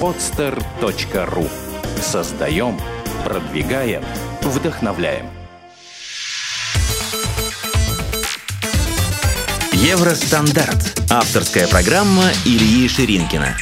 podster.ru 0.00 1.48
Создаем, 2.00 2.78
продвигаем, 3.24 4.04
вдохновляем. 4.42 5.26
Евростандарт. 9.72 11.00
Авторская 11.10 11.66
программа 11.66 12.24
Ильи 12.44 12.88
Ширинкина. 12.88 13.56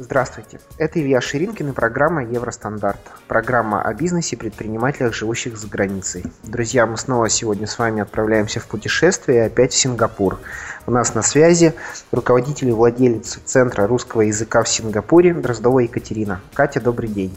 Здравствуйте, 0.00 0.60
это 0.78 1.00
Илья 1.00 1.20
Ширинкин 1.20 1.70
и 1.70 1.72
программа 1.72 2.22
Евростандарт. 2.22 3.00
Программа 3.26 3.82
о 3.82 3.92
бизнесе 3.92 4.36
и 4.36 4.38
предпринимателях, 4.38 5.12
живущих 5.12 5.58
за 5.58 5.66
границей. 5.66 6.22
Друзья, 6.44 6.86
мы 6.86 6.96
снова 6.96 7.28
сегодня 7.28 7.66
с 7.66 7.80
вами 7.80 8.00
отправляемся 8.00 8.60
в 8.60 8.68
путешествие 8.68 9.46
опять 9.46 9.72
в 9.72 9.76
Сингапур. 9.76 10.38
У 10.86 10.92
нас 10.92 11.16
на 11.16 11.22
связи 11.22 11.74
руководитель 12.12 12.68
и 12.68 12.72
владелец 12.72 13.40
Центра 13.44 13.88
русского 13.88 14.20
языка 14.20 14.62
в 14.62 14.68
Сингапуре 14.68 15.34
Дроздова 15.34 15.80
Екатерина. 15.80 16.40
Катя, 16.54 16.80
добрый 16.80 17.08
день. 17.08 17.36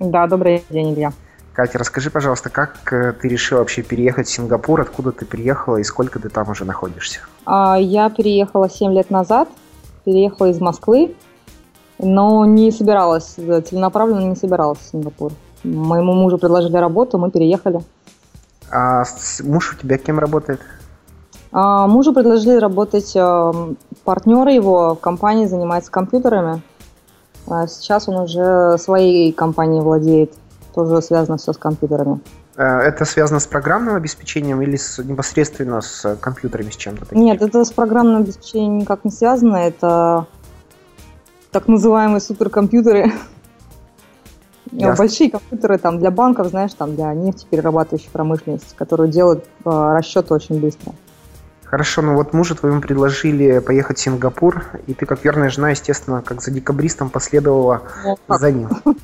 Да, 0.00 0.26
добрый 0.26 0.64
день, 0.70 0.94
Илья. 0.94 1.12
Катя, 1.52 1.76
расскажи, 1.76 2.08
пожалуйста, 2.10 2.48
как 2.48 2.90
э, 2.94 3.12
ты 3.12 3.28
решила 3.28 3.58
вообще 3.58 3.82
переехать 3.82 4.26
в 4.26 4.30
Сингапур, 4.30 4.80
откуда 4.80 5.12
ты 5.12 5.26
приехала 5.26 5.76
и 5.76 5.84
сколько 5.84 6.18
ты 6.18 6.30
там 6.30 6.48
уже 6.48 6.64
находишься? 6.64 7.20
А, 7.44 7.76
я 7.78 8.08
переехала 8.08 8.70
7 8.70 8.90
лет 8.94 9.10
назад, 9.10 9.50
переехала 10.06 10.46
из 10.46 10.58
Москвы, 10.60 11.14
но 11.98 12.44
не 12.44 12.70
собиралась, 12.70 13.34
целенаправленно 13.36 14.28
не 14.28 14.36
собиралась 14.36 14.78
в 14.78 14.90
Сингапур. 14.90 15.32
Моему 15.62 16.12
мужу 16.12 16.38
предложили 16.38 16.76
работу, 16.76 17.18
мы 17.18 17.30
переехали. 17.30 17.80
А 18.70 19.04
муж 19.42 19.74
у 19.74 19.80
тебя 19.80 19.98
кем 19.98 20.18
работает? 20.18 20.60
А, 21.52 21.86
мужу 21.86 22.12
предложили 22.12 22.58
работать, 22.58 23.14
э, 23.14 23.52
партнеры 24.04 24.52
его 24.52 24.96
в 24.96 25.00
компании 25.00 25.46
занимается 25.46 25.90
компьютерами. 25.90 26.62
А 27.46 27.66
сейчас 27.68 28.08
он 28.08 28.16
уже 28.16 28.76
своей 28.78 29.32
компанией 29.32 29.80
владеет, 29.80 30.32
тоже 30.74 31.00
связано 31.00 31.36
все 31.36 31.52
с 31.52 31.58
компьютерами. 31.58 32.20
Э, 32.56 32.80
это 32.80 33.04
связано 33.04 33.38
с 33.38 33.46
программным 33.46 33.94
обеспечением 33.94 34.62
или 34.62 34.76
с, 34.76 34.98
непосредственно 34.98 35.80
с 35.80 36.16
компьютерами, 36.16 36.70
с 36.70 36.76
чем-то 36.76 37.06
таким? 37.06 37.24
Нет, 37.24 37.40
это 37.40 37.64
с 37.64 37.70
программным 37.70 38.22
обеспечением 38.22 38.78
никак 38.78 39.04
не 39.04 39.12
связано. 39.12 39.56
Это 39.56 40.26
так 41.54 41.68
называемые 41.68 42.20
суперкомпьютеры. 42.20 43.12
Ясно. 44.72 44.96
Большие 44.96 45.30
компьютеры 45.30 45.78
там 45.78 46.00
для 46.00 46.10
банков, 46.10 46.48
знаешь, 46.48 46.74
там 46.74 46.96
для 46.96 47.14
нефтеперерабатывающей 47.14 48.10
промышленности, 48.10 48.74
которые 48.74 49.08
делают 49.08 49.44
э, 49.64 49.70
расчеты 49.70 50.34
очень 50.34 50.60
быстро. 50.60 50.92
Хорошо, 51.62 52.02
ну 52.02 52.14
вот 52.14 52.32
мужу 52.32 52.56
твоему 52.56 52.80
предложили 52.80 53.60
поехать 53.60 53.98
в 53.98 54.00
Сингапур, 54.00 54.64
и 54.88 54.94
ты, 54.94 55.06
как 55.06 55.24
верная 55.24 55.48
жена, 55.48 55.70
естественно, 55.70 56.22
как 56.22 56.42
за 56.42 56.50
декабристом 56.50 57.08
последовала 57.08 57.82
ну, 58.04 58.16
за 58.36 58.50
ним. 58.50 58.68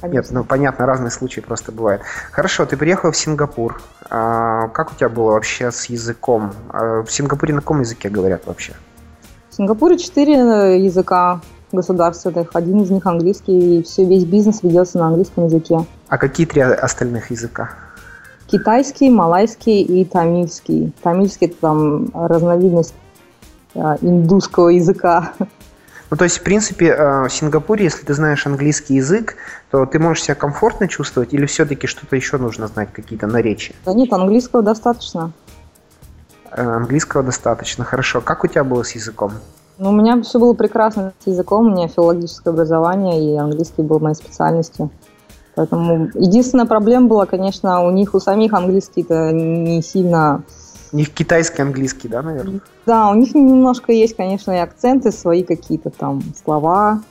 Конечно. 0.00 0.08
Нет, 0.08 0.26
ну 0.30 0.44
понятно, 0.44 0.86
разные 0.86 1.10
случаи 1.10 1.40
просто 1.40 1.72
бывают. 1.72 2.00
Хорошо, 2.32 2.64
ты 2.64 2.78
приехала 2.78 3.12
в 3.12 3.16
Сингапур. 3.18 3.82
А, 4.08 4.68
как 4.68 4.92
у 4.92 4.94
тебя 4.94 5.10
было 5.10 5.32
вообще 5.32 5.70
с 5.70 5.86
языком? 5.86 6.54
А, 6.70 7.02
в 7.02 7.12
Сингапуре 7.12 7.52
на 7.52 7.60
каком 7.60 7.80
языке 7.80 8.08
говорят 8.08 8.46
вообще? 8.46 8.72
В 9.54 9.56
Сингапуре 9.56 9.96
четыре 9.98 10.34
э, 10.34 10.78
языка 10.80 11.40
государственных. 11.70 12.48
Один 12.54 12.82
из 12.82 12.90
них 12.90 13.06
английский, 13.06 13.78
и 13.78 13.82
все, 13.84 14.04
весь 14.04 14.24
бизнес 14.24 14.64
ведется 14.64 14.98
на 14.98 15.06
английском 15.06 15.44
языке. 15.44 15.84
А 16.08 16.18
какие 16.18 16.44
три 16.44 16.60
остальных 16.60 17.30
языка? 17.30 17.70
китайский, 18.48 19.10
малайский 19.10 19.82
и 19.82 20.04
тамильский. 20.04 20.92
Тамильский– 21.04 21.46
это 21.48 21.56
там 21.60 22.10
разновидность 22.14 22.94
э, 23.76 23.78
индусского 24.00 24.70
языка. 24.70 25.34
Ну, 26.10 26.16
то 26.16 26.24
есть, 26.24 26.38
в 26.38 26.42
принципе, 26.42 26.86
э, 26.86 27.28
в 27.28 27.32
Сингапуре, 27.32 27.84
если 27.84 28.04
ты 28.04 28.12
знаешь 28.12 28.46
английский 28.48 28.94
язык, 28.94 29.36
то 29.70 29.86
ты 29.86 30.00
можешь 30.00 30.24
себя 30.24 30.34
комфортно 30.34 30.88
чувствовать 30.88 31.32
или 31.32 31.46
все-таки 31.46 31.86
что-то 31.86 32.16
еще 32.16 32.38
нужно 32.38 32.66
знать, 32.66 32.92
какие-то 32.92 33.28
наречия? 33.28 33.76
Да 33.84 33.94
нет, 33.94 34.12
английского 34.12 34.62
достаточно. 34.62 35.32
Э, 36.56 36.76
английского 36.76 37.24
достаточно, 37.24 37.84
хорошо. 37.84 38.20
Как 38.20 38.44
у 38.44 38.46
тебя 38.46 38.62
было 38.62 38.84
с 38.84 38.92
языком? 38.92 39.32
Ну, 39.78 39.90
у 39.90 39.92
меня 39.92 40.22
все 40.22 40.38
было 40.38 40.54
прекрасно 40.54 41.12
с 41.18 41.26
языком, 41.26 41.66
у 41.66 41.70
меня 41.70 41.88
филологическое 41.88 42.54
образование, 42.54 43.20
и 43.20 43.36
английский 43.36 43.82
был 43.82 43.98
моей 43.98 44.14
специальностью. 44.14 44.90
Поэтому 45.56 46.10
единственная 46.14 46.66
проблема 46.66 47.08
была, 47.08 47.26
конечно, 47.26 47.82
у 47.82 47.90
них 47.90 48.14
у 48.14 48.20
самих 48.20 48.52
английский-то 48.52 49.32
не 49.32 49.82
сильно... 49.82 50.44
У 50.92 50.96
них 50.96 51.12
китайский 51.12 51.62
английский, 51.62 52.06
да, 52.06 52.22
наверное? 52.22 52.60
Да, 52.86 53.10
у 53.10 53.14
них 53.14 53.34
немножко 53.34 53.90
есть, 53.90 54.14
конечно, 54.14 54.52
и 54.52 54.58
акценты 54.58 55.10
свои 55.10 55.42
какие-то 55.42 55.90
там 55.90 56.22
слова. 56.44 57.02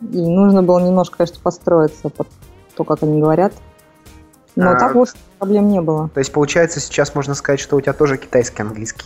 И 0.00 0.20
нужно 0.20 0.62
было 0.62 0.78
немножко, 0.78 1.18
конечно, 1.18 1.40
построиться 1.42 2.10
под 2.10 2.28
то, 2.76 2.84
как 2.84 3.02
они 3.02 3.20
говорят. 3.20 3.52
Но 4.56 4.70
а, 4.70 4.78
так 4.78 4.94
вот 4.94 5.14
проблем 5.38 5.68
не 5.68 5.80
было. 5.80 6.08
То 6.14 6.18
есть, 6.18 6.32
получается, 6.32 6.80
сейчас 6.80 7.14
можно 7.14 7.34
сказать, 7.34 7.60
что 7.60 7.76
у 7.76 7.80
тебя 7.80 7.92
тоже 7.92 8.16
китайский 8.16 8.62
английский? 8.62 9.04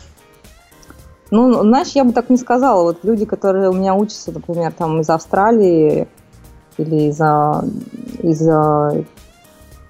Ну, 1.31 1.63
знаешь, 1.63 1.89
я 1.89 2.05
бы 2.05 2.13
так 2.13 2.31
не 2.31 2.37
сказала. 2.37 2.83
Вот 2.83 2.99
люди, 3.03 3.25
которые 3.25 3.71
у 3.71 3.73
меня 3.73 3.95
учатся, 3.95 4.33
например, 4.33 4.73
там 4.73 5.01
из 5.01 5.09
Австралии, 5.11 6.09
или 6.79 7.09
из-за 7.09 7.65
из 8.23 8.39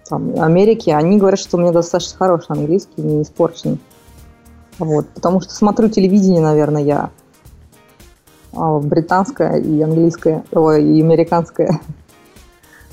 там, 0.08 0.40
Америки, 0.40 0.90
они 0.90 1.18
говорят, 1.18 1.38
что 1.38 1.56
у 1.56 1.60
меня 1.60 1.72
достаточно 1.72 2.16
хороший 2.16 2.50
английский, 2.50 3.02
не 3.02 3.22
испорченный. 3.22 3.78
Вот, 4.78 5.08
потому 5.08 5.40
что 5.40 5.52
смотрю 5.52 5.88
телевидение, 5.88 6.40
наверное, 6.40 6.82
я 6.82 7.10
а, 8.52 8.78
британское 8.78 9.58
и 9.58 9.80
английское, 9.82 10.44
ой, 10.52 10.84
и 10.84 11.02
американское. 11.02 11.80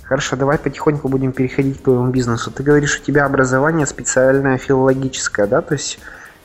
Хорошо, 0.07 0.35
давай 0.35 0.57
потихоньку 0.59 1.09
будем 1.09 1.31
переходить 1.31 1.79
к 1.79 1.83
твоему 1.83 2.11
бизнесу. 2.11 2.51
Ты 2.51 2.61
говоришь, 2.61 2.99
у 3.01 3.03
тебя 3.03 3.25
образование 3.25 3.87
специальное 3.87 4.57
филологическое, 4.57 5.47
да? 5.47 5.61
То 5.61 5.73
есть 5.73 5.99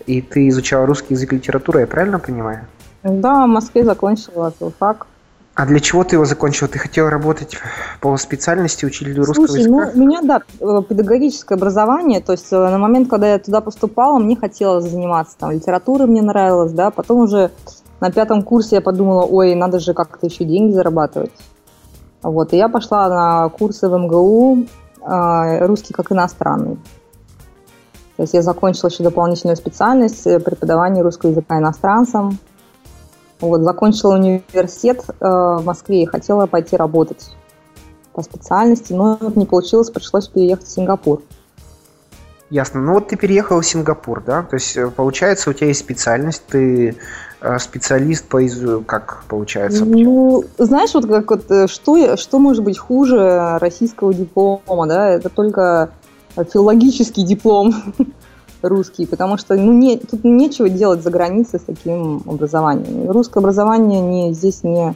и 0.06 0.22
ты 0.22 0.48
изучал 0.48 0.86
русский 0.86 1.14
язык 1.14 1.32
и 1.32 1.36
литературу, 1.36 1.78
я 1.78 1.86
правильно 1.86 2.18
понимаю? 2.18 2.66
Да, 3.02 3.44
в 3.44 3.48
Москве 3.48 3.84
закончила 3.84 4.52
филфак. 4.58 5.06
А 5.54 5.66
для 5.66 5.80
чего 5.80 6.04
ты 6.04 6.16
его 6.16 6.24
закончил? 6.24 6.68
Ты 6.68 6.78
хотел 6.78 7.08
работать 7.08 7.58
по 8.00 8.16
специальности 8.16 8.86
учителю 8.86 9.24
русского 9.24 9.46
Слушай, 9.46 9.64
языка? 9.64 9.90
ну, 9.94 10.02
у 10.02 10.06
меня, 10.06 10.22
да, 10.22 10.42
э, 10.60 10.82
педагогическое 10.88 11.58
образование, 11.58 12.20
то 12.20 12.32
есть 12.32 12.46
э, 12.50 12.56
на 12.56 12.78
момент, 12.78 13.10
когда 13.10 13.32
я 13.32 13.38
туда 13.38 13.60
поступала, 13.60 14.18
мне 14.18 14.36
хотелось 14.36 14.84
заниматься, 14.84 15.36
там, 15.38 15.50
литературой 15.50 16.06
мне 16.06 16.22
нравилось, 16.22 16.72
да, 16.72 16.90
потом 16.90 17.18
уже 17.18 17.50
на 18.00 18.10
пятом 18.10 18.42
курсе 18.42 18.76
я 18.76 18.80
подумала, 18.80 19.24
ой, 19.24 19.54
надо 19.54 19.80
же 19.80 19.92
как-то 19.92 20.26
еще 20.26 20.44
деньги 20.44 20.72
зарабатывать. 20.72 21.32
Вот, 22.22 22.52
и 22.52 22.56
я 22.56 22.68
пошла 22.68 23.08
на 23.08 23.48
курсы 23.48 23.88
в 23.88 23.96
МГУ, 23.96 24.66
э, 25.02 25.66
русский 25.66 25.94
как 25.94 26.12
иностранный. 26.12 26.76
То 28.16 28.24
есть 28.24 28.34
я 28.34 28.42
закончила 28.42 28.90
еще 28.90 29.02
дополнительную 29.02 29.56
специальность 29.56 30.24
преподавание 30.24 31.02
русского 31.02 31.30
языка 31.30 31.58
иностранцам, 31.58 32.38
вот, 33.40 33.62
закончила 33.62 34.14
университет 34.14 35.02
э, 35.08 35.12
в 35.20 35.62
Москве 35.64 36.02
и 36.02 36.06
хотела 36.06 36.46
пойти 36.46 36.76
работать 36.76 37.34
по 38.12 38.22
специальности, 38.22 38.92
но 38.92 39.18
не 39.34 39.46
получилось, 39.46 39.90
пришлось 39.90 40.28
переехать 40.28 40.66
в 40.66 40.70
Сингапур. 40.70 41.22
Ясно. 42.50 42.80
Ну 42.80 42.94
вот 42.94 43.08
ты 43.08 43.16
переехал 43.16 43.60
в 43.60 43.66
Сингапур, 43.66 44.22
да? 44.22 44.42
То 44.42 44.56
есть, 44.56 44.76
э, 44.76 44.90
получается, 44.90 45.50
у 45.50 45.52
тебя 45.52 45.68
есть 45.68 45.80
специальность, 45.80 46.44
ты 46.48 46.90
э, 46.90 46.94
специалист 47.58 48.26
по 48.26 48.44
изу... 48.46 48.82
как 48.86 49.24
получается? 49.28 49.84
Ну, 49.84 50.44
знаешь, 50.58 50.92
вот 50.94 51.06
как 51.06 51.30
вот 51.30 51.50
э, 51.50 51.66
что, 51.68 52.16
что 52.16 52.38
может 52.38 52.62
быть 52.62 52.78
хуже 52.78 53.58
российского 53.58 54.12
диплома, 54.12 54.86
да? 54.86 55.08
Это 55.08 55.28
только 55.28 55.90
филологический 56.36 57.24
диплом. 57.24 57.94
русский, 58.62 59.06
потому 59.06 59.38
что 59.38 59.56
ну, 59.56 59.72
не, 59.72 59.96
тут 59.98 60.24
нечего 60.24 60.68
делать 60.68 61.02
за 61.02 61.10
границей 61.10 61.60
с 61.60 61.62
таким 61.62 62.22
образованием. 62.26 63.10
Русское 63.10 63.40
образование 63.40 64.00
не, 64.00 64.34
здесь 64.34 64.62
не, 64.62 64.94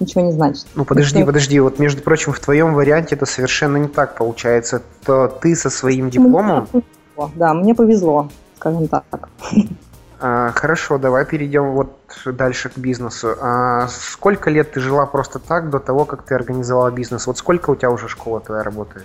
ничего 0.00 0.22
не 0.22 0.32
значит. 0.32 0.66
Ну 0.74 0.84
подожди, 0.84 1.18
что... 1.18 1.26
подожди, 1.26 1.60
вот 1.60 1.78
между 1.78 2.02
прочим, 2.02 2.32
в 2.32 2.40
твоем 2.40 2.74
варианте 2.74 3.14
это 3.14 3.26
совершенно 3.26 3.76
не 3.76 3.88
так 3.88 4.16
получается. 4.16 4.82
То 5.04 5.28
ты 5.28 5.54
со 5.54 5.70
своим 5.70 6.10
дипломом... 6.10 6.66
Мне 6.72 6.82
повезло, 6.82 7.30
да, 7.36 7.54
мне 7.54 7.74
повезло, 7.74 8.28
скажем 8.56 8.88
так. 8.88 9.04
А, 10.26 10.52
хорошо, 10.52 10.96
давай 10.96 11.26
перейдем 11.26 11.72
вот 11.72 11.98
дальше 12.24 12.70
к 12.70 12.78
бизнесу. 12.78 13.34
А 13.42 13.88
сколько 13.88 14.48
лет 14.48 14.72
ты 14.72 14.80
жила 14.80 15.04
просто 15.04 15.38
так 15.38 15.68
до 15.68 15.78
того, 15.78 16.06
как 16.06 16.22
ты 16.22 16.34
организовала 16.34 16.90
бизнес? 16.90 17.26
Вот 17.26 17.36
сколько 17.36 17.68
у 17.68 17.76
тебя 17.76 17.90
уже 17.90 18.08
школа 18.08 18.40
твоя 18.40 18.62
работает? 18.62 19.04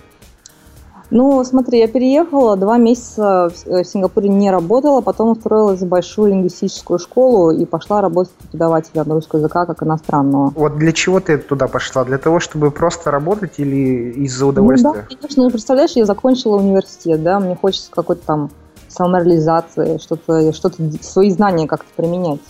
Ну, 1.10 1.44
смотри, 1.44 1.80
я 1.80 1.88
переехала, 1.88 2.56
два 2.56 2.78
месяца 2.78 3.52
в 3.66 3.84
Сингапуре 3.84 4.30
не 4.30 4.50
работала, 4.50 5.02
потом 5.02 5.30
устроилась 5.30 5.80
в 5.80 5.86
большую 5.86 6.30
лингвистическую 6.30 6.98
школу 6.98 7.50
и 7.50 7.66
пошла 7.66 8.00
работать 8.00 8.32
преподавателем 8.32 9.12
русского 9.12 9.40
языка 9.40 9.66
как 9.66 9.82
иностранного. 9.82 10.52
Вот 10.54 10.78
для 10.78 10.92
чего 10.92 11.20
ты 11.20 11.36
туда 11.36 11.68
пошла? 11.68 12.04
Для 12.04 12.16
того, 12.16 12.40
чтобы 12.40 12.70
просто 12.70 13.10
работать 13.10 13.58
или 13.58 14.24
из-за 14.24 14.46
удовольствия? 14.46 14.88
Ну, 14.88 14.94
да, 14.94 15.16
конечно. 15.16 15.42
Ну, 15.42 15.50
представляешь, 15.50 15.92
я 15.96 16.06
закончила 16.06 16.56
университет, 16.56 17.22
да, 17.22 17.40
мне 17.40 17.56
хочется 17.56 17.90
какой-то 17.90 18.24
там 18.24 18.50
самореализации, 18.90 19.98
что-то, 19.98 20.52
что-то, 20.52 20.76
свои 21.02 21.30
знания 21.30 21.66
как-то 21.66 21.88
применять. 21.96 22.40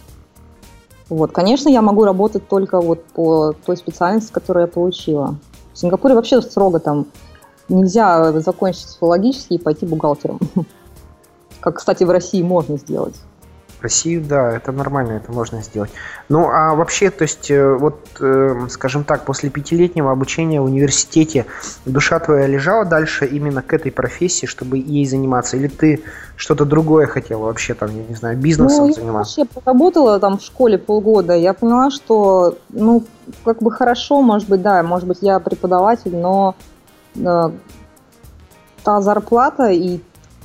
Вот, 1.09 1.33
конечно, 1.33 1.69
я 1.69 1.83
могу 1.83 2.05
работать 2.05 2.49
только 2.49 2.81
вот 2.81 3.05
по 3.05 3.53
той 3.67 3.77
специальности, 3.77 4.33
которую 4.33 4.67
я 4.67 4.69
получила. 4.69 5.37
В 5.73 5.79
Сингапуре 5.79 6.15
вообще 6.15 6.41
строго 6.41 6.79
там 6.79 7.07
нельзя 7.69 8.33
закончить 8.41 8.97
филологический 8.99 9.57
и 9.57 9.59
пойти 9.59 9.87
бухгалтером. 9.87 10.39
Как, 11.61 11.77
кстати, 11.77 12.05
в 12.05 12.11
России 12.11 12.43
можно 12.43 12.79
сделать. 12.79 13.17
В 13.81 13.82
России, 13.82 14.19
да, 14.19 14.53
это 14.53 14.73
нормально, 14.73 15.12
это 15.12 15.32
можно 15.32 15.62
сделать. 15.62 15.91
Ну, 16.29 16.49
а 16.50 16.75
вообще, 16.75 17.11
то 17.11 17.23
есть, 17.23 17.50
э, 17.50 17.75
вот, 17.75 17.99
э, 18.21 18.67
скажем 18.69 19.05
так, 19.05 19.25
после 19.25 19.49
пятилетнего 19.49 20.12
обучения 20.12 20.61
в 20.61 20.65
университете 20.65 21.47
душа 21.87 22.19
твоя 22.19 22.47
лежала 22.47 22.85
дальше 22.85 23.25
именно 23.25 23.62
к 23.62 23.73
этой 23.73 23.91
профессии, 23.91 24.44
чтобы 24.44 24.77
ей 24.77 25.06
заниматься? 25.06 25.56
Или 25.56 25.69
ты 25.69 26.03
что-то 26.37 26.67
другое 26.67 27.06
хотела 27.06 27.44
вообще, 27.44 27.73
там, 27.73 27.88
я 27.97 28.05
не 28.06 28.15
знаю, 28.15 28.37
бизнесом 28.37 28.88
ну, 28.88 28.93
заниматься? 28.93 29.41
Я 29.41 29.44
вообще 29.44 29.61
поработала 29.61 30.21
там 30.21 30.37
в 30.37 30.43
школе 30.43 30.76
полгода, 30.76 31.35
я 31.35 31.55
поняла, 31.55 31.91
что, 31.91 32.59
ну, 32.69 33.05
как 33.44 33.62
бы 33.62 33.71
хорошо, 33.71 34.21
может 34.21 34.47
быть, 34.47 34.61
да, 34.61 34.83
может 34.83 35.09
быть, 35.09 35.19
я 35.23 35.41
преподаватель, 35.41 36.15
но 36.15 36.55
э, 37.17 37.50
та 38.85 39.00
зарплата 39.00 39.71
и 39.71 40.00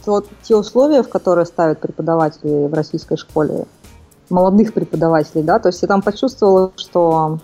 вот 0.08 0.28
те 0.44 0.56
условия, 0.56 1.04
в 1.04 1.10
которые 1.10 1.46
ставят 1.46 1.80
преподаватели 1.80 2.68
в 2.68 2.74
российской 2.74 3.18
школе, 3.18 3.66
молодых 4.30 4.74
преподавателей, 4.74 5.44
да, 5.44 5.60
то 5.60 5.70
есть 5.70 5.82
я 5.82 5.88
там 5.88 6.02
почувствовала, 6.02 6.72
что 6.76 7.40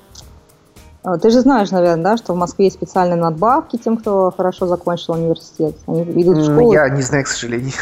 э, 1.03 1.17
ты 1.21 1.29
же 1.29 1.41
знаешь, 1.41 1.71
наверное, 1.71 2.03
да, 2.03 2.17
что 2.17 2.33
в 2.33 2.37
Москве 2.37 2.65
есть 2.65 2.77
специальные 2.77 3.17
надбавки 3.17 3.77
тем, 3.77 3.97
кто 3.97 4.33
хорошо 4.35 4.67
закончил 4.67 5.13
университет. 5.13 5.75
Они 5.87 6.03
идут 6.03 6.37
в 6.37 6.43
школу. 6.43 6.73
Я 6.73 6.89
не 6.89 7.01
знаю, 7.01 7.23
к 7.23 7.27
сожалению. 7.27 7.73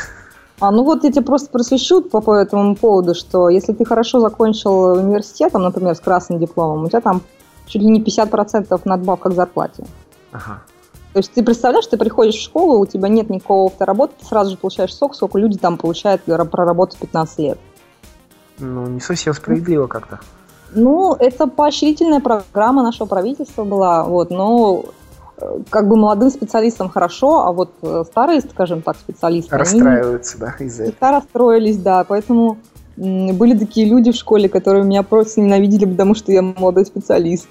А, 0.59 0.71
ну 0.71 0.83
вот 0.83 1.03
я 1.05 1.11
тебе 1.11 1.23
просто 1.23 1.49
просвещу 1.49 2.01
по, 2.01 2.19
по 2.19 2.35
этому 2.35 2.75
поводу, 2.75 3.15
что 3.15 3.47
если 3.47 3.71
ты 3.73 3.85
хорошо 3.85 4.19
закончил 4.19 4.93
университет, 4.93 5.53
там, 5.53 5.63
например, 5.63 5.95
с 5.95 5.99
красным 6.01 6.39
дипломом, 6.39 6.83
у 6.83 6.89
тебя 6.89 7.01
там 7.01 7.21
чуть 7.65 7.81
ли 7.81 7.87
не 7.87 8.03
50% 8.03 8.81
надбавка 8.83 9.29
к 9.29 9.33
зарплате. 9.33 9.85
Ага. 10.31 10.61
То 11.13 11.19
есть 11.19 11.31
ты 11.33 11.43
представляешь, 11.43 11.87
ты 11.87 11.97
приходишь 11.97 12.35
в 12.35 12.43
школу, 12.43 12.79
у 12.79 12.85
тебя 12.85 13.09
нет 13.09 13.29
никакого 13.29 13.63
опыта 13.63 13.85
работы, 13.85 14.13
ты 14.19 14.25
сразу 14.25 14.51
же 14.51 14.57
получаешь 14.57 14.93
сок, 14.93 15.15
сколько 15.15 15.39
люди 15.39 15.57
там 15.57 15.77
получают 15.77 16.21
проработать 16.23 16.99
15 16.99 17.39
лет. 17.39 17.57
Ну, 18.59 18.87
не 18.87 18.99
совсем 18.99 19.33
справедливо 19.33 19.87
как-то. 19.87 20.19
Ну, 20.71 21.15
это 21.15 21.47
поощрительная 21.47 22.19
программа 22.19 22.83
нашего 22.83 23.07
правительства 23.07 23.63
была, 23.63 24.03
вот, 24.03 24.29
но 24.29 24.85
э, 25.37 25.59
как 25.71 25.87
бы 25.87 25.95
молодым 25.95 26.29
специалистам 26.29 26.89
хорошо, 26.89 27.39
а 27.39 27.51
вот 27.53 27.71
э, 27.81 28.03
старые, 28.05 28.41
скажем 28.41 28.83
так, 28.83 28.97
специалисты... 28.97 29.57
Расстраиваются, 29.57 30.37
они, 30.37 30.45
да, 30.45 30.65
из-за 30.65 30.83
этого. 30.83 31.11
расстроились, 31.11 31.77
да, 31.77 32.03
поэтому 32.03 32.59
были 32.97 33.57
такие 33.57 33.89
люди 33.89 34.11
в 34.11 34.15
школе, 34.15 34.47
которые 34.49 34.83
меня 34.83 35.01
просто 35.03 35.41
ненавидели, 35.41 35.85
потому 35.85 36.13
что 36.13 36.31
я 36.31 36.41
молодой 36.41 36.85
специалист. 36.85 37.47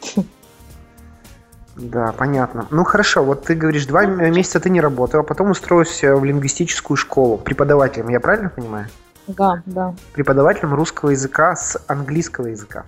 Да, 1.79 2.13
понятно. 2.13 2.67
Ну 2.71 2.85
хорошо, 2.85 3.23
вот 3.23 3.45
ты 3.45 3.55
говоришь, 3.55 3.87
два 3.87 4.05
месяца 4.05 4.59
ты 4.59 4.69
не 4.69 4.81
работал, 4.81 5.21
а 5.21 5.23
потом 5.23 5.51
устроился 5.51 6.17
в 6.17 6.25
лингвистическую 6.25 6.97
школу 6.97 7.39
преподавателем, 7.39 8.09
я 8.09 8.21
правильно 8.21 8.51
понимаю? 8.51 8.87
Да, 9.29 9.63
да. 9.67 9.95
Преподавателем 10.13 10.75
русского 10.75 11.11
языка 11.11 11.55
с 11.55 11.81
английского 11.87 12.47
языка. 12.47 12.85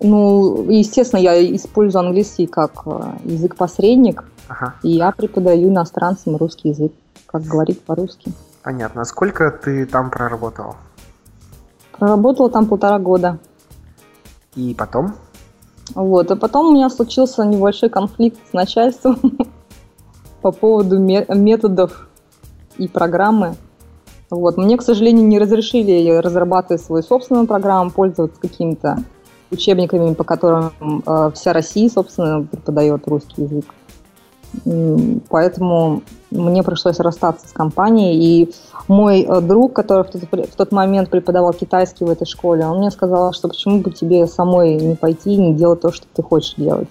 Ну, 0.00 0.68
естественно, 0.70 1.20
я 1.20 1.54
использую 1.54 2.04
английский 2.04 2.46
как 2.46 2.82
э, 2.84 3.12
язык-посредник, 3.24 4.24
ага. 4.48 4.74
и 4.82 4.90
я 4.90 5.10
преподаю 5.12 5.70
иностранцам 5.70 6.36
русский 6.36 6.70
язык, 6.70 6.92
как 7.26 7.42
говорить 7.42 7.80
по-русски. 7.82 8.32
Понятно. 8.62 9.02
А 9.02 9.04
сколько 9.04 9.50
ты 9.50 9.86
там 9.86 10.10
проработал? 10.10 10.76
Проработала 11.92 12.50
там 12.50 12.66
полтора 12.66 12.98
года. 12.98 13.38
И 14.54 14.74
потом? 14.74 15.14
Вот. 15.94 16.30
А 16.30 16.36
потом 16.36 16.68
у 16.68 16.72
меня 16.72 16.90
случился 16.90 17.44
небольшой 17.44 17.88
конфликт 17.88 18.38
с 18.50 18.52
начальством 18.52 19.18
по 20.42 20.52
поводу 20.52 20.98
методов 20.98 22.08
и 22.78 22.88
программы. 22.88 23.56
Вот. 24.30 24.56
Мне, 24.56 24.76
к 24.76 24.82
сожалению, 24.82 25.26
не 25.26 25.38
разрешили 25.38 26.10
разрабатывать 26.18 26.82
свою 26.82 27.02
собственную 27.02 27.46
программу, 27.46 27.90
пользоваться 27.90 28.40
какими-то 28.40 28.98
учебниками, 29.50 30.14
по 30.14 30.24
которым 30.24 30.72
э, 31.06 31.30
вся 31.34 31.52
Россия, 31.52 31.88
собственно, 31.88 32.42
преподает 32.42 33.06
русский 33.06 33.42
язык. 33.42 33.66
Поэтому 35.28 36.02
мне 36.30 36.62
пришлось 36.62 36.98
расстаться 36.98 37.48
с 37.48 37.52
компанией. 37.52 38.42
И 38.42 38.54
мой 38.88 39.22
э, 39.22 39.40
друг, 39.40 39.72
который 39.72 40.04
в 40.04 40.10
тот, 40.10 40.22
в 40.22 40.56
тот 40.56 40.72
момент 40.72 41.10
преподавал 41.10 41.52
китайский 41.52 42.04
в 42.04 42.10
этой 42.10 42.26
школе, 42.26 42.66
он 42.66 42.78
мне 42.78 42.90
сказал, 42.90 43.32
что 43.32 43.48
почему 43.48 43.80
бы 43.80 43.90
тебе 43.90 44.26
самой 44.26 44.74
не 44.74 44.96
пойти 44.96 45.34
и 45.34 45.36
не 45.36 45.54
делать 45.54 45.80
то, 45.80 45.92
что 45.92 46.06
ты 46.12 46.22
хочешь 46.22 46.54
делать. 46.56 46.88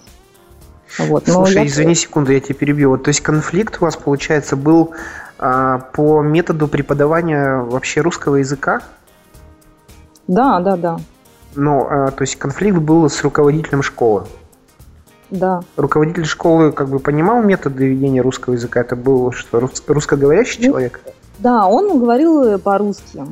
Вот. 0.98 1.26
Слушай, 1.26 1.62
я... 1.62 1.66
извини 1.66 1.94
секунду, 1.94 2.32
я 2.32 2.40
тебя 2.40 2.54
перебью. 2.54 2.90
Вот, 2.90 3.04
то 3.04 3.08
есть 3.08 3.20
конфликт 3.20 3.78
у 3.80 3.84
вас, 3.84 3.96
получается, 3.96 4.56
был 4.56 4.92
а, 5.38 5.78
по 5.78 6.22
методу 6.22 6.68
преподавания 6.68 7.56
вообще 7.56 8.00
русского 8.00 8.36
языка? 8.36 8.80
Да, 10.26 10.60
да, 10.60 10.76
да. 10.76 10.96
Ну, 11.54 11.86
а, 11.88 12.10
то 12.10 12.22
есть 12.22 12.36
конфликт 12.36 12.78
был 12.78 13.08
с 13.08 13.22
руководителем 13.22 13.82
школы? 13.82 14.24
Да. 15.30 15.62
Руководитель 15.76 16.24
школы 16.24 16.72
как 16.72 16.88
бы 16.88 16.98
понимал 16.98 17.42
методы 17.42 17.88
ведения 17.88 18.20
русского 18.20 18.54
языка? 18.54 18.80
Это 18.80 18.96
был 18.96 19.32
что, 19.32 19.60
русскоговорящий 19.60 20.58
ну, 20.60 20.72
человек? 20.72 21.00
Да, 21.38 21.66
он 21.66 21.98
говорил 21.98 22.58
по-русски. 22.58 23.24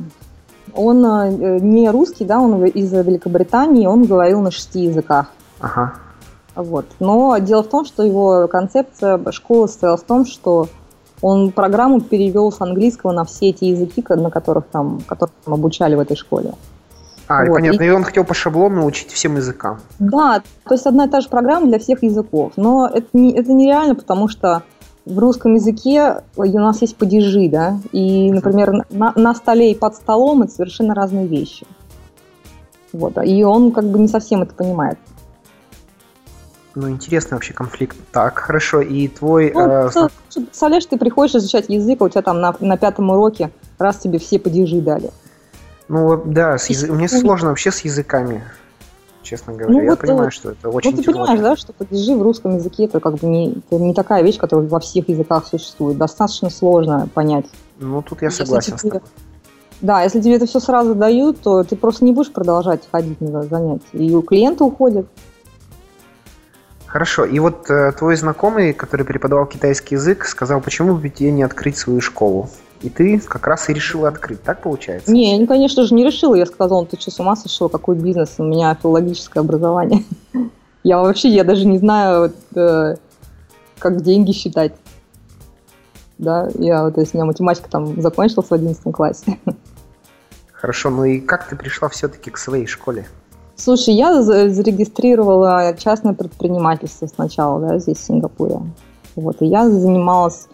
Он 0.73 1.05
э, 1.05 1.59
не 1.59 1.89
русский, 1.89 2.25
да, 2.25 2.39
он 2.39 2.65
из 2.65 2.91
Великобритании, 2.91 3.87
он 3.87 4.03
говорил 4.03 4.41
на 4.41 4.51
шести 4.51 4.81
языках. 4.81 5.27
Ага. 5.61 5.93
Вот. 6.55 6.85
Но 6.99 7.37
дело 7.37 7.63
в 7.63 7.67
том, 7.67 7.85
что 7.85 8.03
его 8.03 8.47
концепция 8.47 9.19
школы 9.31 9.67
состояла 9.67 9.97
в 9.97 10.03
том, 10.03 10.25
что 10.25 10.67
он 11.21 11.51
программу 11.51 12.01
перевел 12.01 12.51
с 12.51 12.61
английского 12.61 13.11
на 13.11 13.25
все 13.25 13.49
эти 13.49 13.65
языки, 13.65 14.03
на 14.09 14.29
которых 14.29 14.65
там, 14.65 15.01
которых 15.07 15.33
там 15.43 15.53
обучали 15.53 15.95
в 15.95 15.99
этой 15.99 16.15
школе. 16.15 16.53
А, 17.27 17.45
вот. 17.45 17.55
понятно. 17.55 17.83
И... 17.83 17.87
и 17.87 17.89
он 17.89 18.03
хотел 18.03 18.23
по 18.23 18.33
шаблону 18.33 18.85
учить 18.85 19.11
всем 19.11 19.35
языкам. 19.35 19.79
Да, 19.99 20.41
то 20.63 20.73
есть 20.73 20.85
одна 20.85 21.05
и 21.05 21.09
та 21.09 21.21
же 21.21 21.29
программа 21.29 21.67
для 21.67 21.79
всех 21.79 22.03
языков. 22.03 22.53
Но 22.55 22.87
это, 22.87 23.07
не, 23.13 23.33
это 23.33 23.51
нереально, 23.51 23.95
потому 23.95 24.27
что 24.27 24.63
в 25.05 25.19
русском 25.19 25.55
языке 25.55 26.23
у 26.35 26.45
нас 26.45 26.81
есть 26.81 26.95
падежи, 26.97 27.47
да, 27.49 27.77
и, 27.91 28.31
например, 28.31 28.85
на, 28.89 29.13
на 29.15 29.35
столе 29.35 29.71
и 29.71 29.75
под 29.75 29.95
столом 29.95 30.43
это 30.43 30.51
совершенно 30.51 30.95
разные 30.95 31.27
вещи. 31.27 31.65
Вот, 32.91 33.17
и 33.23 33.43
он 33.43 33.71
как 33.71 33.85
бы 33.85 33.99
не 33.99 34.07
совсем 34.07 34.41
это 34.41 34.53
понимает. 34.53 34.97
Ну, 36.75 36.89
интересный 36.89 37.35
вообще 37.35 37.53
конфликт. 37.53 37.95
Так, 38.11 38.37
хорошо, 38.37 38.81
и 38.81 39.07
твой... 39.07 39.51
Ну, 39.53 39.61
э, 39.61 39.89
представляешь, 40.35 40.85
ты 40.85 40.97
приходишь 40.97 41.35
изучать 41.35 41.69
язык, 41.69 42.01
а 42.01 42.05
у 42.05 42.09
тебя 42.09 42.21
там 42.21 42.41
на, 42.41 42.53
на 42.59 42.77
пятом 42.77 43.09
уроке 43.11 43.51
раз 43.77 43.97
тебе 43.97 44.19
все 44.19 44.39
падежи 44.39 44.81
дали. 44.81 45.11
Ну 45.87 46.21
да, 46.25 46.57
с 46.57 46.67
язы... 46.67 46.91
мне 46.91 47.07
сложно 47.07 47.49
вообще 47.49 47.71
с 47.71 47.81
языками, 47.81 48.43
честно 49.21 49.53
говоря. 49.53 49.73
Ну, 49.73 49.81
Я 49.81 49.89
вот, 49.91 49.99
понимаю, 49.99 50.31
что 50.31 50.51
это 50.51 50.69
очень 50.69 50.91
Ну 50.91 50.97
ты 50.97 51.03
тяжело. 51.03 51.25
понимаешь, 51.25 51.41
да, 51.41 51.55
что 51.55 51.73
падежи 51.73 52.15
в 52.15 52.21
русском 52.21 52.55
языке 52.55 52.85
это 52.85 52.99
как 52.99 53.15
бы 53.15 53.27
не, 53.27 53.51
это 53.51 53.81
не 53.81 53.93
такая 53.93 54.23
вещь, 54.23 54.37
которая 54.37 54.67
во 54.67 54.79
всех 54.79 55.07
языках 55.09 55.45
существует. 55.45 55.97
Достаточно 55.97 56.49
сложно 56.49 57.07
понять. 57.13 57.45
Ну 57.79 58.01
тут 58.01 58.21
я 58.21 58.31
согласен 58.31 58.73
если 58.73 58.87
с 58.87 58.91
тобой. 58.91 59.07
Да, 59.81 60.01
если 60.03 60.21
тебе 60.21 60.35
это 60.35 60.45
все 60.45 60.59
сразу 60.59 60.95
дают, 60.95 61.41
то 61.41 61.63
ты 61.63 61.75
просто 61.75 62.05
не 62.05 62.13
будешь 62.13 62.31
продолжать 62.31 62.87
ходить 62.91 63.19
на 63.21 63.43
занятия. 63.43 63.83
И 63.93 64.13
у 64.13 64.21
клиента 64.21 64.63
уходят. 64.63 65.05
Хорошо, 66.87 67.25
и 67.25 67.39
вот 67.39 67.69
э, 67.69 67.91
твой 67.91 68.15
знакомый, 68.15 68.71
который 68.71 69.05
преподавал 69.05 69.45
китайский 69.45 69.95
язык, 69.95 70.23
сказал, 70.25 70.61
почему 70.61 70.95
бы 70.95 71.09
тебе 71.09 71.29
не 71.31 71.43
открыть 71.43 71.77
свою 71.77 71.99
школу? 71.99 72.49
И 72.81 72.89
ты 72.89 73.19
как 73.19 73.47
раз 73.47 73.69
и 73.69 73.73
решила 73.73 74.09
открыть, 74.09 74.43
так 74.43 74.61
получается? 74.61 75.11
Не, 75.11 75.39
я, 75.39 75.47
конечно 75.47 75.83
же, 75.83 75.93
не 75.93 76.03
решила. 76.03 76.35
Я 76.35 76.45
сказала, 76.45 76.85
ты 76.85 76.99
что, 76.99 77.11
с 77.11 77.19
ума 77.19 77.35
сошел? 77.35 77.69
Какой 77.69 77.95
бизнес? 77.95 78.35
У 78.37 78.43
меня 78.43 78.75
филологическое 78.75 79.41
образование. 79.41 80.03
Я 80.83 80.99
вообще, 80.99 81.29
я 81.29 81.43
даже 81.43 81.65
не 81.65 81.79
знаю, 81.79 82.31
э, 82.53 82.95
как 83.79 84.03
деньги 84.03 84.33
считать. 84.33 84.73
Да, 86.19 86.47
я 86.59 86.83
вот, 86.83 86.99
если 86.99 87.17
у 87.17 87.21
меня 87.21 87.25
математика 87.25 87.67
там 87.67 87.99
закончилась 87.99 88.49
в 88.49 88.53
11 88.53 88.93
классе. 88.93 89.39
Хорошо, 90.51 90.91
ну 90.91 91.03
и 91.03 91.19
как 91.19 91.47
ты 91.47 91.55
пришла 91.55 91.89
все-таки 91.89 92.29
к 92.29 92.37
своей 92.37 92.67
школе? 92.67 93.07
Слушай, 93.55 93.95
я 93.95 94.21
зарегистрировала 94.21 95.75
частное 95.75 96.13
предпринимательство 96.13 97.07
сначала, 97.07 97.59
да, 97.59 97.79
здесь, 97.79 97.97
в 97.97 98.03
Сингапуре. 98.03 98.59
Вот, 99.15 99.41
и 99.41 99.45
я 99.47 99.67
занималась 99.67 100.47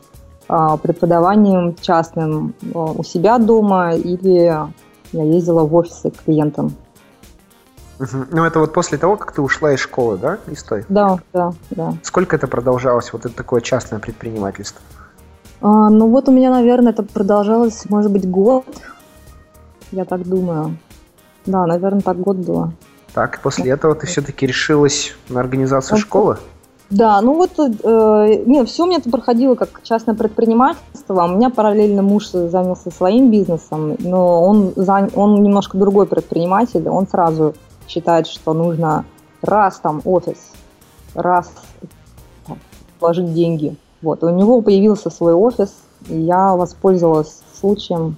преподаванием 0.77 1.75
частным 1.81 2.53
а, 2.73 2.79
у 2.91 3.03
себя 3.03 3.37
дома 3.37 3.95
или 3.95 4.45
я 5.13 5.23
ездила 5.23 5.63
в 5.63 5.75
офисы 5.75 6.11
к 6.11 6.23
клиентам. 6.23 6.73
Ну, 8.31 8.45
это 8.45 8.59
вот 8.59 8.73
после 8.73 8.97
того, 8.97 9.15
как 9.15 9.31
ты 9.31 9.41
ушла 9.41 9.73
из 9.73 9.79
школы, 9.79 10.17
да, 10.17 10.39
из 10.47 10.63
той? 10.63 10.85
Да, 10.89 11.19
да, 11.33 11.53
да. 11.69 11.93
Сколько 12.01 12.35
это 12.35 12.47
продолжалось, 12.47 13.13
вот 13.13 13.25
это 13.25 13.35
такое 13.35 13.61
частное 13.61 13.99
предпринимательство? 13.99 14.81
А, 15.61 15.89
ну, 15.89 16.07
вот 16.07 16.27
у 16.27 16.31
меня, 16.31 16.49
наверное, 16.49 16.93
это 16.93 17.03
продолжалось, 17.03 17.87
может 17.89 18.11
быть, 18.11 18.27
год, 18.27 18.65
я 19.91 20.05
так 20.05 20.27
думаю. 20.27 20.77
Да, 21.45 21.65
наверное, 21.67 22.01
так 22.01 22.19
год 22.19 22.37
было. 22.37 22.73
Так, 23.13 23.37
и 23.37 23.41
после 23.41 23.71
этого 23.71 23.93
ты 23.93 24.07
все-таки 24.07 24.47
решилась 24.47 25.13
на 25.29 25.39
организацию 25.39 25.97
школы? 25.97 26.37
Да, 26.91 27.21
ну 27.21 27.35
вот, 27.35 27.51
э, 27.57 28.43
нет, 28.45 28.67
все 28.67 28.83
у 28.83 28.85
меня 28.85 28.97
это 28.97 29.09
проходило 29.09 29.55
как 29.55 29.81
частное 29.81 30.13
предпринимательство. 30.13 31.23
У 31.23 31.29
меня 31.29 31.49
параллельно 31.49 32.01
муж 32.01 32.27
занялся 32.27 32.91
своим 32.91 33.31
бизнесом, 33.31 33.95
но 33.99 34.43
он, 34.43 34.73
зан... 34.75 35.09
он 35.15 35.41
немножко 35.41 35.77
другой 35.77 36.05
предприниматель. 36.05 36.87
Он 36.89 37.07
сразу 37.07 37.55
считает, 37.87 38.27
что 38.27 38.53
нужно 38.53 39.05
раз 39.41 39.79
там 39.79 40.01
офис, 40.03 40.51
раз 41.15 41.49
там, 42.45 42.59
вложить 42.99 43.33
деньги. 43.33 43.77
Вот, 44.01 44.21
у 44.23 44.29
него 44.29 44.61
появился 44.61 45.09
свой 45.09 45.33
офис, 45.33 45.73
и 46.09 46.19
я 46.19 46.55
воспользовалась 46.55 47.41
случаем 47.57 48.17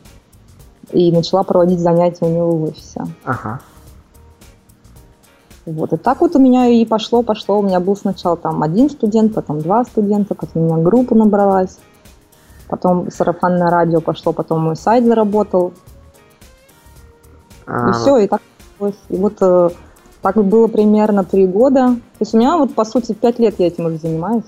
и 0.92 1.12
начала 1.12 1.44
проводить 1.44 1.80
занятия 1.80 2.26
у 2.26 2.30
него 2.30 2.56
в 2.56 2.64
офисе. 2.64 3.06
Ага. 3.24 3.62
Вот, 5.66 5.94
и 5.94 5.98
так 5.98 6.20
вот 6.20 6.36
у 6.36 6.40
меня 6.40 6.68
и 6.68 6.86
пошло, 6.86 7.24
пошло. 7.24 7.60
У 7.60 7.64
меня 7.64 7.80
был 7.80 7.96
сначала 7.96 8.36
там 8.36 8.64
один 8.64 8.90
студент, 8.90 9.34
потом 9.34 9.62
два 9.62 9.86
студента, 9.86 10.36
потом 10.36 10.64
у 10.64 10.66
меня 10.66 10.84
группа 10.84 11.16
набралась. 11.16 11.78
Потом 12.68 13.10
сарафанное 13.12 13.70
радио 13.70 14.02
пошло, 14.02 14.34
потом 14.34 14.62
мой 14.62 14.76
сайт 14.76 15.06
заработал. 15.06 15.74
А... 17.66 17.90
И 17.90 17.94
все, 17.94 18.18
и 18.18 18.28
так 18.28 18.42
И 19.10 19.16
вот 19.16 19.38
э, 19.40 19.70
так 20.22 20.36
было 20.44 20.68
примерно 20.68 21.24
три 21.24 21.48
года. 21.48 21.96
То 21.96 22.22
есть 22.22 22.34
у 22.34 22.38
меня 22.38 22.58
вот, 22.58 22.76
по 22.76 22.84
сути, 22.84 23.14
пять 23.14 23.40
лет 23.40 23.56
я 23.60 23.68
этим 23.68 23.86
уже 23.86 23.98
занимаюсь. 23.98 24.46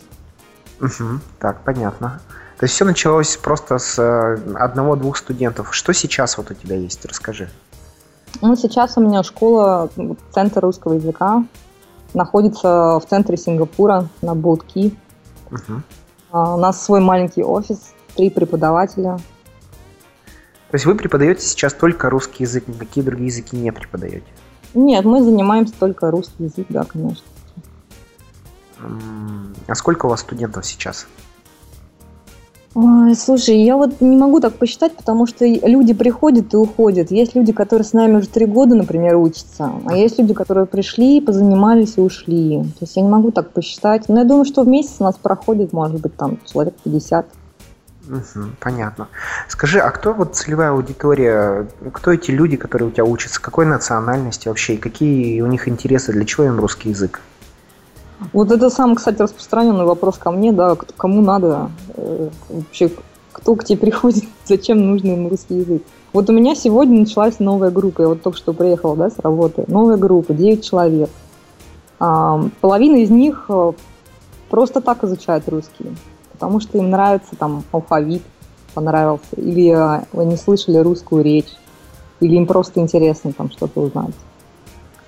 Угу, 0.81 1.19
так, 1.39 1.63
понятно. 1.63 2.19
То 2.57 2.63
есть 2.63 2.73
все 2.75 2.85
началось 2.85 3.37
просто 3.37 3.77
с 3.77 3.99
э, 3.99 4.37
одного-двух 4.55 5.17
студентов. 5.17 5.75
Что 5.75 5.93
сейчас 5.93 6.37
вот 6.37 6.51
у 6.51 6.53
тебя 6.53 6.75
есть? 6.75 7.05
Расскажи. 7.05 7.49
Ну, 8.41 8.55
сейчас 8.55 8.97
у 8.97 9.01
меня 9.01 9.23
школа, 9.23 9.89
центр 10.31 10.61
русского 10.61 10.93
языка, 10.93 11.45
находится 12.13 12.99
в 12.99 13.05
центре 13.09 13.37
Сингапура 13.37 14.07
на 14.21 14.35
Бултки. 14.35 14.95
Угу. 15.51 15.81
у 16.31 16.57
нас 16.57 16.83
свой 16.83 16.99
маленький 16.99 17.43
офис, 17.43 17.93
три 18.15 18.29
преподавателя. 18.29 19.17
То 20.71 20.75
есть 20.75 20.85
вы 20.85 20.95
преподаете 20.95 21.41
сейчас 21.41 21.73
только 21.73 22.09
русский 22.09 22.43
язык, 22.43 22.67
никакие 22.67 23.05
другие 23.05 23.27
языки 23.27 23.55
не 23.55 23.71
преподаете? 23.71 24.25
Нет, 24.73 25.05
мы 25.05 25.23
занимаемся 25.23 25.73
только 25.79 26.11
русский 26.11 26.45
язык, 26.45 26.65
да, 26.69 26.83
конечно. 26.83 27.25
А 29.67 29.75
сколько 29.75 30.07
у 30.07 30.09
вас 30.09 30.21
студентов 30.21 30.65
сейчас? 30.65 31.07
Ой, 32.77 33.15
слушай, 33.15 33.55
я 33.55 33.77
вот 33.77 34.01
не 34.01 34.17
могу 34.17 34.41
так 34.41 34.55
посчитать, 34.55 34.97
потому 34.97 35.25
что 35.27 35.45
люди 35.45 35.93
приходят 35.93 36.53
и 36.53 36.57
уходят. 36.57 37.09
Есть 37.09 37.33
люди, 37.33 37.53
которые 37.53 37.85
с 37.85 37.93
нами 37.93 38.17
уже 38.17 38.27
три 38.27 38.45
года, 38.45 38.75
например, 38.75 39.15
учатся, 39.15 39.71
а 39.85 39.95
есть 39.95 40.19
люди, 40.19 40.33
которые 40.33 40.65
пришли, 40.65 41.21
позанимались 41.21 41.93
и 41.95 42.01
ушли. 42.01 42.63
То 42.77 42.79
есть 42.81 42.97
я 42.97 43.01
не 43.01 43.07
могу 43.07 43.31
так 43.31 43.51
посчитать. 43.51 44.09
Но 44.09 44.19
я 44.19 44.25
думаю, 44.25 44.43
что 44.43 44.63
в 44.63 44.67
месяц 44.67 44.95
у 44.99 45.05
нас 45.05 45.15
проходит, 45.15 45.71
может 45.71 46.01
быть, 46.01 46.17
там 46.17 46.37
человек 46.45 46.73
50. 46.83 47.25
Угу, 48.09 48.45
понятно. 48.59 49.07
Скажи, 49.47 49.79
а 49.79 49.89
кто 49.91 50.13
вот 50.13 50.35
целевая 50.35 50.71
аудитория, 50.71 51.67
кто 51.93 52.11
эти 52.11 52.31
люди, 52.31 52.57
которые 52.57 52.89
у 52.89 52.91
тебя 52.91 53.05
учатся, 53.05 53.41
какой 53.41 53.65
национальности 53.65 54.49
вообще, 54.49 54.73
и 54.73 54.77
какие 54.77 55.39
у 55.39 55.47
них 55.47 55.69
интересы, 55.69 56.11
для 56.11 56.25
чего 56.25 56.43
им 56.43 56.59
русский 56.59 56.89
язык? 56.89 57.21
Вот 58.33 58.51
это 58.51 58.69
самый, 58.69 58.95
кстати, 58.95 59.21
распространенный 59.21 59.85
вопрос 59.85 60.17
ко 60.17 60.31
мне, 60.31 60.51
да, 60.51 60.75
кому 60.97 61.21
надо, 61.21 61.69
э, 61.95 62.29
вообще, 62.49 62.89
кто 63.31 63.55
к 63.55 63.63
тебе 63.63 63.77
приходит, 63.81 64.25
зачем 64.45 64.79
нужен 64.85 65.13
им 65.13 65.27
русский 65.27 65.55
язык. 65.55 65.83
Вот 66.13 66.29
у 66.29 66.33
меня 66.33 66.55
сегодня 66.55 66.99
началась 66.99 67.39
новая 67.39 67.71
группа, 67.71 68.01
я 68.01 68.07
вот 68.07 68.21
только 68.21 68.37
что 68.37 68.53
приехала, 68.53 68.95
да, 68.95 69.09
с 69.09 69.19
работы, 69.19 69.65
новая 69.67 69.97
группа, 69.97 70.33
9 70.33 70.63
человек. 70.63 71.09
А, 71.99 72.41
половина 72.61 72.97
из 72.97 73.09
них 73.09 73.45
э, 73.49 73.73
просто 74.49 74.79
так 74.79 75.03
изучают 75.03 75.47
русский, 75.49 75.95
потому 76.31 76.61
что 76.61 76.77
им 76.77 76.89
нравится 76.89 77.35
там 77.37 77.63
алфавит, 77.71 78.21
понравился, 78.73 79.35
или 79.35 79.71
э, 79.71 80.03
они 80.13 80.37
слышали 80.37 80.77
русскую 80.77 81.23
речь, 81.23 81.53
или 82.21 82.35
им 82.35 82.47
просто 82.47 82.79
интересно 82.79 83.33
там 83.33 83.51
что-то 83.51 83.81
узнать. 83.81 84.15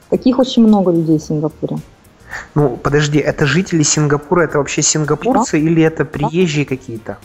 Таких 0.10 0.40
очень 0.40 0.64
много 0.66 0.92
людей 0.92 1.20
в 1.20 1.24
Сингапуре. 1.24 1.78
Ну, 2.56 2.78
подожди, 2.82 3.20
это 3.20 3.46
жители 3.46 3.84
Сингапура, 3.84 4.42
это 4.42 4.58
вообще 4.58 4.82
сингапурцы 4.82 5.54
да. 5.54 5.58
или 5.58 5.84
это 5.84 6.06
приезжие 6.06 6.66
да. 6.66 6.70
какие-то? 6.70 7.18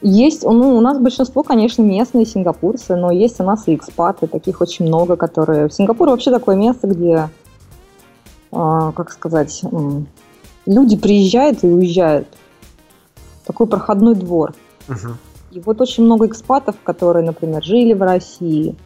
Есть, 0.00 0.44
ну, 0.44 0.76
у 0.76 0.80
нас 0.80 0.98
большинство, 0.98 1.42
конечно, 1.42 1.82
местные 1.82 2.24
сингапурцы, 2.24 2.94
но 2.94 3.10
есть 3.10 3.40
у 3.40 3.44
нас 3.44 3.66
и 3.66 3.74
экспаты, 3.74 4.28
таких 4.28 4.60
очень 4.60 4.86
много, 4.86 5.16
которые... 5.16 5.70
Сингапур 5.70 6.08
вообще 6.08 6.30
такое 6.30 6.54
место, 6.54 6.86
где, 6.86 7.28
э, 8.52 8.92
как 8.94 9.10
сказать, 9.10 9.60
э, 9.64 10.00
люди 10.66 10.96
приезжают 10.96 11.64
и 11.64 11.66
уезжают. 11.66 12.28
Такой 13.44 13.66
проходной 13.66 14.14
двор. 14.14 14.54
Угу. 14.88 15.14
И 15.50 15.60
вот 15.60 15.80
очень 15.80 16.04
много 16.04 16.26
экспатов, 16.26 16.76
которые, 16.84 17.24
например, 17.24 17.64
жили 17.64 17.92
в 17.92 18.02
России, 18.02 18.76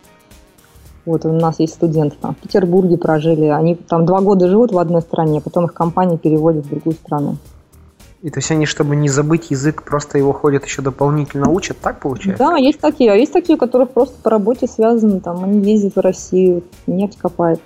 вот 1.04 1.24
у 1.24 1.32
нас 1.32 1.58
есть 1.58 1.74
студенты 1.74 2.16
там 2.20 2.34
в 2.34 2.38
Петербурге 2.38 2.96
прожили, 2.96 3.46
они 3.46 3.74
там 3.74 4.06
два 4.06 4.20
года 4.20 4.48
живут 4.48 4.72
в 4.72 4.78
одной 4.78 5.02
стране, 5.02 5.40
потом 5.40 5.66
их 5.66 5.74
компания 5.74 6.16
переводит 6.16 6.66
в 6.66 6.70
другую 6.70 6.94
страну. 6.94 7.36
И 8.22 8.30
то 8.30 8.38
есть 8.38 8.52
они, 8.52 8.66
чтобы 8.66 8.94
не 8.94 9.08
забыть 9.08 9.50
язык, 9.50 9.82
просто 9.82 10.16
его 10.16 10.32
ходят 10.32 10.64
еще 10.64 10.80
дополнительно 10.80 11.50
учат, 11.50 11.78
так 11.80 11.98
получается? 11.98 12.44
Да, 12.44 12.56
есть 12.56 12.78
такие, 12.78 13.10
а 13.10 13.16
есть 13.16 13.32
такие, 13.32 13.56
у 13.56 13.58
которых 13.58 13.90
просто 13.90 14.14
по 14.22 14.30
работе 14.30 14.68
связаны, 14.68 15.20
там 15.20 15.42
они 15.42 15.58
ездят 15.68 15.96
в 15.96 16.00
Россию, 16.00 16.62
нефть 16.86 17.18
копают, 17.18 17.60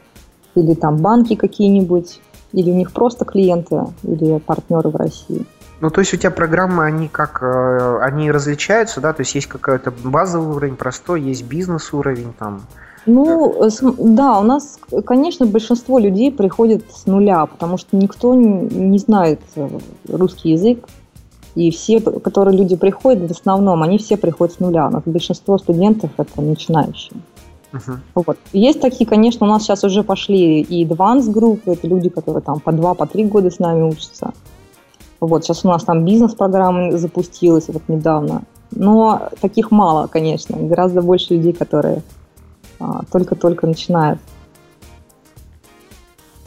или 0.55 0.73
там 0.73 0.97
банки 0.97 1.37
какие-нибудь, 1.37 2.21
или 2.52 2.71
у 2.71 2.75
них 2.75 2.93
просто 2.93 3.26
клиенты, 3.26 3.83
или 4.02 4.38
партнеры 4.38 4.88
в 4.88 4.97
России. 4.97 5.45
Ну, 5.81 5.90
то 5.90 6.00
есть 6.00 6.14
у 6.14 6.16
тебя 6.16 6.31
программы, 6.31 6.85
они 6.85 7.09
как, 7.09 7.43
э, 7.43 7.99
они 8.00 8.31
различаются, 8.31 9.02
да, 9.02 9.12
то 9.12 9.21
есть 9.21 9.35
есть 9.35 9.47
какой-то 9.47 9.90
базовый 9.90 10.57
уровень, 10.57 10.76
простой, 10.76 11.21
есть 11.21 11.45
бизнес-уровень 11.45 12.33
там, 12.38 12.62
ну, 13.07 13.55
да, 13.99 14.41
у 14.41 14.43
нас, 14.43 14.79
конечно, 15.05 15.47
большинство 15.47 15.99
людей 15.99 16.33
приходит 16.33 16.85
с 16.93 17.07
нуля, 17.07 17.47
потому 17.47 17.79
что 17.79 17.97
никто 17.97 18.35
не 18.35 18.99
знает 18.99 19.41
э, 19.55 19.69
русский 20.09 20.51
язык. 20.51 20.87
И 21.55 21.71
все, 21.71 22.01
которые 22.01 22.59
люди 22.59 22.77
приходят, 22.77 23.29
в 23.29 23.33
основном, 23.33 23.83
они 23.83 23.97
все 23.97 24.19
приходят 24.19 24.55
с 24.55 24.61
нуля. 24.61 24.89
У 24.89 24.91
нас 24.91 25.03
большинство 25.07 25.57
студентов 25.57 26.11
это 26.19 26.43
начинающие. 26.43 27.19
Uh-huh. 27.73 27.97
Вот. 28.15 28.37
Есть 28.53 28.81
такие, 28.81 29.07
конечно, 29.07 29.47
у 29.47 29.49
нас 29.49 29.63
сейчас 29.63 29.83
уже 29.85 30.03
пошли 30.03 30.61
и 30.61 30.85
advanced 30.85 31.31
группы, 31.31 31.73
это 31.73 31.87
люди, 31.87 32.11
которые 32.11 32.43
там 32.43 32.61
по 32.61 32.73
два, 32.73 32.95
по 32.95 33.07
три 33.07 33.25
года 33.25 33.51
с 33.51 33.59
нами 33.59 33.83
учатся. 33.83 34.33
Вот, 35.21 35.45
сейчас 35.45 35.65
у 35.65 35.69
нас 35.69 35.83
там 35.83 36.05
бизнес-программа 36.05 36.97
запустилась 36.99 37.69
вот 37.69 37.83
недавно. 37.89 38.43
Но 38.71 39.31
таких 39.41 39.71
мало, 39.71 40.09
конечно. 40.09 40.57
Гораздо 40.59 41.01
больше 41.01 41.35
людей, 41.35 41.53
которые 41.53 42.03
только-только 43.11 43.66
начинает. 43.66 44.18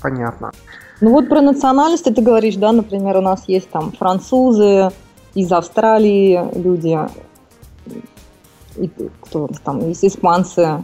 Понятно. 0.01 0.51
Ну 1.01 1.11
вот 1.11 1.29
про 1.29 1.41
национальности 1.41 2.09
ты 2.09 2.21
говоришь, 2.21 2.55
да, 2.55 2.71
например, 2.71 3.17
у 3.17 3.21
нас 3.21 3.43
есть 3.47 3.69
там 3.69 3.91
французы, 3.91 4.91
из 5.33 5.51
Австралии 5.51 6.39
люди, 6.55 6.97
и, 8.75 8.91
кто 9.21 9.49
там, 9.63 9.87
есть 9.87 10.03
испанцы, 10.03 10.83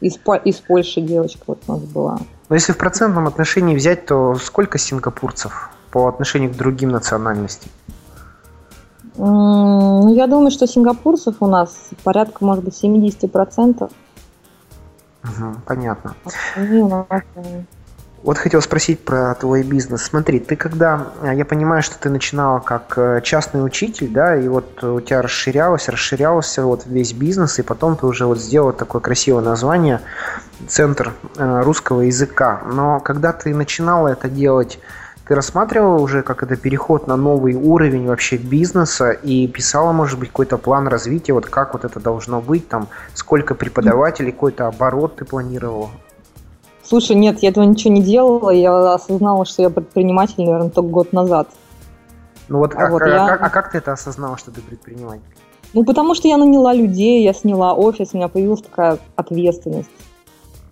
из, 0.00 0.18
из 0.44 0.56
Польши 0.56 1.00
девочка 1.00 1.42
вот 1.46 1.60
у 1.66 1.72
нас 1.72 1.82
была. 1.82 2.18
Но 2.48 2.54
если 2.54 2.72
в 2.72 2.78
процентном 2.78 3.26
отношении 3.26 3.76
взять, 3.76 4.06
то 4.06 4.34
сколько 4.36 4.78
сингапурцев 4.78 5.70
по 5.90 6.08
отношению 6.08 6.52
к 6.52 6.56
другим 6.56 6.90
национальностям? 6.90 7.70
Ну, 9.16 10.14
я 10.14 10.26
думаю, 10.26 10.50
что 10.50 10.66
сингапурцев 10.66 11.36
у 11.40 11.46
нас 11.46 11.90
порядка, 12.04 12.44
может 12.44 12.64
быть, 12.64 12.74
70%. 12.82 13.90
Угу, 15.28 15.56
понятно. 15.66 16.14
Вот 18.22 18.36
хотел 18.36 18.60
спросить 18.60 19.04
про 19.04 19.34
твой 19.36 19.62
бизнес. 19.62 20.02
Смотри, 20.02 20.40
ты 20.40 20.56
когда, 20.56 21.12
а, 21.22 21.32
я 21.32 21.44
понимаю, 21.44 21.82
что 21.82 21.96
ты 22.00 22.10
начинала 22.10 22.58
как 22.58 22.94
э, 22.96 23.20
частный 23.22 23.64
учитель, 23.64 24.08
да, 24.08 24.36
и 24.36 24.48
вот 24.48 24.82
у 24.82 25.00
тебя 25.00 25.22
расширялось, 25.22 25.88
расширялся 25.88 26.64
вот 26.64 26.84
весь 26.84 27.12
бизнес, 27.12 27.60
и 27.60 27.62
потом 27.62 27.96
ты 27.96 28.06
уже 28.06 28.26
вот 28.26 28.40
сделал 28.40 28.72
такое 28.72 29.00
красивое 29.00 29.42
название 29.42 30.00
Центр 30.66 31.12
э, 31.36 31.62
русского 31.62 32.00
языка. 32.00 32.62
Но 32.66 32.98
когда 32.98 33.32
ты 33.32 33.54
начинала 33.54 34.08
это 34.08 34.28
делать, 34.28 34.80
ты 35.28 35.34
рассматривала 35.34 36.00
уже 36.00 36.22
как 36.22 36.42
это 36.42 36.56
переход 36.56 37.06
на 37.06 37.16
новый 37.16 37.54
уровень 37.54 38.06
вообще 38.06 38.38
бизнеса 38.38 39.10
и 39.10 39.46
писала, 39.46 39.92
может 39.92 40.18
быть, 40.18 40.30
какой-то 40.30 40.56
план 40.56 40.88
развития, 40.88 41.34
вот 41.34 41.44
как 41.46 41.74
вот 41.74 41.84
это 41.84 42.00
должно 42.00 42.40
быть, 42.40 42.66
там, 42.68 42.88
сколько 43.12 43.54
преподавателей, 43.54 44.32
какой-то 44.32 44.66
оборот 44.66 45.16
ты 45.16 45.26
планировала? 45.26 45.90
Слушай, 46.82 47.16
нет, 47.16 47.40
я 47.40 47.50
этого 47.50 47.64
ничего 47.64 47.92
не 47.92 48.02
делала, 48.02 48.48
я 48.48 48.94
осознала, 48.94 49.44
что 49.44 49.60
я 49.60 49.68
предприниматель, 49.68 50.44
наверное, 50.44 50.70
только 50.70 50.88
год 50.88 51.12
назад. 51.12 51.48
Ну 52.48 52.58
вот, 52.58 52.74
а, 52.74 52.86
а, 52.86 52.90
вот 52.90 53.02
а, 53.02 53.08
я... 53.08 53.26
а, 53.26 53.34
а 53.34 53.50
как 53.50 53.70
ты 53.70 53.78
это 53.78 53.92
осознала, 53.92 54.38
что 54.38 54.50
ты 54.50 54.62
предприниматель? 54.62 55.20
Ну, 55.74 55.84
потому 55.84 56.14
что 56.14 56.26
я 56.28 56.38
наняла 56.38 56.72
людей, 56.72 57.22
я 57.22 57.34
сняла 57.34 57.74
офис, 57.74 58.14
у 58.14 58.16
меня 58.16 58.28
появилась 58.28 58.62
такая 58.62 58.98
ответственность. 59.16 59.90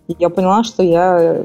я 0.08 0.30
поняла, 0.30 0.64
что 0.64 0.82
я 0.82 1.44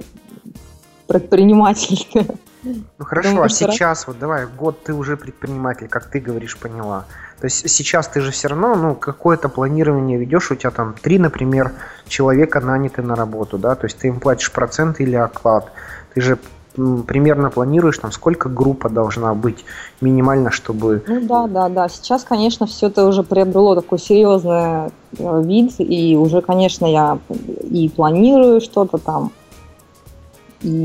предприниматель. 1.08 2.08
Ну 2.64 3.06
хорошо, 3.06 3.30
Потому 3.30 3.44
а 3.44 3.50
сейчас, 3.50 4.08
вот 4.08 4.20
давай, 4.20 4.46
год 4.46 4.84
ты 4.84 4.94
уже 4.94 5.18
предприниматель, 5.18 5.88
как 5.88 6.06
ты 6.06 6.20
говоришь, 6.20 6.58
поняла. 6.58 7.06
То 7.40 7.46
есть 7.46 7.68
сейчас 7.70 8.08
ты 8.08 8.22
же 8.22 8.32
все 8.32 8.50
равно, 8.50 8.76
ну, 8.76 8.96
какое-то 8.96 9.50
планирование 9.50 10.20
ведешь, 10.20 10.52
у 10.52 10.56
тебя 10.56 10.70
там 10.70 10.94
три, 11.02 11.18
например, 11.18 11.72
человека 12.08 12.60
наняты 12.60 13.02
на 13.02 13.16
работу, 13.16 13.58
да, 13.58 13.76
то 13.76 13.86
есть 13.86 13.98
ты 13.98 14.10
им 14.10 14.20
платишь 14.20 14.52
процент 14.52 15.00
или 15.00 15.16
оклад. 15.16 15.72
Ты 16.14 16.22
же 16.22 16.38
примерно 16.76 17.50
планируешь, 17.50 17.98
там, 17.98 18.12
сколько 18.12 18.48
группа 18.48 18.90
должна 18.90 19.34
быть 19.34 19.66
минимально, 20.00 20.52
чтобы... 20.52 21.04
Ну 21.08 21.22
да, 21.22 21.48
да, 21.48 21.70
да. 21.70 21.90
Сейчас, 21.90 22.24
конечно, 22.24 22.66
все 22.66 22.88
это 22.88 23.06
уже 23.06 23.24
приобрело 23.24 23.76
такой 23.76 24.00
серьезный 24.00 24.92
э, 25.18 25.44
вид, 25.44 25.74
и 25.80 26.16
уже, 26.16 26.42
конечно, 26.42 26.86
я 26.86 27.20
и 27.64 27.90
планирую 27.90 28.62
что-то 28.62 28.98
там, 28.98 29.32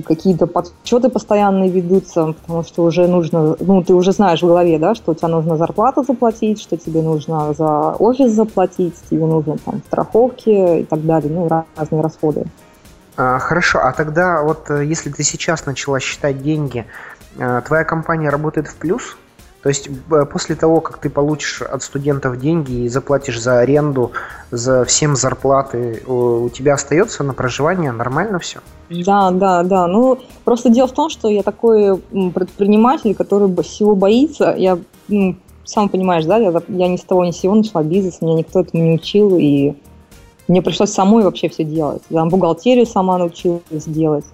какие-то 0.07 0.47
подсчеты 0.47 1.09
постоянные 1.09 1.71
ведутся, 1.71 2.35
потому 2.41 2.63
что 2.63 2.85
уже 2.85 3.07
нужно, 3.07 3.57
ну, 3.61 3.83
ты 3.83 3.95
уже 3.95 4.13
знаешь 4.13 4.43
в 4.43 4.47
голове, 4.47 4.79
да, 4.79 4.95
что 4.95 5.13
у 5.13 5.15
тебя 5.15 5.29
нужно 5.29 5.57
зарплату 5.57 6.03
заплатить, 6.03 6.61
что 6.61 6.77
тебе 6.77 7.03
нужно 7.03 7.53
за 7.53 7.93
офис 7.93 8.33
заплатить, 8.33 8.95
тебе 9.11 9.27
нужно 9.27 9.59
там 9.59 9.83
страховки 9.87 10.81
и 10.81 10.85
так 10.85 11.05
далее, 11.05 11.31
ну, 11.33 11.49
разные 11.77 12.03
расходы. 12.03 12.47
А, 13.17 13.39
хорошо, 13.39 13.81
а 13.83 13.93
тогда 13.93 14.43
вот 14.43 14.71
э, 14.71 14.85
если 14.85 15.11
ты 15.11 15.23
сейчас 15.23 15.65
начала 15.65 16.01
считать 16.01 16.43
деньги, 16.43 16.87
э, 17.39 17.63
твоя 17.67 17.85
компания 17.85 18.29
работает 18.29 18.69
в 18.69 18.77
плюс? 18.77 19.17
То 19.67 19.71
есть 19.71 19.89
после 20.31 20.55
того, 20.55 20.81
как 20.81 20.99
ты 20.99 21.11
получишь 21.11 21.61
от 21.61 21.83
студентов 21.83 22.39
деньги 22.39 22.85
и 22.85 22.89
заплатишь 22.89 23.43
за 23.43 23.59
аренду, 23.59 24.13
за 24.53 24.85
всем 24.85 25.17
зарплаты, 25.17 26.05
у 26.07 26.49
тебя 26.51 26.75
остается 26.75 27.25
на 27.25 27.35
проживание 27.35 27.91
нормально 27.91 28.39
все? 28.39 28.61
Да, 28.91 29.33
да, 29.33 29.65
да. 29.65 29.89
Ну, 29.89 30.21
просто 30.45 30.69
дело 30.69 30.87
в 30.87 30.93
том, 30.93 31.11
что 31.11 31.29
я 31.29 31.43
такой 31.43 31.99
предприниматель, 32.33 33.13
который 33.17 33.53
всего 33.65 33.97
боится. 33.97 34.55
Я, 34.57 34.79
ну, 35.09 35.35
сам 35.65 35.89
понимаешь, 35.89 36.27
да, 36.27 36.37
я, 36.37 36.53
я 36.69 36.87
ни 36.87 36.97
с 36.97 37.03
того 37.03 37.25
ни 37.25 37.33
с 37.33 37.39
сего 37.39 37.57
начала 37.57 37.83
бизнес, 37.83 38.21
меня 38.21 38.35
никто 38.35 38.61
этому 38.61 38.85
не 38.85 38.95
учил, 38.95 39.37
и 39.37 39.75
мне 40.47 40.63
пришлось 40.63 40.93
самой 40.93 41.25
вообще 41.25 41.49
все 41.49 41.65
делать. 41.65 42.05
Я 42.09 42.25
бухгалтерию 42.25 42.87
сама 42.87 43.19
научилась 43.19 43.85
делать. 43.85 44.27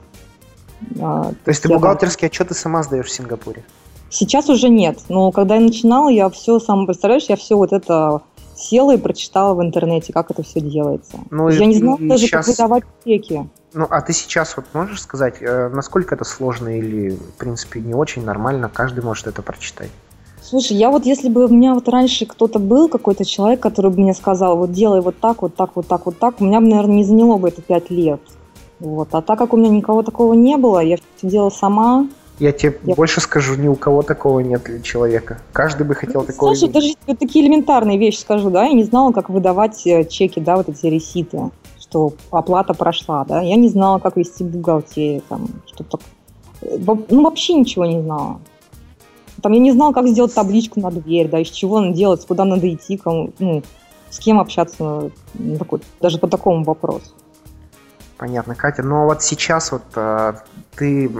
А, 1.00 1.30
то, 1.30 1.34
то 1.44 1.50
есть 1.50 1.62
ты 1.62 1.70
бухгалтерские 1.70 2.26
отчеты 2.26 2.52
сама 2.52 2.82
сдаешь 2.82 3.06
в 3.06 3.10
Сингапуре? 3.10 3.64
Сейчас 4.12 4.50
уже 4.50 4.68
нет, 4.68 4.98
но 5.08 5.32
когда 5.32 5.54
я 5.54 5.62
начинала, 5.62 6.10
я 6.10 6.28
все 6.28 6.58
сам, 6.58 6.84
представляешь, 6.84 7.24
я 7.30 7.36
все 7.36 7.56
вот 7.56 7.72
это 7.72 8.20
села 8.54 8.94
и 8.94 8.98
прочитала 8.98 9.54
в 9.54 9.62
интернете, 9.62 10.12
как 10.12 10.30
это 10.30 10.42
все 10.42 10.60
делается. 10.60 11.16
Ну, 11.30 11.48
я 11.48 11.64
не 11.64 11.78
знала 11.78 11.96
даже, 11.98 12.26
сейчас... 12.26 12.44
как 12.44 12.54
выдавать 12.54 12.84
чеки. 13.06 13.48
Ну, 13.72 13.86
а 13.88 14.02
ты 14.02 14.12
сейчас 14.12 14.54
вот 14.58 14.66
можешь 14.74 15.00
сказать, 15.00 15.36
э, 15.40 15.70
насколько 15.70 16.14
это 16.14 16.24
сложно 16.24 16.78
или, 16.78 17.12
в 17.12 17.38
принципе, 17.38 17.80
не 17.80 17.94
очень 17.94 18.22
нормально, 18.22 18.70
каждый 18.72 19.02
может 19.02 19.28
это 19.28 19.40
прочитать? 19.40 19.88
Слушай, 20.42 20.76
я 20.76 20.90
вот 20.90 21.06
если 21.06 21.30
бы 21.30 21.46
у 21.46 21.48
меня 21.48 21.72
вот 21.72 21.88
раньше 21.88 22.26
кто-то 22.26 22.58
был, 22.58 22.90
какой-то 22.90 23.24
человек, 23.24 23.60
который 23.60 23.90
бы 23.90 24.00
мне 24.02 24.12
сказал, 24.12 24.58
вот 24.58 24.72
делай 24.72 25.00
вот 25.00 25.18
так, 25.20 25.40
вот 25.40 25.56
так, 25.56 25.70
вот 25.74 25.88
так, 25.88 26.04
вот 26.04 26.18
так, 26.18 26.38
у 26.38 26.44
меня 26.44 26.60
бы, 26.60 26.66
наверное, 26.66 26.96
не 26.96 27.04
заняло 27.04 27.38
бы 27.38 27.48
это 27.48 27.62
пять 27.62 27.88
лет. 27.88 28.20
Вот. 28.78 29.08
А 29.12 29.22
так 29.22 29.38
как 29.38 29.54
у 29.54 29.56
меня 29.56 29.70
никого 29.70 30.02
такого 30.02 30.34
не 30.34 30.58
было, 30.58 30.80
я 30.80 30.98
все 31.16 31.28
делала 31.28 31.48
сама, 31.48 32.08
я 32.42 32.52
тебе 32.52 32.78
я... 32.82 32.94
больше 32.94 33.20
скажу, 33.20 33.54
ни 33.54 33.68
у 33.68 33.76
кого 33.76 34.02
такого 34.02 34.40
нет 34.40 34.64
для 34.64 34.80
человека. 34.80 35.40
Каждый 35.52 35.86
бы 35.86 35.94
хотел 35.94 36.22
ну, 36.22 36.26
такого 36.26 36.54
Слушай, 36.54 36.72
даже 36.72 36.94
вот 37.06 37.18
такие 37.18 37.44
элементарные 37.46 37.98
вещи 37.98 38.18
скажу, 38.18 38.50
да, 38.50 38.64
я 38.64 38.72
не 38.72 38.82
знала, 38.82 39.12
как 39.12 39.30
выдавать 39.30 39.86
э, 39.86 40.04
чеки, 40.04 40.40
да, 40.40 40.56
вот 40.56 40.68
эти 40.68 40.86
реситы, 40.86 41.50
что 41.80 42.14
оплата 42.30 42.74
прошла, 42.74 43.24
да, 43.24 43.40
я 43.42 43.54
не 43.54 43.68
знала, 43.68 44.00
как 44.00 44.16
вести 44.16 44.42
бухгалтерию, 44.42 45.22
там, 45.28 45.46
что-то, 45.66 46.00
э, 46.62 46.78
ну, 47.08 47.22
вообще 47.22 47.54
ничего 47.54 47.86
не 47.86 48.02
знала. 48.02 48.40
Там 49.40 49.52
я 49.52 49.60
не 49.60 49.72
знала, 49.72 49.92
как 49.92 50.08
сделать 50.08 50.34
табличку 50.34 50.80
на 50.80 50.90
дверь, 50.90 51.28
да, 51.28 51.38
из 51.38 51.48
чего 51.48 51.80
надо 51.80 51.94
делать, 51.94 52.26
куда 52.26 52.44
надо 52.44 52.72
идти, 52.72 52.96
кому, 52.96 53.30
ну, 53.38 53.62
с 54.10 54.18
кем 54.18 54.40
общаться, 54.40 55.10
ну, 55.34 55.58
такой, 55.58 55.80
даже 56.00 56.18
по 56.18 56.26
такому 56.26 56.64
вопросу. 56.64 57.12
Понятно, 58.18 58.54
Катя. 58.54 58.82
Но 58.82 59.06
вот 59.06 59.22
сейчас 59.22 59.72
вот 59.72 59.82
э, 59.96 60.34
ты 60.76 61.10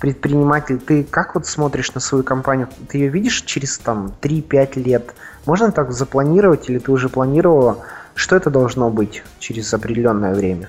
предприниматель, 0.00 0.78
ты 0.78 1.04
как 1.04 1.34
вот 1.34 1.46
смотришь 1.46 1.94
на 1.94 2.00
свою 2.00 2.24
компанию? 2.24 2.68
Ты 2.88 2.98
ее 2.98 3.08
видишь 3.08 3.42
через 3.42 3.78
там 3.78 4.12
3-5 4.20 4.82
лет? 4.82 5.14
Можно 5.46 5.72
так 5.72 5.92
запланировать 5.92 6.68
или 6.68 6.78
ты 6.78 6.92
уже 6.92 7.08
планировала, 7.08 7.78
что 8.14 8.36
это 8.36 8.50
должно 8.50 8.90
быть 8.90 9.22
через 9.38 9.72
определенное 9.74 10.34
время? 10.34 10.68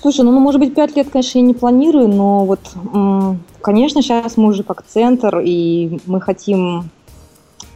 Слушай, 0.00 0.24
ну, 0.24 0.38
может 0.38 0.60
быть, 0.60 0.74
5 0.74 0.96
лет, 0.96 1.10
конечно, 1.10 1.38
я 1.38 1.44
не 1.44 1.54
планирую, 1.54 2.08
но 2.08 2.44
вот, 2.44 2.60
конечно, 3.60 4.00
сейчас 4.00 4.36
мы 4.36 4.48
уже 4.48 4.62
как 4.62 4.84
центр, 4.86 5.40
и 5.40 6.00
мы 6.06 6.20
хотим 6.20 6.90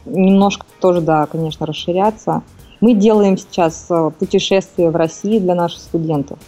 немножко 0.04 0.64
тоже, 0.80 1.00
да, 1.00 1.26
конечно, 1.26 1.66
расширяться. 1.66 2.42
Мы 2.80 2.94
делаем 2.94 3.38
сейчас 3.38 3.86
э, 3.90 4.10
путешествия 4.18 4.90
в 4.90 4.96
России 4.96 5.38
для 5.38 5.54
наших 5.54 5.80
студентов. 5.80 6.38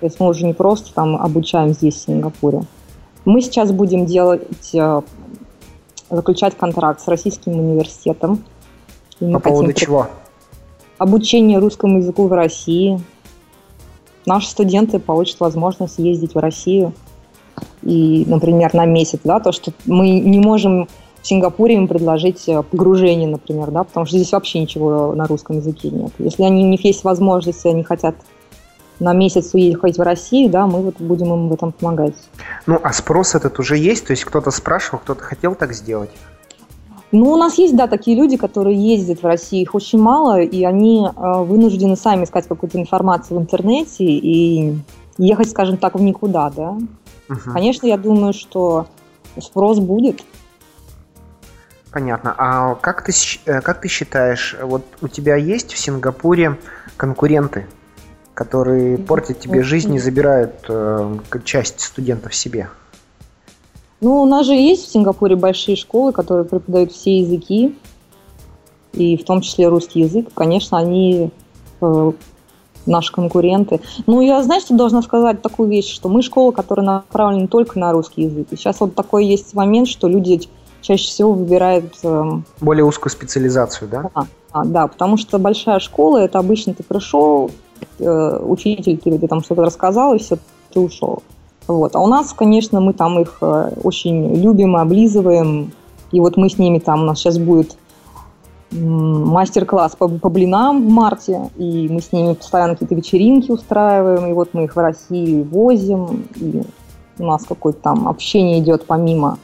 То 0.00 0.06
есть 0.06 0.20
мы 0.20 0.28
уже 0.28 0.44
не 0.44 0.52
просто 0.52 0.92
там 0.92 1.16
обучаем 1.16 1.70
здесь, 1.70 1.94
в 1.94 2.00
Сингапуре. 2.00 2.62
Мы 3.28 3.42
сейчас 3.42 3.72
будем 3.72 4.06
делать, 4.06 4.70
э, 4.72 5.02
заключать 6.08 6.56
контракт 6.56 7.02
с 7.02 7.08
российским 7.08 7.52
университетом. 7.52 8.42
По 9.20 9.38
поводу 9.38 9.74
чего? 9.74 10.06
Обучение 10.96 11.58
русскому 11.58 11.98
языку 11.98 12.26
в 12.26 12.32
России. 12.32 12.98
Наши 14.24 14.48
студенты 14.48 14.98
получат 14.98 15.40
возможность 15.40 15.98
ездить 15.98 16.34
в 16.34 16.38
Россию 16.38 16.94
и, 17.82 18.24
например, 18.26 18.72
на 18.72 18.86
месяц, 18.86 19.20
да, 19.24 19.40
то, 19.40 19.52
что 19.52 19.72
мы 19.84 20.08
не 20.08 20.38
можем 20.38 20.88
в 21.20 21.26
Сингапуре 21.26 21.74
им 21.74 21.86
предложить 21.86 22.48
э, 22.48 22.62
погружение, 22.62 23.28
например, 23.28 23.70
да, 23.70 23.84
потому 23.84 24.06
что 24.06 24.16
здесь 24.16 24.32
вообще 24.32 24.60
ничего 24.60 25.12
на 25.14 25.26
русском 25.26 25.58
языке 25.58 25.90
нет. 25.90 26.12
Если 26.18 26.44
они, 26.44 26.64
у 26.64 26.68
них 26.68 26.82
есть 26.82 27.04
возможность, 27.04 27.66
они 27.66 27.82
хотят 27.82 28.14
на 29.00 29.12
месяц 29.12 29.54
уехать 29.54 29.98
в 29.98 30.02
Россию, 30.02 30.50
да, 30.50 30.66
мы 30.66 30.82
вот 30.82 31.00
будем 31.00 31.32
им 31.32 31.48
в 31.48 31.52
этом 31.52 31.72
помогать. 31.72 32.14
Ну, 32.66 32.80
а 32.82 32.92
спрос 32.92 33.34
этот 33.34 33.58
уже 33.58 33.76
есть? 33.76 34.06
То 34.06 34.12
есть 34.12 34.24
кто-то 34.24 34.50
спрашивал, 34.50 34.98
кто-то 34.98 35.22
хотел 35.22 35.54
так 35.54 35.72
сделать? 35.72 36.10
Ну, 37.10 37.32
у 37.32 37.36
нас 37.36 37.56
есть, 37.56 37.74
да, 37.74 37.86
такие 37.86 38.16
люди, 38.16 38.36
которые 38.36 38.76
ездят 38.76 39.22
в 39.22 39.26
Россию, 39.26 39.62
их 39.62 39.74
очень 39.74 39.98
мало, 39.98 40.40
и 40.40 40.64
они 40.64 41.06
э, 41.06 41.42
вынуждены 41.42 41.96
сами 41.96 42.24
искать 42.24 42.46
какую-то 42.46 42.78
информацию 42.78 43.38
в 43.38 43.42
интернете 43.42 44.04
и 44.04 44.76
ехать, 45.16 45.50
скажем 45.50 45.78
так, 45.78 45.94
в 45.94 46.02
никуда, 46.02 46.50
да. 46.50 46.70
Угу. 47.30 47.52
Конечно, 47.52 47.86
я 47.86 47.96
думаю, 47.96 48.34
что 48.34 48.86
спрос 49.40 49.78
будет. 49.78 50.22
Понятно. 51.90 52.34
А 52.36 52.74
как 52.74 53.04
ты, 53.04 53.12
э, 53.46 53.62
как 53.62 53.80
ты 53.80 53.88
считаешь, 53.88 54.56
вот 54.62 54.84
у 55.00 55.08
тебя 55.08 55.36
есть 55.36 55.72
в 55.72 55.78
Сингапуре 55.78 56.58
конкуренты 56.98 57.66
которые 58.38 58.98
портят 58.98 59.40
тебе 59.40 59.64
жизнь 59.64 59.92
и 59.96 59.98
забирают 59.98 60.64
э, 60.68 61.18
часть 61.42 61.80
студентов 61.80 62.36
себе? 62.36 62.68
Ну, 64.00 64.22
у 64.22 64.26
нас 64.26 64.46
же 64.46 64.52
есть 64.52 64.86
в 64.86 64.92
Сингапуре 64.92 65.34
большие 65.34 65.74
школы, 65.76 66.12
которые 66.12 66.44
преподают 66.44 66.92
все 66.92 67.18
языки, 67.18 67.76
и 68.92 69.16
в 69.16 69.24
том 69.24 69.40
числе 69.40 69.66
русский 69.66 70.02
язык. 70.02 70.28
Конечно, 70.34 70.78
они 70.78 71.32
э, 71.80 72.12
наши 72.86 73.12
конкуренты. 73.12 73.80
Ну, 74.06 74.20
я, 74.20 74.40
знаешь, 74.44 74.62
что 74.62 74.76
должна 74.76 75.02
сказать 75.02 75.42
такую 75.42 75.68
вещь, 75.68 75.92
что 75.92 76.08
мы 76.08 76.22
школа, 76.22 76.52
которая 76.52 76.86
направлена 76.86 77.48
только 77.48 77.76
на 77.76 77.90
русский 77.90 78.22
язык. 78.22 78.46
И 78.52 78.56
сейчас 78.56 78.78
вот 78.78 78.94
такой 78.94 79.26
есть 79.26 79.52
момент, 79.54 79.88
что 79.88 80.06
люди 80.06 80.42
чаще 80.80 81.08
всего 81.08 81.32
выбирают... 81.32 81.92
Э, 82.04 82.22
Более 82.60 82.84
узкую 82.84 83.10
специализацию, 83.10 83.90
да? 83.90 84.02
Да, 84.14 84.26
да, 84.54 84.64
да, 84.64 84.86
потому 84.86 85.16
что 85.16 85.40
большая 85.40 85.80
школа, 85.80 86.18
это 86.18 86.38
обычно 86.38 86.72
ты 86.72 86.84
пришел, 86.84 87.50
э, 87.98 88.38
учитель 88.42 88.98
тебе 88.98 89.26
там 89.28 89.42
что-то 89.42 89.62
рассказал, 89.62 90.14
и 90.14 90.18
все, 90.18 90.38
ты 90.72 90.80
ушел. 90.80 91.22
Вот. 91.66 91.94
А 91.94 92.00
у 92.00 92.06
нас, 92.06 92.32
конечно, 92.32 92.80
мы 92.80 92.92
там 92.92 93.18
их 93.20 93.38
э, 93.40 93.72
очень 93.82 94.34
любим, 94.36 94.76
облизываем. 94.76 95.72
И 96.12 96.20
вот 96.20 96.36
мы 96.36 96.48
с 96.48 96.58
ними 96.58 96.78
там, 96.78 97.02
у 97.02 97.04
нас 97.04 97.18
сейчас 97.18 97.38
будет 97.38 97.76
мастер-класс 98.70 99.96
по, 99.96 100.08
по 100.08 100.28
блинам 100.28 100.86
в 100.86 100.90
марте, 100.90 101.50
и 101.56 101.88
мы 101.88 102.00
с 102.00 102.12
ними 102.12 102.34
постоянно 102.34 102.74
какие-то 102.74 102.94
вечеринки 102.94 103.50
устраиваем, 103.50 104.26
и 104.30 104.32
вот 104.32 104.52
мы 104.52 104.64
их 104.64 104.76
в 104.76 104.78
Россию 104.78 105.44
возим, 105.44 106.26
и 106.36 106.62
у 107.18 107.24
нас 107.24 107.44
какое-то 107.44 107.80
там 107.80 108.08
общение 108.08 108.58
идет 108.58 108.86
помимо 108.86 109.38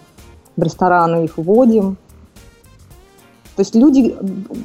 в 0.57 0.63
рестораны 0.63 1.25
их 1.25 1.39
вводим. 1.39 1.97
То 3.57 3.63
есть 3.63 3.75
люди 3.75 4.17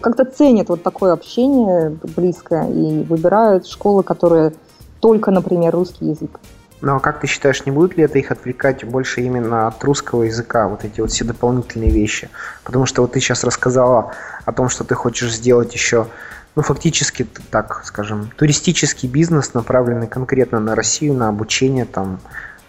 как-то 0.02 0.25
ценят 0.25 0.69
вот 0.69 0.84
такое 0.84 1.13
общение 1.13 1.97
близкое 2.15 2.69
и 2.69 3.04
выбирают 3.04 3.67
школы, 3.67 4.04
которые 4.04 4.54
только, 4.99 5.32
например, 5.32 5.73
русский 5.73 6.06
язык. 6.06 6.39
Ну 6.82 6.95
а 6.95 6.99
как 6.99 7.19
ты 7.19 7.28
считаешь, 7.28 7.65
не 7.65 7.71
будет 7.71 7.97
ли 7.97 8.04
это 8.04 8.19
их 8.19 8.32
отвлекать 8.32 8.86
больше 8.86 9.21
именно 9.21 9.67
от 9.67 9.84
русского 9.84 10.23
языка, 10.23 10.67
вот 10.69 10.86
эти 10.86 11.02
вот 11.02 11.12
все 11.12 11.25
дополнительные 11.25 11.91
вещи? 11.91 12.30
Потому 12.63 12.86
что 12.86 13.02
вот 13.02 13.12
ты 13.12 13.19
сейчас 13.19 13.43
рассказала 13.43 14.13
о 14.45 14.54
том, 14.54 14.69
что 14.69 14.84
ты 14.84 14.95
хочешь 14.95 15.36
сделать 15.36 15.73
еще 15.73 16.08
ну, 16.56 16.63
фактически, 16.63 17.28
так 17.52 17.84
скажем, 17.86 18.32
туристический 18.36 19.08
бизнес, 19.08 19.54
направленный 19.54 20.08
конкретно 20.08 20.60
на 20.60 20.75
Россию, 20.75 21.13
на 21.13 21.30
обучение 21.30 21.86
там, 21.86 22.19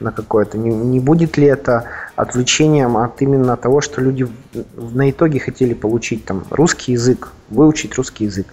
на 0.00 0.12
какое-то. 0.12 0.58
Не, 0.58 0.70
не 0.70 1.00
будет 1.00 1.36
ли 1.36 1.46
это 1.46 1.84
отвлечением 2.16 2.96
от 2.96 3.20
именно 3.22 3.56
того, 3.56 3.80
что 3.80 4.00
люди 4.00 4.26
на 4.76 5.10
итоге 5.10 5.38
хотели 5.38 5.74
получить 5.74 6.24
там 6.24 6.44
русский 6.50 6.92
язык, 6.92 7.32
выучить 7.50 7.94
русский 7.96 8.24
язык? 8.24 8.46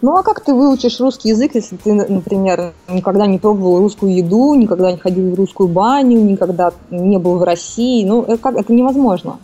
Ну 0.00 0.16
а 0.16 0.22
как 0.22 0.40
ты 0.40 0.54
выучишь 0.54 1.00
русский 1.00 1.30
язык, 1.30 1.54
если 1.54 1.76
ты, 1.76 1.92
например, 1.92 2.72
никогда 2.88 3.26
не 3.26 3.38
пробовал 3.38 3.80
русскую 3.80 4.14
еду, 4.14 4.54
никогда 4.54 4.90
не 4.90 4.98
ходил 4.98 5.32
в 5.32 5.34
русскую 5.34 5.68
баню, 5.68 6.18
никогда 6.20 6.72
не 6.90 7.18
был 7.18 7.38
в 7.38 7.42
России? 7.42 8.06
Ну, 8.06 8.22
это, 8.22 8.38
как, 8.38 8.56
это 8.56 8.72
невозможно. 8.72 9.38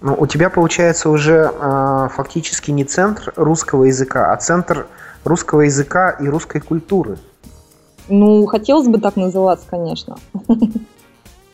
Ну, 0.00 0.14
у 0.16 0.26
тебя 0.26 0.50
получается 0.50 1.08
уже 1.08 1.50
э, 1.50 2.08
фактически 2.14 2.70
не 2.70 2.84
центр 2.84 3.32
русского 3.36 3.84
языка, 3.84 4.32
а 4.32 4.36
центр 4.36 4.86
русского 5.24 5.62
языка 5.62 6.10
и 6.10 6.28
русской 6.28 6.60
культуры. 6.60 7.18
Ну, 8.08 8.46
хотелось 8.46 8.88
бы 8.88 8.98
так 8.98 9.16
называться, 9.16 9.66
конечно. 9.68 10.16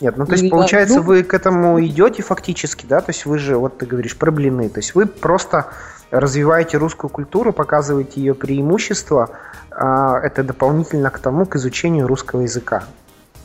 Нет, 0.01 0.17
ну 0.17 0.25
то 0.25 0.33
есть, 0.33 0.49
получается, 0.51 0.97
ну, 0.97 1.03
вы 1.03 1.23
к 1.23 1.35
этому 1.35 1.85
идете 1.85 2.23
фактически, 2.23 2.87
да? 2.87 3.01
То 3.01 3.11
есть 3.11 3.27
вы 3.27 3.39
же, 3.39 3.59
вот 3.59 3.79
ты 3.79 3.87
говоришь, 3.87 4.17
про 4.17 4.31
блины. 4.31 4.69
То 4.71 4.79
есть 4.79 4.95
вы 4.95 5.07
просто 5.07 5.67
развиваете 6.11 6.79
русскую 6.79 7.11
культуру, 7.11 7.53
показываете 7.53 8.21
ее 8.21 8.35
преимущества. 8.35 9.31
А, 9.71 10.19
это 10.19 10.43
дополнительно 10.43 11.11
к 11.11 11.19
тому, 11.19 11.45
к 11.45 11.57
изучению 11.57 12.07
русского 12.07 12.41
языка. 12.41 12.85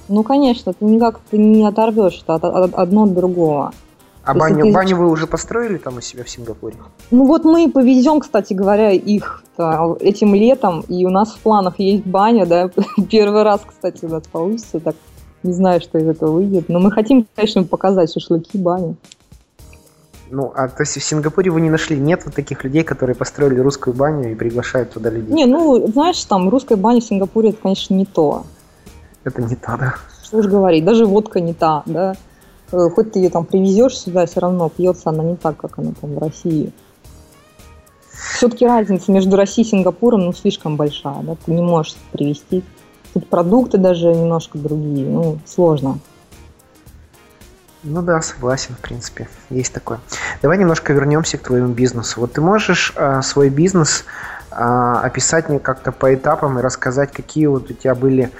Ну, 0.08 0.24
конечно, 0.24 0.74
ты 0.74 0.86
никак 0.86 1.20
ты 1.30 1.38
не 1.38 1.66
оторвешь 1.66 2.24
это 2.26 2.36
одно 2.36 3.04
от 3.04 3.14
другого. 3.14 3.74
А 4.26 4.34
То 4.34 4.40
баню, 4.40 4.74
баню 4.74 4.98
вы 4.98 5.10
уже 5.10 5.28
построили 5.28 5.78
там 5.78 5.98
у 5.98 6.02
себя 6.02 6.24
в 6.24 6.30
Сингапуре? 6.30 6.76
Ну 7.12 7.26
вот 7.26 7.46
мы 7.46 7.72
повезем, 7.72 8.20
кстати 8.20 8.54
говоря, 8.54 8.90
их 8.90 9.44
-то 9.58 9.98
этим 10.00 10.34
летом, 10.34 10.84
и 10.88 11.06
у 11.06 11.10
нас 11.10 11.34
в 11.34 11.40
планах 11.40 11.80
есть 11.80 12.06
баня, 12.06 12.46
да, 12.48 12.72
первый 13.12 13.44
раз, 13.44 13.62
кстати, 13.66 14.06
у 14.06 14.10
нас 14.10 14.24
получится, 14.32 14.80
так 14.80 14.96
не 15.44 15.54
знаю, 15.54 15.80
что 15.80 16.00
из 16.00 16.08
этого 16.08 16.32
выйдет, 16.32 16.70
но 16.70 16.80
мы 16.80 16.92
хотим, 16.92 17.28
конечно, 17.36 17.64
показать 17.64 18.12
шашлыки, 18.12 18.58
баню. 18.58 18.96
Ну, 20.32 20.52
а 20.56 20.70
то 20.70 20.82
есть 20.82 20.98
в 20.98 21.04
Сингапуре 21.04 21.52
вы 21.52 21.62
не 21.62 21.70
нашли, 21.70 21.96
нет 21.96 22.24
вот 22.26 22.34
таких 22.34 22.64
людей, 22.64 22.84
которые 22.84 23.16
построили 23.16 23.60
русскую 23.60 23.96
баню 23.96 24.32
и 24.32 24.36
приглашают 24.36 24.92
туда 24.92 25.12
людей? 25.12 25.32
Не, 25.32 25.46
ну, 25.46 25.88
знаешь, 25.88 26.24
там 26.24 26.50
русская 26.50 26.78
баня 26.78 27.00
в 27.00 27.04
Сингапуре, 27.04 27.50
это, 27.50 27.60
конечно, 27.62 27.94
не 27.94 28.06
то. 28.06 28.44
Это 29.24 29.44
не 29.44 29.56
то, 29.56 29.78
да? 29.78 29.96
Что 30.24 30.38
уж 30.38 30.48
говорить, 30.48 30.84
даже 30.84 31.06
водка 31.06 31.40
не 31.40 31.54
та, 31.54 31.84
да. 31.86 32.16
Э, 32.72 32.90
хоть 32.94 33.12
ты 33.12 33.20
ее 33.20 33.30
там 33.30 33.46
привезешь 33.46 33.98
сюда, 33.98 34.26
все 34.26 34.40
равно 34.40 34.70
пьется 34.70 35.10
она 35.10 35.24
не 35.24 35.36
так, 35.36 35.58
как 35.58 35.78
она 35.80 35.92
там 36.00 36.16
в 36.16 36.18
России. 36.20 36.72
Все-таки 38.36 38.66
разница 38.66 39.12
между 39.12 39.36
Россией 39.36 39.68
и 39.68 39.70
Сингапуром, 39.70 40.26
ну, 40.26 40.34
слишком 40.34 40.76
большая, 40.76 41.22
да, 41.24 41.36
ты 41.46 41.52
не 41.52 41.62
можешь 41.62 41.96
привезти. 42.12 42.64
Тут 43.14 43.30
продукты 43.30 43.78
даже 43.78 44.08
немножко 44.08 44.58
другие, 44.58 45.08
ну, 45.08 45.40
сложно. 45.46 46.00
Ну 47.84 48.02
да, 48.02 48.20
согласен, 48.22 48.76
в 48.76 48.80
принципе, 48.80 49.30
есть 49.52 49.72
такое. 49.72 50.00
Давай 50.42 50.58
немножко 50.58 50.92
вернемся 50.92 51.38
к 51.38 51.44
твоему 51.44 51.68
бизнесу. 51.68 52.20
Вот 52.20 52.34
ты 52.34 52.42
можешь 52.42 52.92
э, 52.96 53.22
свой 53.22 53.50
бизнес 53.50 54.06
э, 54.52 54.56
описать 54.56 55.50
мне 55.50 55.60
как-то 55.60 55.92
по 55.92 56.14
этапам 56.14 56.58
и 56.58 56.64
рассказать, 56.64 57.12
какие 57.12 57.46
вот 57.46 57.70
у 57.70 57.74
тебя 57.74 57.94
были 57.94 58.32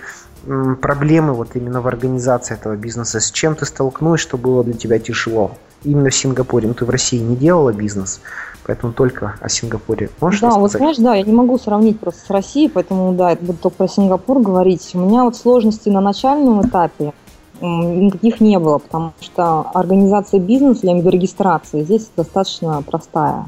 проблемы 0.82 1.34
вот 1.34 1.56
именно 1.56 1.82
в 1.82 1.88
организации 1.88 2.56
этого 2.56 2.76
бизнеса, 2.76 3.20
с 3.20 3.32
чем 3.32 3.56
ты 3.56 3.66
столкнулась, 3.66 4.22
что 4.22 4.38
было 4.38 4.64
для 4.64 4.74
тебя 4.74 5.00
тяжело? 5.00 5.52
Именно 5.84 6.10
в 6.10 6.16
Сингапуре. 6.16 6.68
Ну, 6.68 6.74
ты 6.74 6.86
в 6.86 6.90
России 6.90 7.20
не 7.20 7.36
делала 7.36 7.72
бизнес, 7.72 8.22
поэтому 8.66 8.94
только 8.94 9.36
о 9.40 9.50
Сингапуре. 9.50 10.10
Можешь 10.20 10.42
да, 10.42 10.52
вот 10.52 10.72
знаешь, 10.72 10.98
да, 10.98 11.16
я 11.16 11.24
не 11.24 11.34
могу 11.34 11.58
сравнить 11.60 12.00
просто 12.00 12.26
с 12.26 12.30
Россией, 12.30 12.70
поэтому 12.70 13.14
да, 13.14 13.32
это 13.32 13.44
буду 13.44 13.60
только 13.60 13.78
про 13.78 13.88
Сингапур 13.88 14.42
говорить. 14.42 14.90
У 14.94 15.00
меня 15.00 15.24
вот 15.24 15.36
сложности 15.36 15.90
на 15.90 16.02
начальном 16.02 16.62
этапе– 16.62 17.14
никаких 17.62 18.42
не 18.42 18.60
было, 18.60 18.80
потому 18.80 19.14
что 19.20 19.62
организация 19.74 20.40
бизнеса, 20.40 20.82
я 20.84 20.92
имею 20.92 21.04
в 21.04 21.06
виду 21.08 21.18
регистрация, 21.18 21.84
здесь 21.84 22.10
достаточно 22.16 22.82
простая. 22.82 23.46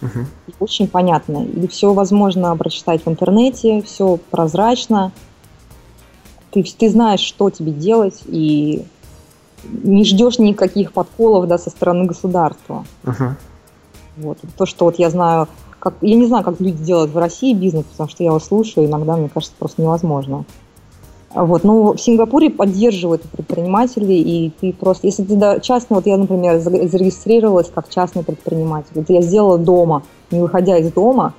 Uh-huh. 0.00 0.26
очень 0.60 0.86
понятная. 0.86 1.44
И 1.44 1.66
все 1.68 1.94
возможно 1.94 2.54
прочитать 2.56 3.04
в 3.04 3.08
интернете, 3.08 3.80
все 3.82 4.18
прозрачно. 4.30 5.12
Ты, 6.54 6.62
ты 6.62 6.88
знаешь, 6.88 7.20
что 7.20 7.50
тебе 7.50 7.72
делать, 7.72 8.22
и 8.26 8.84
не 9.64 10.04
ждешь 10.04 10.38
никаких 10.38 10.92
подколов 10.92 11.46
да, 11.48 11.58
со 11.58 11.70
стороны 11.70 12.06
государства. 12.06 12.84
Uh-huh. 13.04 13.32
Вот. 14.16 14.38
То, 14.56 14.66
что 14.66 14.86
вот 14.86 14.98
я 14.98 15.10
знаю, 15.10 15.48
как, 15.78 15.94
я 16.00 16.14
не 16.14 16.26
знаю, 16.26 16.44
как 16.44 16.60
люди 16.60 16.82
делают 16.82 17.12
в 17.12 17.18
России 17.18 17.52
бизнес, 17.52 17.84
потому 17.84 18.08
что 18.08 18.22
я 18.22 18.30
его 18.30 18.38
слушаю, 18.38 18.86
иногда 18.86 19.16
мне 19.16 19.28
кажется 19.28 19.54
просто 19.58 19.82
невозможно. 19.82 20.44
Вот, 21.34 21.64
ну, 21.64 21.94
в 21.94 21.98
Сингапуре 21.98 22.48
поддерживают 22.48 23.22
предпринимателей, 23.22 24.22
и 24.22 24.50
ты 24.50 24.72
просто, 24.72 25.08
если 25.08 25.24
ты 25.24 25.34
да, 25.34 25.58
частный, 25.58 25.96
вот 25.96 26.06
я, 26.06 26.16
например, 26.16 26.60
зарегистрировалась 26.60 27.68
как 27.74 27.88
частный 27.88 28.22
предприниматель, 28.22 28.92
вот 28.94 29.10
я 29.10 29.20
сделала 29.20 29.58
дома, 29.58 30.04
не 30.30 30.40
выходя 30.40 30.78
из 30.78 30.92
дома, 30.92 31.34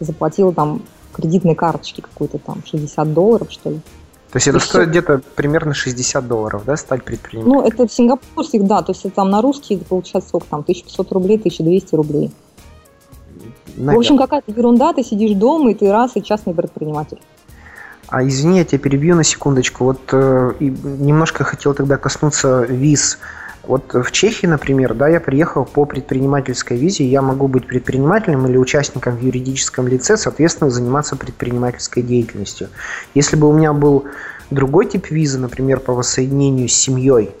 заплатила 0.00 0.54
там 0.54 0.80
кредитной 1.12 1.54
карточки 1.54 2.00
какой-то 2.00 2.38
там 2.38 2.62
60 2.64 3.12
долларов, 3.12 3.52
что 3.52 3.70
ли. 3.70 3.80
То 4.34 4.38
есть 4.38 4.48
это 4.48 4.58
и 4.58 4.60
стоит 4.60 4.82
все. 4.82 4.90
где-то 4.90 5.20
примерно 5.36 5.74
60 5.74 6.26
долларов, 6.26 6.64
да, 6.66 6.76
стать 6.76 7.04
предпринимателем? 7.04 7.56
Ну, 7.56 7.64
это 7.64 7.86
в 7.86 7.92
сингапурских, 7.92 8.64
да, 8.66 8.82
то 8.82 8.90
есть 8.90 9.04
это 9.04 9.14
там 9.14 9.30
на 9.30 9.40
русский 9.40 9.76
получается 9.76 10.30
сколько 10.30 10.48
там, 10.48 10.60
1500 10.62 11.12
рублей, 11.12 11.38
1200 11.38 11.94
рублей. 11.94 12.32
Наверное. 13.76 13.94
В 13.94 13.98
общем, 14.00 14.18
какая-то 14.18 14.50
ерунда, 14.50 14.92
ты 14.92 15.04
сидишь 15.04 15.36
дома, 15.36 15.70
и 15.70 15.74
ты 15.74 15.88
раз, 15.92 16.16
и 16.16 16.22
частный 16.24 16.52
предприниматель. 16.52 17.20
А 18.08 18.24
извини, 18.26 18.58
я 18.58 18.64
тебя 18.64 18.80
перебью 18.80 19.14
на 19.14 19.22
секундочку. 19.22 19.84
Вот 19.84 20.00
э, 20.10 20.54
немножко 20.58 21.44
хотел 21.44 21.72
тогда 21.72 21.96
коснуться 21.96 22.64
виз. 22.64 23.18
Вот 23.66 23.94
в 23.94 24.10
Чехии, 24.10 24.46
например, 24.46 24.94
да, 24.94 25.08
я 25.08 25.20
приехал 25.20 25.64
по 25.64 25.84
предпринимательской 25.84 26.76
визе, 26.76 27.04
я 27.04 27.22
могу 27.22 27.48
быть 27.48 27.66
предпринимателем 27.66 28.46
или 28.46 28.56
участником 28.56 29.16
в 29.16 29.22
юридическом 29.22 29.88
лице, 29.88 30.16
соответственно, 30.16 30.70
заниматься 30.70 31.16
предпринимательской 31.16 32.02
деятельностью. 32.02 32.68
Если 33.14 33.36
бы 33.36 33.48
у 33.48 33.52
меня 33.52 33.72
был 33.72 34.04
другой 34.50 34.86
тип 34.86 35.10
визы, 35.10 35.38
например, 35.38 35.80
по 35.80 35.94
воссоединению 35.94 36.68
с 36.68 36.74
семьей, 36.74 37.34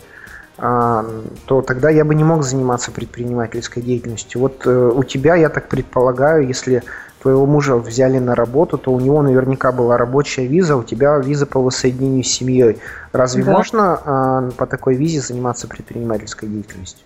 а, 0.56 1.04
то 1.46 1.62
тогда 1.62 1.90
я 1.90 2.04
бы 2.04 2.14
не 2.14 2.22
мог 2.22 2.44
заниматься 2.44 2.92
предпринимательской 2.92 3.82
деятельностью. 3.82 4.40
Вот 4.40 4.62
э, 4.66 4.92
у 4.94 5.02
тебя, 5.02 5.34
я 5.34 5.48
так 5.48 5.68
предполагаю, 5.68 6.46
если 6.46 6.84
твоего 7.24 7.46
мужа 7.46 7.76
взяли 7.76 8.18
на 8.18 8.34
работу, 8.34 8.76
то 8.76 8.92
у 8.92 9.00
него 9.00 9.22
наверняка 9.22 9.72
была 9.72 9.96
рабочая 9.96 10.46
виза, 10.46 10.76
у 10.76 10.82
тебя 10.82 11.16
виза 11.16 11.46
по 11.46 11.58
воссоединению 11.58 12.22
с 12.22 12.28
семьей. 12.28 12.76
Разве 13.12 13.42
да. 13.42 13.52
можно 13.52 14.00
а, 14.04 14.50
по 14.58 14.66
такой 14.66 14.94
визе 14.94 15.22
заниматься 15.22 15.66
предпринимательской 15.66 16.46
деятельностью? 16.46 17.00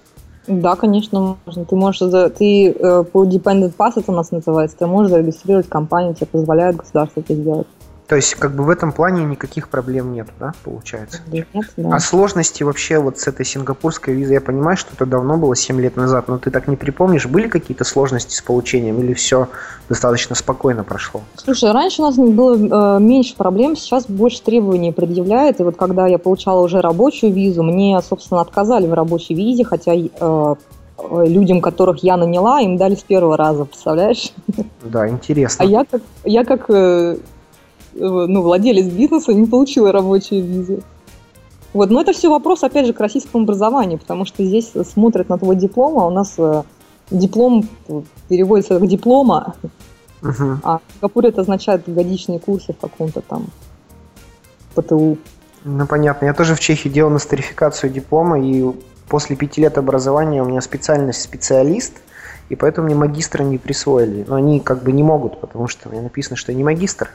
Да, 0.48 0.74
конечно, 0.74 1.36
можно. 1.46 1.64
Ты 1.64 1.76
можешь, 1.76 2.00
ты 2.36 2.70
э, 2.70 3.04
по 3.04 3.24
dependent 3.24 3.74
pass 3.78 3.92
это 3.94 4.10
у 4.10 4.14
нас 4.14 4.32
называется, 4.32 4.76
ты 4.78 4.86
можешь 4.86 5.12
зарегистрировать 5.12 5.68
компанию, 5.68 6.14
тебе 6.14 6.26
позволяет 6.26 6.74
государство 6.76 7.20
это 7.20 7.34
сделать. 7.34 7.68
То 8.08 8.16
есть, 8.16 8.36
как 8.36 8.54
бы 8.54 8.64
в 8.64 8.70
этом 8.70 8.92
плане 8.92 9.24
никаких 9.26 9.68
проблем 9.68 10.14
нет, 10.14 10.28
да, 10.40 10.54
получается? 10.64 11.20
Нет, 11.30 11.46
да. 11.76 11.94
А 11.94 12.00
сложности 12.00 12.62
вообще 12.62 12.98
вот 12.98 13.18
с 13.18 13.28
этой 13.28 13.44
сингапурской 13.44 14.14
визой, 14.14 14.34
я 14.34 14.40
понимаю, 14.40 14.78
что 14.78 14.94
это 14.94 15.04
давно 15.04 15.36
было, 15.36 15.54
7 15.54 15.78
лет 15.78 15.96
назад, 15.96 16.26
но 16.26 16.38
ты 16.38 16.50
так 16.50 16.68
не 16.68 16.76
припомнишь, 16.76 17.26
были 17.26 17.48
какие-то 17.48 17.84
сложности 17.84 18.34
с 18.34 18.40
получением 18.40 18.98
или 19.00 19.12
все 19.12 19.48
достаточно 19.90 20.34
спокойно 20.34 20.84
прошло? 20.84 21.20
Слушай, 21.36 21.72
раньше 21.72 22.00
у 22.00 22.06
нас 22.06 22.16
было 22.16 22.96
э, 22.96 23.00
меньше 23.00 23.36
проблем, 23.36 23.76
сейчас 23.76 24.06
больше 24.06 24.40
требований 24.40 24.90
предъявляет, 24.90 25.60
и 25.60 25.62
вот 25.62 25.76
когда 25.76 26.06
я 26.06 26.18
получала 26.18 26.62
уже 26.62 26.80
рабочую 26.80 27.34
визу, 27.34 27.62
мне, 27.62 28.00
собственно, 28.00 28.40
отказали 28.40 28.86
в 28.86 28.94
рабочей 28.94 29.34
визе, 29.34 29.64
хотя 29.64 29.92
э, 29.94 30.54
людям, 31.26 31.60
которых 31.60 32.02
я 32.02 32.16
наняла, 32.16 32.62
им 32.62 32.78
дали 32.78 32.94
с 32.94 33.02
первого 33.02 33.36
раза, 33.36 33.66
представляешь? 33.66 34.32
Да, 34.82 35.06
интересно. 35.06 35.62
А 35.62 35.68
я 35.68 35.84
как, 35.84 36.00
я 36.24 36.44
как 36.44 36.70
э, 36.70 37.18
ну, 37.98 38.42
владелец 38.42 38.86
бизнеса 38.86 39.32
не 39.32 39.46
получила 39.46 39.92
рабочую 39.92 40.44
визу. 40.44 40.80
Вот, 41.74 41.90
но 41.90 42.00
это 42.00 42.12
все 42.12 42.30
вопрос, 42.30 42.62
опять 42.62 42.86
же, 42.86 42.92
к 42.92 43.00
российскому 43.00 43.44
образованию, 43.44 43.98
потому 43.98 44.24
что 44.24 44.44
здесь 44.44 44.72
смотрят 44.90 45.28
на 45.28 45.38
твой 45.38 45.56
диплом, 45.56 45.98
а 45.98 46.06
у 46.06 46.10
нас 46.10 46.34
э, 46.38 46.62
диплом 47.10 47.68
переводится 48.28 48.78
как 48.78 48.88
диплома, 48.88 49.54
uh-huh. 50.22 50.58
а 50.62 50.78
в 50.78 50.92
Сингапуре 50.94 51.28
это 51.28 51.42
означает 51.42 51.82
годичные 51.86 52.38
курсы 52.38 52.72
в 52.72 52.78
каком-то 52.78 53.20
там 53.20 53.46
ПТУ. 54.74 55.18
Ну, 55.64 55.86
понятно. 55.86 56.26
Я 56.26 56.34
тоже 56.34 56.54
в 56.54 56.60
Чехии 56.60 56.88
делал 56.88 57.10
нострификацию 57.10 57.92
диплома, 57.92 58.40
и 58.40 58.64
после 59.08 59.36
пяти 59.36 59.60
лет 59.60 59.76
образования 59.76 60.42
у 60.42 60.46
меня 60.46 60.60
специальность 60.60 61.20
специалист, 61.20 61.94
и 62.48 62.56
поэтому 62.56 62.86
мне 62.86 62.94
магистра 62.94 63.42
не 63.42 63.58
присвоили. 63.58 64.24
Но 64.26 64.36
они 64.36 64.60
как 64.60 64.82
бы 64.82 64.92
не 64.92 65.02
могут, 65.02 65.40
потому 65.40 65.68
что 65.68 65.88
меня 65.90 66.02
написано, 66.02 66.36
что 66.36 66.52
я 66.52 66.56
не 66.56 66.64
магистр. 66.64 67.10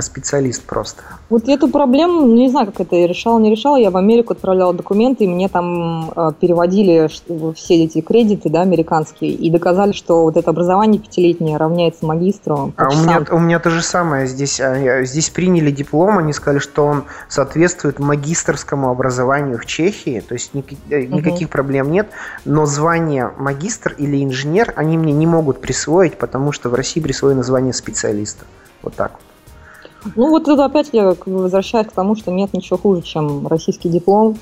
Специалист 0.00 0.62
просто. 0.62 1.02
Вот 1.30 1.48
эту 1.48 1.68
проблему, 1.68 2.22
ну, 2.22 2.34
не 2.34 2.48
знаю, 2.48 2.66
как 2.66 2.80
это 2.80 2.96
я 2.96 3.06
решала, 3.06 3.38
не 3.38 3.50
решала. 3.50 3.76
Я 3.76 3.90
в 3.90 3.96
Америку 3.96 4.32
отправляла 4.32 4.74
документы, 4.74 5.24
и 5.24 5.28
мне 5.28 5.48
там 5.48 6.10
э, 6.14 6.32
переводили 6.40 7.08
все 7.54 7.84
эти 7.84 8.00
кредиты, 8.00 8.50
да, 8.50 8.62
американские, 8.62 9.32
и 9.32 9.50
доказали, 9.50 9.92
что 9.92 10.24
вот 10.24 10.36
это 10.36 10.50
образование 10.50 11.00
пятилетнее 11.00 11.56
равняется 11.56 12.06
магистру. 12.06 12.72
А 12.76 12.88
у 12.88 12.96
меня, 12.96 13.24
у 13.30 13.38
меня 13.38 13.58
то 13.58 13.70
же 13.70 13.82
самое. 13.82 14.26
Здесь, 14.26 14.60
а, 14.60 15.04
здесь 15.04 15.30
приняли 15.30 15.70
диплом, 15.70 16.18
они 16.18 16.32
сказали, 16.32 16.58
что 16.58 16.84
он 16.84 17.04
соответствует 17.28 17.98
магистрскому 17.98 18.90
образованию 18.90 19.58
в 19.58 19.66
Чехии, 19.66 20.20
то 20.26 20.34
есть 20.34 20.54
никаких, 20.54 20.78
э, 20.90 21.06
никаких 21.06 21.48
угу. 21.48 21.52
проблем 21.52 21.90
нет, 21.90 22.08
но 22.44 22.66
звание 22.66 23.32
магистр 23.38 23.94
или 23.98 24.22
инженер 24.22 24.72
они 24.76 24.98
мне 24.98 25.12
не 25.12 25.26
могут 25.26 25.60
присвоить, 25.60 26.18
потому 26.18 26.52
что 26.52 26.68
в 26.68 26.74
России 26.74 27.00
присвоено 27.00 27.42
звание 27.42 27.72
специалиста. 27.72 28.44
Вот 28.82 28.94
так 28.94 29.12
вот. 29.12 29.33
Ну 30.16 30.30
вот 30.30 30.48
это 30.48 30.64
опять 30.64 30.90
я 30.92 31.14
возвращаюсь 31.26 31.88
к 31.88 31.92
тому, 31.92 32.16
что 32.16 32.30
нет 32.30 32.52
ничего 32.52 32.78
хуже, 32.78 33.02
чем 33.02 33.46
российский 33.46 33.88
диплом 33.88 34.36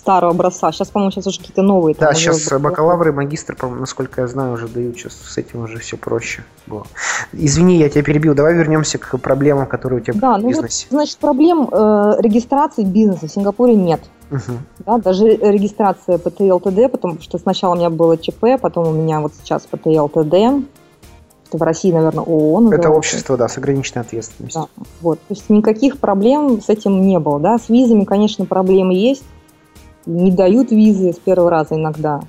старого 0.00 0.32
образца. 0.32 0.72
Сейчас, 0.72 0.88
по-моему, 0.88 1.12
сейчас 1.12 1.26
уже 1.26 1.38
какие-то 1.38 1.62
новые. 1.62 1.94
Да, 1.94 2.12
сейчас 2.14 2.50
бакалавры 2.58 3.10
и 3.10 3.12
магистры, 3.12 3.56
насколько 3.68 4.22
я 4.22 4.28
знаю, 4.28 4.54
уже 4.54 4.66
дают. 4.66 4.96
Сейчас 4.96 5.12
с 5.14 5.38
этим 5.38 5.62
уже 5.62 5.78
все 5.78 5.96
проще 5.96 6.42
было. 6.66 6.86
Извини, 7.32 7.76
я 7.76 7.88
тебя 7.88 8.02
перебил. 8.02 8.34
Давай 8.34 8.54
вернемся 8.54 8.98
к 8.98 9.18
проблемам, 9.18 9.66
которые 9.66 10.00
у 10.00 10.02
тебя 10.02 10.14
да, 10.18 10.38
в 10.38 10.44
бизнесе. 10.44 10.86
Ну 10.90 10.96
вот, 10.96 11.02
значит, 11.02 11.18
проблем 11.18 11.68
э, 11.70 12.14
регистрации 12.18 12.84
бизнеса 12.84 13.28
в 13.28 13.30
Сингапуре 13.30 13.74
нет. 13.74 14.00
Угу. 14.30 14.58
Да, 14.86 14.98
даже 14.98 15.26
регистрация 15.28 16.18
ПТЛ 16.18 16.58
ТД, 16.58 16.90
потому 16.90 17.20
что 17.20 17.38
сначала 17.38 17.74
у 17.74 17.76
меня 17.76 17.90
было 17.90 18.16
ЧП, 18.16 18.60
потом 18.60 18.88
у 18.88 18.92
меня 18.92 19.20
вот 19.20 19.32
сейчас 19.42 19.66
ПТЛ 19.66 20.08
ТД 20.08 20.64
в 21.58 21.62
России, 21.62 21.92
наверное, 21.92 22.24
ООН. 22.24 22.72
Это 22.72 22.90
общество, 22.90 23.36
да, 23.36 23.48
с 23.48 23.58
ограниченной 23.58 24.02
ответственностью. 24.02 24.68
Да, 24.76 24.84
вот, 25.00 25.18
то 25.18 25.34
есть 25.34 25.48
никаких 25.50 25.98
проблем 25.98 26.60
с 26.60 26.68
этим 26.68 27.02
не 27.02 27.18
было, 27.18 27.38
да, 27.40 27.58
с 27.58 27.68
визами, 27.68 28.04
конечно, 28.04 28.44
проблемы 28.44 28.94
есть, 28.94 29.24
не 30.06 30.30
дают 30.30 30.70
визы 30.70 31.12
с 31.12 31.18
первого 31.18 31.50
раза 31.50 31.74
иногда, 31.74 32.20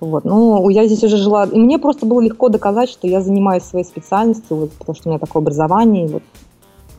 вот, 0.00 0.24
ну, 0.24 0.68
я 0.68 0.86
здесь 0.86 1.04
уже 1.04 1.16
жила, 1.16 1.44
и 1.44 1.56
мне 1.56 1.78
просто 1.78 2.06
было 2.06 2.20
легко 2.20 2.48
доказать, 2.48 2.88
что 2.88 3.06
я 3.06 3.20
занимаюсь 3.20 3.62
своей 3.62 3.84
специальностью, 3.84 4.56
вот, 4.56 4.72
потому 4.72 4.96
что 4.96 5.08
у 5.08 5.12
меня 5.12 5.20
такое 5.20 5.40
образование, 5.40 6.08
вот, 6.08 6.22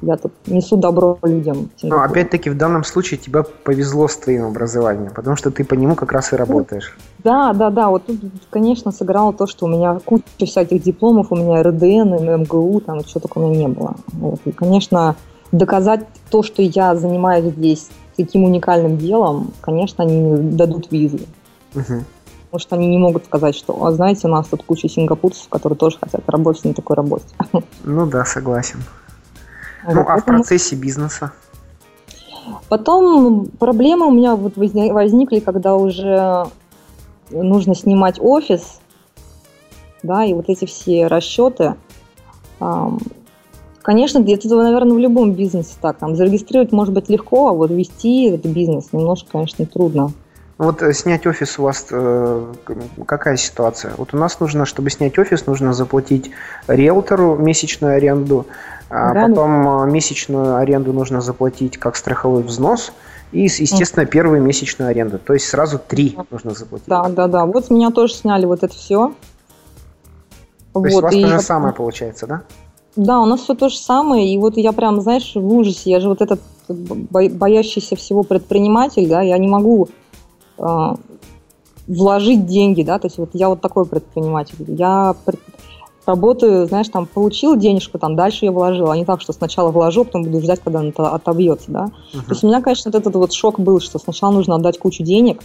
я 0.05 0.17
тут 0.17 0.31
несу 0.47 0.77
добро 0.77 1.17
людям. 1.23 1.69
Но 1.81 2.01
опять-таки 2.01 2.49
в 2.49 2.57
данном 2.57 2.83
случае 2.83 3.17
тебе 3.17 3.43
повезло 3.63 4.07
с 4.07 4.15
твоим 4.17 4.45
образованием, 4.45 5.11
потому 5.13 5.35
что 5.35 5.51
ты 5.51 5.63
по 5.63 5.73
нему 5.73 5.95
как 5.95 6.11
раз 6.11 6.33
и 6.33 6.35
работаешь. 6.35 6.97
Да, 7.23 7.53
да, 7.53 7.69
да. 7.69 7.89
Вот 7.89 8.05
тут, 8.05 8.19
конечно, 8.49 8.91
сыграло 8.91 9.33
то, 9.33 9.47
что 9.47 9.65
у 9.65 9.69
меня 9.69 9.99
куча 10.03 10.45
всяких 10.45 10.81
дипломов, 10.81 11.31
у 11.31 11.35
меня 11.35 11.63
РДН, 11.63 12.41
МГУ, 12.41 12.81
там 12.81 13.03
что 13.05 13.19
только 13.19 13.37
у 13.39 13.49
меня 13.49 13.67
не 13.67 13.67
было. 13.67 13.95
Вот. 14.13 14.39
И, 14.45 14.51
конечно, 14.51 15.15
доказать 15.51 16.05
то, 16.29 16.43
что 16.43 16.61
я 16.61 16.95
занимаюсь 16.95 17.53
здесь 17.53 17.89
таким 18.17 18.43
уникальным 18.43 18.97
делом, 18.97 19.53
конечно, 19.61 20.03
они 20.03 20.19
не 20.19 20.51
дадут 20.51 20.91
визу. 20.91 21.19
Угу. 21.75 22.03
Потому 22.53 22.59
что 22.59 22.75
они 22.75 22.87
не 22.87 22.97
могут 22.99 23.25
сказать, 23.25 23.55
что, 23.55 23.83
а, 23.83 23.91
знаете, 23.91 24.27
у 24.27 24.31
нас 24.31 24.47
тут 24.47 24.63
куча 24.63 24.87
сингапурцев, 24.87 25.49
которые 25.49 25.77
тоже 25.77 25.97
хотят 25.99 26.21
работать 26.27 26.65
на 26.65 26.73
такой 26.73 26.95
работе. 26.95 27.25
Ну 27.83 28.05
да, 28.05 28.25
согласен. 28.25 28.79
Ну, 29.87 30.05
а 30.07 30.17
в 30.17 30.25
процессе 30.25 30.75
бизнеса? 30.75 31.31
Потом 32.69 33.45
проблемы 33.45 34.07
у 34.07 34.11
меня 34.11 34.35
вот 34.35 34.57
возникли, 34.57 35.39
когда 35.39 35.75
уже 35.75 36.45
нужно 37.31 37.75
снимать 37.75 38.19
офис, 38.19 38.79
да, 40.01 40.25
и 40.25 40.33
вот 40.33 40.49
эти 40.49 40.65
все 40.65 41.07
расчеты. 41.07 41.75
Конечно, 43.81 44.19
это, 44.19 44.55
наверное, 44.55 44.93
в 44.93 44.99
любом 44.99 45.33
бизнесе 45.33 45.75
так. 45.81 45.97
Там 45.97 46.15
зарегистрировать 46.15 46.71
может 46.71 46.93
быть 46.93 47.09
легко, 47.09 47.49
а 47.49 47.53
вот 47.53 47.71
вести 47.71 48.29
этот 48.29 48.45
бизнес 48.45 48.93
немножко, 48.93 49.31
конечно, 49.31 49.65
трудно. 49.65 50.11
Вот 50.63 50.82
э, 50.82 50.93
снять 50.93 51.28
офис 51.28 51.60
у 51.60 51.63
вас 51.63 51.88
э, 51.91 52.54
какая 53.06 53.38
ситуация? 53.38 53.93
Вот 53.97 54.13
у 54.13 54.17
нас 54.17 54.39
нужно, 54.39 54.65
чтобы 54.65 54.89
снять 54.89 55.17
офис, 55.19 55.45
нужно 55.45 55.73
заплатить 55.73 56.32
риэлтору 56.67 57.36
месячную 57.36 57.97
аренду, 57.97 58.47
а 58.89 59.13
да, 59.13 59.28
потом 59.28 59.63
да. 59.63 59.86
месячную 59.91 60.56
аренду 60.56 60.93
нужно 60.93 61.21
заплатить 61.21 61.78
как 61.78 61.95
страховой 61.95 62.43
взнос, 62.43 62.93
и, 63.32 63.43
естественно, 63.43 64.06
первую 64.06 64.41
месячную 64.41 64.91
аренду. 64.91 65.19
То 65.19 65.34
есть 65.34 65.47
сразу 65.47 65.80
три 65.80 66.17
нужно 66.32 66.54
заплатить. 66.54 66.88
Да, 66.88 67.10
да, 67.10 67.28
да. 67.28 67.45
Вот 67.45 67.65
с 67.65 67.69
меня 67.69 67.89
тоже 67.91 68.13
сняли 68.13 68.45
вот 68.45 68.63
это 68.63 68.73
все. 68.73 69.13
То 70.71 70.80
вот, 70.80 70.86
есть 70.86 70.97
у 70.97 71.02
вас 71.02 71.13
и 71.13 71.21
то 71.23 71.28
же 71.28 71.39
самое 71.41 71.73
получается, 71.73 72.28
да? 72.28 72.41
Да, 72.95 73.19
у 73.19 73.26
нас 73.26 73.41
все 73.41 73.56
то 73.56 73.69
же 73.69 73.78
самое. 73.78 74.32
И 74.32 74.38
вот 74.38 74.56
я 74.56 74.71
прям, 74.71 75.02
знаешь, 75.02 75.34
в 75.36 75.54
ужасе. 75.54 75.89
Я 75.89 75.99
же 75.99 76.10
вот 76.10 76.21
этот 76.21 76.39
боящийся 76.69 77.95
всего 77.95 78.23
предприниматель, 78.23 79.10
да, 79.10 79.21
я 79.21 79.38
не 79.38 79.47
могу 79.47 79.89
вложить 81.87 82.45
деньги, 82.45 82.83
да, 82.83 82.99
то 82.99 83.07
есть 83.07 83.17
вот 83.17 83.31
я 83.33 83.49
вот 83.49 83.61
такой 83.61 83.85
предприниматель. 83.85 84.55
Я 84.67 85.15
работаю, 86.05 86.67
знаешь, 86.67 86.89
там, 86.89 87.05
получил 87.05 87.55
денежку, 87.55 87.97
там, 87.97 88.15
дальше 88.15 88.45
я 88.45 88.51
вложил, 88.51 88.91
а 88.91 88.97
не 88.97 89.05
так, 89.05 89.21
что 89.21 89.33
сначала 89.33 89.71
вложу, 89.71 90.01
а 90.01 90.03
потом 90.05 90.23
буду 90.23 90.41
ждать, 90.41 90.61
когда 90.63 90.79
она 90.79 90.91
отобьется, 90.91 91.71
да. 91.71 91.85
Uh-huh. 92.13 92.23
То 92.23 92.31
есть 92.31 92.43
у 92.43 92.47
меня, 92.47 92.61
конечно, 92.61 92.91
вот 92.91 92.99
этот 92.99 93.15
вот 93.15 93.33
шок 93.33 93.59
был, 93.59 93.79
что 93.79 93.99
сначала 93.99 94.31
нужно 94.31 94.55
отдать 94.55 94.79
кучу 94.79 95.03
денег, 95.03 95.41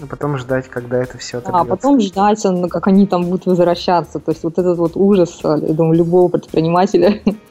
а 0.00 0.06
потом 0.06 0.38
ждать, 0.38 0.68
когда 0.68 1.02
это 1.02 1.18
все 1.18 1.38
отобьется. 1.38 1.60
А 1.60 1.64
потом 1.64 2.00
ждать, 2.00 2.40
ну, 2.44 2.68
как 2.68 2.86
они 2.86 3.06
там 3.06 3.24
будут 3.24 3.46
возвращаться. 3.46 4.20
То 4.20 4.30
есть 4.30 4.44
вот 4.44 4.56
этот 4.58 4.78
вот 4.78 4.92
ужас, 4.96 5.40
я 5.42 5.56
думаю, 5.56 5.98
любого 5.98 6.28
предпринимателя. 6.28 7.20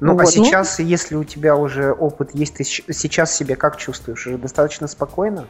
Ну, 0.00 0.14
вот, 0.14 0.22
а 0.22 0.26
сейчас, 0.26 0.78
ну... 0.78 0.84
если 0.86 1.14
у 1.14 1.24
тебя 1.24 1.56
уже 1.56 1.92
опыт 1.92 2.30
есть, 2.34 2.54
ты 2.54 2.64
сейчас 2.64 3.36
себя 3.36 3.56
как 3.56 3.76
чувствуешь? 3.76 4.26
Уже 4.26 4.38
достаточно 4.38 4.88
спокойно? 4.88 5.44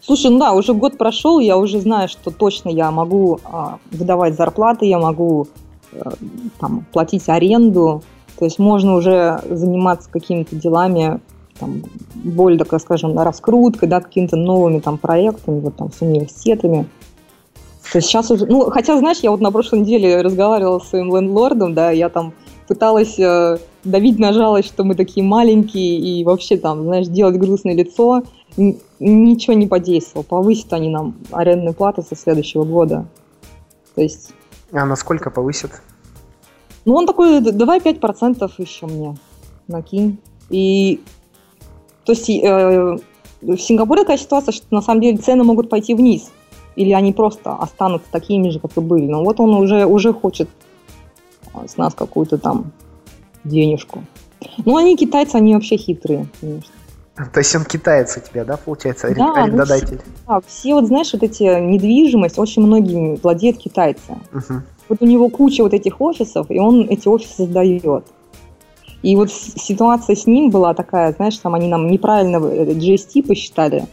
Слушай, 0.00 0.32
ну 0.32 0.38
да, 0.38 0.52
уже 0.52 0.74
год 0.74 0.98
прошел, 0.98 1.38
я 1.38 1.56
уже 1.56 1.80
знаю, 1.80 2.08
что 2.08 2.30
точно 2.30 2.70
я 2.70 2.90
могу 2.90 3.38
а, 3.44 3.78
выдавать 3.92 4.34
зарплаты, 4.34 4.86
я 4.86 4.98
могу 4.98 5.46
а, 5.92 6.14
там, 6.58 6.84
платить 6.92 7.28
аренду, 7.28 8.02
то 8.36 8.44
есть 8.44 8.58
можно 8.58 8.96
уже 8.96 9.40
заниматься 9.48 10.10
какими-то 10.10 10.56
делами, 10.56 11.20
там, 11.60 11.82
более, 12.14 12.58
так 12.58 12.80
скажем, 12.80 13.16
раскруткой, 13.16 13.88
да, 13.88 14.00
какими-то 14.00 14.36
новыми 14.36 14.80
там 14.80 14.98
проектами, 14.98 15.60
вот 15.60 15.76
там 15.76 15.92
с 15.92 16.00
университетами. 16.00 16.86
То 17.92 17.98
есть 17.98 18.08
сейчас 18.08 18.30
уже, 18.30 18.46
ну, 18.46 18.70
хотя, 18.70 18.98
знаешь, 18.98 19.18
я 19.20 19.30
вот 19.30 19.40
на 19.40 19.52
прошлой 19.52 19.80
неделе 19.80 20.22
разговаривала 20.22 20.80
с 20.80 20.88
своим 20.88 21.14
лендлордом, 21.14 21.74
да, 21.74 21.92
я 21.92 22.08
там 22.08 22.32
пыталась 22.66 23.18
э, 23.20 23.58
давить 23.84 24.18
на 24.18 24.32
жалость, 24.32 24.68
что 24.68 24.84
мы 24.84 24.94
такие 24.94 25.24
маленькие 25.24 25.98
и 25.98 26.24
вообще 26.24 26.56
там, 26.56 26.84
знаешь, 26.84 27.08
делать 27.08 27.36
грустное 27.36 27.74
лицо, 27.74 28.22
ничего 28.56 29.54
не 29.54 29.66
подействовало. 29.66 30.24
Повысят 30.24 30.72
они 30.72 30.90
нам 30.90 31.16
арендную 31.30 31.74
плату 31.74 32.02
со 32.02 32.16
следующего 32.16 32.64
года. 32.64 33.06
То 33.94 34.02
есть... 34.02 34.32
А 34.72 34.86
насколько 34.86 35.30
повысят? 35.30 35.82
Ну, 36.84 36.94
он 36.94 37.06
такой, 37.06 37.40
давай 37.40 37.78
5% 37.78 38.50
еще 38.58 38.86
мне 38.86 39.16
накинь. 39.68 40.18
И 40.50 41.00
то 42.04 42.12
есть 42.12 42.28
э, 42.28 42.98
в 43.40 43.58
Сингапуре 43.58 44.02
такая 44.02 44.18
ситуация, 44.18 44.52
что 44.52 44.66
на 44.70 44.82
самом 44.82 45.00
деле 45.00 45.18
цены 45.18 45.44
могут 45.44 45.68
пойти 45.68 45.94
вниз. 45.94 46.30
Или 46.74 46.92
они 46.92 47.12
просто 47.12 47.54
останутся 47.54 48.10
такими 48.10 48.48
же, 48.48 48.58
как 48.58 48.76
и 48.76 48.80
были. 48.80 49.06
Но 49.06 49.22
вот 49.22 49.40
он 49.40 49.54
уже, 49.54 49.84
уже 49.86 50.12
хочет 50.12 50.48
с 51.66 51.76
нас 51.76 51.94
какую-то 51.94 52.38
там 52.38 52.72
денежку. 53.44 54.04
Ну, 54.64 54.76
они 54.76 54.96
китайцы, 54.96 55.36
они 55.36 55.54
вообще 55.54 55.76
хитрые, 55.76 56.26
конечно. 56.40 56.72
То 57.32 57.40
есть 57.40 57.54
он 57.54 57.64
китаец 57.64 58.16
у 58.16 58.20
тебя, 58.20 58.44
да, 58.44 58.56
получается, 58.56 59.14
да, 59.14 59.32
арендодатель? 59.34 60.00
Ну, 60.26 60.34
да, 60.34 60.40
все 60.46 60.74
вот, 60.74 60.86
знаешь, 60.86 61.12
вот 61.12 61.22
эти 61.22 61.42
недвижимость 61.42 62.38
очень 62.38 62.62
многими 62.62 63.18
владеют 63.22 63.58
китайцы. 63.58 64.12
Угу. 64.32 64.62
Вот 64.88 64.98
у 65.02 65.06
него 65.06 65.28
куча 65.28 65.62
вот 65.62 65.74
этих 65.74 66.00
офисов, 66.00 66.50
и 66.50 66.58
он 66.58 66.86
эти 66.88 67.08
офисы 67.08 67.44
сдает. 67.44 68.06
И 69.02 69.14
вот 69.16 69.30
ситуация 69.30 70.16
с 70.16 70.26
ним 70.26 70.50
была 70.50 70.74
такая, 70.74 71.12
знаешь, 71.12 71.36
там 71.38 71.54
они 71.54 71.68
нам 71.68 71.90
неправильно 71.90 72.36
GST 72.36 73.26
посчитали. 73.26 73.86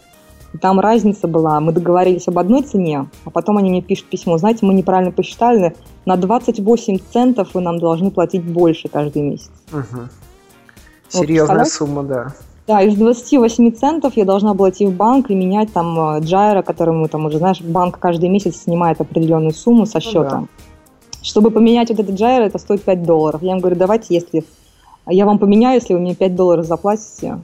Там 0.62 0.79
разница 0.79 1.27
была, 1.27 1.59
мы 1.59 1.71
договорились 1.71 2.27
об 2.27 2.39
одной 2.39 2.63
цене, 2.63 3.07
а 3.23 3.29
потом 3.29 3.57
они 3.57 3.69
мне 3.69 3.81
пишут 3.81 4.05
письмо, 4.05 4.38
знаете, 4.38 4.65
мы 4.65 4.73
неправильно 4.73 5.12
посчитали, 5.12 5.75
на 6.05 6.15
28 6.17 6.97
центов 7.13 7.53
вы 7.53 7.62
нам 7.62 7.77
должны 7.77 8.09
платить 8.09 8.43
больше 8.43 8.88
каждый 8.88 9.21
месяц. 9.21 9.51
Угу. 9.71 10.09
Серьезная 11.09 11.59
вот, 11.59 11.67
сумма, 11.67 12.03
да. 12.03 12.33
Да, 12.65 12.81
из 12.81 12.95
28 12.95 13.71
центов 13.71 14.13
я 14.15 14.25
должна 14.25 14.53
была 14.53 14.69
идти 14.69 14.85
в 14.85 14.93
банк 14.93 15.31
и 15.31 15.35
менять 15.35 15.73
там 15.73 16.17
э, 16.17 16.19
джайра, 16.21 16.62
который 16.62 16.93
мы 16.93 17.07
там 17.07 17.25
уже, 17.25 17.39
знаешь, 17.39 17.62
банк 17.62 17.97
каждый 17.97 18.29
месяц 18.29 18.63
снимает 18.63 19.01
определенную 19.01 19.53
сумму 19.53 19.88
со 19.88 19.99
счета. 19.99 20.41
Ну, 20.41 20.47
да. 20.47 21.23
Чтобы 21.23 21.49
поменять 21.49 21.89
вот 21.89 21.99
этот 21.99 22.15
джайра, 22.15 22.43
это 22.43 22.59
стоит 22.59 22.83
5 22.83 23.03
долларов. 23.03 23.41
Я 23.41 23.53
им 23.53 23.59
говорю, 23.59 23.75
давайте, 23.75 24.13
если 24.13 24.45
я 25.07 25.25
вам 25.25 25.39
поменяю, 25.39 25.79
если 25.79 25.95
вы 25.95 25.99
мне 25.99 26.13
5 26.13 26.35
долларов 26.35 26.65
заплатите. 26.65 27.39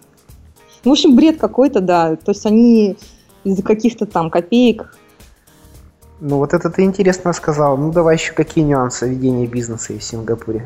Ну, 0.86 0.92
в 0.92 0.94
общем, 0.94 1.16
бред 1.16 1.38
какой-то, 1.38 1.82
да. 1.82 2.16
То 2.16 2.32
есть 2.32 2.46
они 2.46 2.98
из-за 3.44 3.64
каких-то 3.64 4.06
там 4.06 4.30
копеек 4.30 4.96
ну 6.22 6.38
вот 6.38 6.54
это 6.54 6.70
ты 6.70 6.84
интересно 6.84 7.34
сказал. 7.34 7.78
Ну 7.78 7.92
давай 7.92 8.16
еще 8.16 8.34
какие 8.34 8.64
нюансы 8.64 9.10
ведения 9.10 9.48
бизнеса 9.48 9.94
в 9.94 10.04
Сингапуре? 10.04 10.66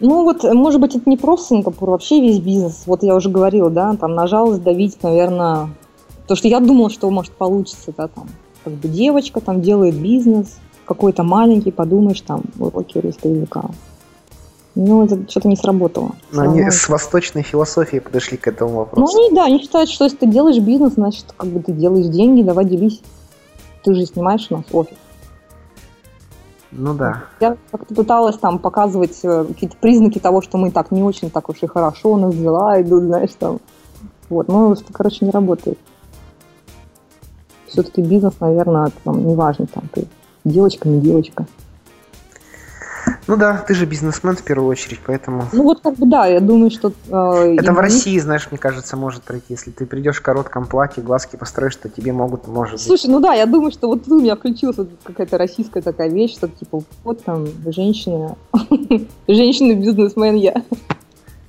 Ну 0.00 0.24
вот, 0.24 0.42
может 0.42 0.80
быть, 0.80 0.96
это 0.96 1.08
не 1.08 1.16
просто 1.16 1.54
Сингапур, 1.54 1.90
вообще 1.90 2.20
весь 2.20 2.40
бизнес. 2.40 2.82
Вот 2.86 3.02
я 3.02 3.14
уже 3.14 3.28
говорила, 3.28 3.70
да, 3.70 3.94
там 3.96 4.14
нажалась 4.14 4.58
давить, 4.58 5.02
наверное, 5.02 5.68
то, 6.26 6.34
что 6.34 6.48
я 6.48 6.60
думала, 6.60 6.90
что 6.90 7.10
может 7.10 7.32
получится, 7.32 7.92
да, 7.96 8.08
там, 8.08 8.28
как 8.64 8.72
бы 8.72 8.88
девочка 8.88 9.40
там 9.40 9.60
делает 9.60 9.94
бизнес, 9.94 10.58
какой-то 10.86 11.22
маленький, 11.22 11.70
подумаешь, 11.70 12.20
там, 12.22 12.42
уроки 12.58 12.98
русского 12.98 13.32
языка. 13.32 13.64
Ну, 14.74 15.04
это 15.04 15.28
что-то 15.28 15.48
не 15.48 15.56
сработало. 15.56 16.12
Но 16.32 16.42
они 16.42 16.70
с 16.70 16.88
восточной 16.88 17.42
философией 17.42 18.00
подошли 18.00 18.36
к 18.36 18.46
этому 18.46 18.76
вопросу. 18.76 19.16
Ну, 19.16 19.26
они, 19.26 19.34
да, 19.34 19.44
они 19.46 19.60
считают, 19.60 19.90
что 19.90 20.04
если 20.04 20.18
ты 20.18 20.26
делаешь 20.26 20.62
бизнес, 20.62 20.94
значит, 20.94 21.26
как 21.36 21.50
бы 21.50 21.60
ты 21.60 21.72
делаешь 21.72 22.06
деньги, 22.06 22.42
давай 22.42 22.64
делись. 22.64 23.00
Ты 23.82 23.94
же 23.94 24.06
снимаешь 24.06 24.46
у 24.50 24.58
нас 24.58 24.64
офис. 24.72 24.96
Ну 26.72 26.94
да. 26.94 27.24
Я 27.40 27.56
как-то 27.72 27.94
пыталась 27.94 28.38
там 28.38 28.58
показывать 28.60 29.18
э, 29.24 29.44
какие-то 29.48 29.76
признаки 29.76 30.20
того, 30.20 30.40
что 30.40 30.56
мы 30.56 30.70
так 30.70 30.92
не 30.92 31.02
очень 31.02 31.30
так 31.30 31.48
уж 31.48 31.62
и 31.62 31.66
хорошо, 31.66 32.12
у 32.12 32.16
нас 32.16 32.34
дела 32.34 32.80
идут, 32.80 33.04
знаешь, 33.04 33.30
там. 33.38 33.58
Вот, 34.28 34.46
но 34.46 34.72
это, 34.72 34.92
короче, 34.92 35.24
не 35.24 35.32
работает. 35.32 35.78
Все-таки 37.66 38.02
бизнес, 38.02 38.34
наверное, 38.38 38.92
там, 39.02 39.26
неважно, 39.26 39.66
там, 39.66 39.84
ты 39.92 40.06
девочка, 40.44 40.88
не 40.88 41.00
девочка. 41.00 41.46
Ну 43.30 43.36
да, 43.36 43.58
ты 43.58 43.74
же 43.74 43.86
бизнесмен 43.86 44.34
в 44.34 44.42
первую 44.42 44.68
очередь, 44.68 44.98
поэтому... 45.06 45.44
Ну 45.52 45.62
вот 45.62 45.82
как 45.82 45.94
бы 45.94 46.04
да, 46.06 46.26
я 46.26 46.40
думаю, 46.40 46.68
что... 46.68 46.92
Э, 47.08 47.54
Это 47.56 47.72
в 47.72 47.78
России, 47.78 48.18
знаешь, 48.18 48.48
мне 48.50 48.58
кажется, 48.58 48.96
может 48.96 49.22
пройти. 49.22 49.46
Если 49.50 49.70
ты 49.70 49.86
придешь 49.86 50.16
в 50.16 50.22
коротком 50.22 50.66
платье, 50.66 51.00
глазки 51.00 51.36
построишь, 51.36 51.76
то 51.76 51.88
тебе 51.88 52.12
могут, 52.12 52.48
может 52.48 52.80
Слушай, 52.80 53.06
быть... 53.06 53.12
ну 53.12 53.20
да, 53.20 53.34
я 53.34 53.46
думаю, 53.46 53.70
что 53.70 53.86
вот 53.86 54.08
у 54.08 54.20
меня 54.20 54.34
включилась 54.34 54.78
вот 54.78 54.88
какая-то 55.04 55.38
российская 55.38 55.80
такая 55.80 56.10
вещь, 56.10 56.32
что 56.32 56.48
типа 56.48 56.82
вот 57.04 57.22
там 57.22 57.46
женщина, 57.66 58.34
женщина-бизнесмен 59.28 60.34
я. 60.34 60.64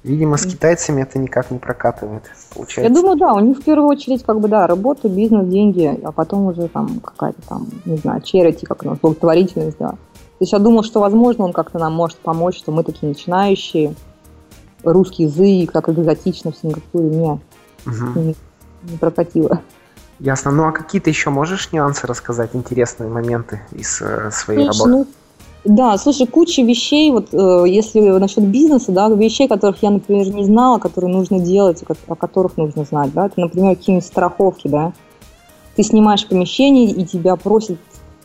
Видимо, 0.04 0.38
с 0.38 0.46
китайцами 0.46 1.02
это 1.02 1.18
никак 1.18 1.50
не 1.50 1.58
прокатывает, 1.58 2.24
получается. 2.54 2.94
Я 2.94 3.02
думаю, 3.02 3.18
да, 3.18 3.34
у 3.34 3.40
них 3.40 3.58
в 3.58 3.64
первую 3.64 3.90
очередь 3.90 4.24
как 4.24 4.40
бы, 4.40 4.48
да, 4.48 4.68
работа, 4.68 5.10
бизнес, 5.10 5.48
деньги, 5.48 6.00
а 6.04 6.12
потом 6.12 6.46
уже 6.46 6.68
там 6.68 7.00
какая-то 7.00 7.42
там, 7.50 7.68
не 7.86 7.98
знаю, 7.98 8.22
черити, 8.22 8.66
как 8.66 8.84
у 8.84 8.90
нас, 8.90 9.00
благотворительность, 9.00 9.78
да. 9.80 9.96
То 10.42 10.44
есть 10.44 10.54
я 10.54 10.58
думал, 10.58 10.82
что, 10.82 11.00
возможно, 11.00 11.46
он 11.46 11.54
как-то 11.54 11.78
нам 11.78 11.94
может 11.94 12.18
помочь, 12.18 12.58
что 12.58 12.72
мы 12.72 12.84
такие 12.84 13.08
начинающие, 13.08 13.94
русский 14.84 15.26
язык, 15.26 15.72
как 15.72 15.88
экзотично 15.88 16.52
в 16.52 16.58
Сингапуре. 16.58 17.10
Нет, 17.10 17.40
угу. 17.86 18.20
не, 18.20 18.36
не 18.90 18.98
прокатило. 18.98 19.62
Ясно. 20.18 20.50
Ну 20.50 20.64
а 20.64 20.72
какие-то 20.72 21.12
еще 21.12 21.30
можешь 21.30 21.72
нюансы 21.72 22.08
рассказать, 22.08 22.56
интересные 22.56 23.08
моменты 23.08 23.62
из 23.72 24.02
э, 24.02 24.32
своей 24.32 24.66
слушай, 24.66 24.80
работы? 24.80 25.10
Ну, 25.64 25.76
да, 25.76 25.96
слушай, 26.00 26.26
куча 26.26 26.64
вещей, 26.64 27.12
вот 27.12 27.32
э, 27.36 27.66
если 27.68 28.00
насчет 28.00 28.44
бизнеса, 28.44 28.92
да, 28.92 29.10
вещей, 29.10 29.48
которых 29.48 29.84
я, 29.84 29.92
например, 29.92 30.28
не 30.34 30.46
знала, 30.46 30.80
которые 30.80 31.14
нужно 31.14 31.40
делать, 31.40 31.84
о 32.08 32.16
которых 32.16 32.58
нужно 32.58 32.84
знать, 32.84 33.14
да, 33.14 33.28
это, 33.28 33.40
например, 33.40 33.76
какие-нибудь 33.76 34.08
страховки, 34.08 34.68
да. 34.68 34.92
Ты 35.76 35.84
снимаешь 35.84 36.28
помещение, 36.28 36.90
и 36.90 37.06
тебя 37.06 37.36
просят 37.36 37.78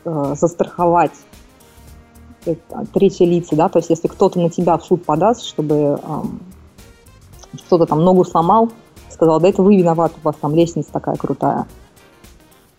э, 0.06 0.34
застраховать 0.34 1.12
третьи 2.92 3.24
лица, 3.24 3.56
да, 3.56 3.68
то 3.68 3.78
есть 3.78 3.90
если 3.90 4.08
кто-то 4.08 4.40
на 4.40 4.50
тебя 4.50 4.76
в 4.76 4.84
суд 4.84 5.04
подаст, 5.04 5.44
чтобы 5.44 6.00
эм, 6.02 6.40
кто-то 7.66 7.86
там 7.86 8.04
ногу 8.04 8.24
сломал, 8.24 8.70
сказал, 9.10 9.40
да 9.40 9.48
это 9.48 9.62
вы 9.62 9.76
виноваты, 9.76 10.14
у 10.22 10.24
вас 10.24 10.36
там 10.40 10.54
лестница 10.54 10.92
такая 10.92 11.16
крутая. 11.16 11.66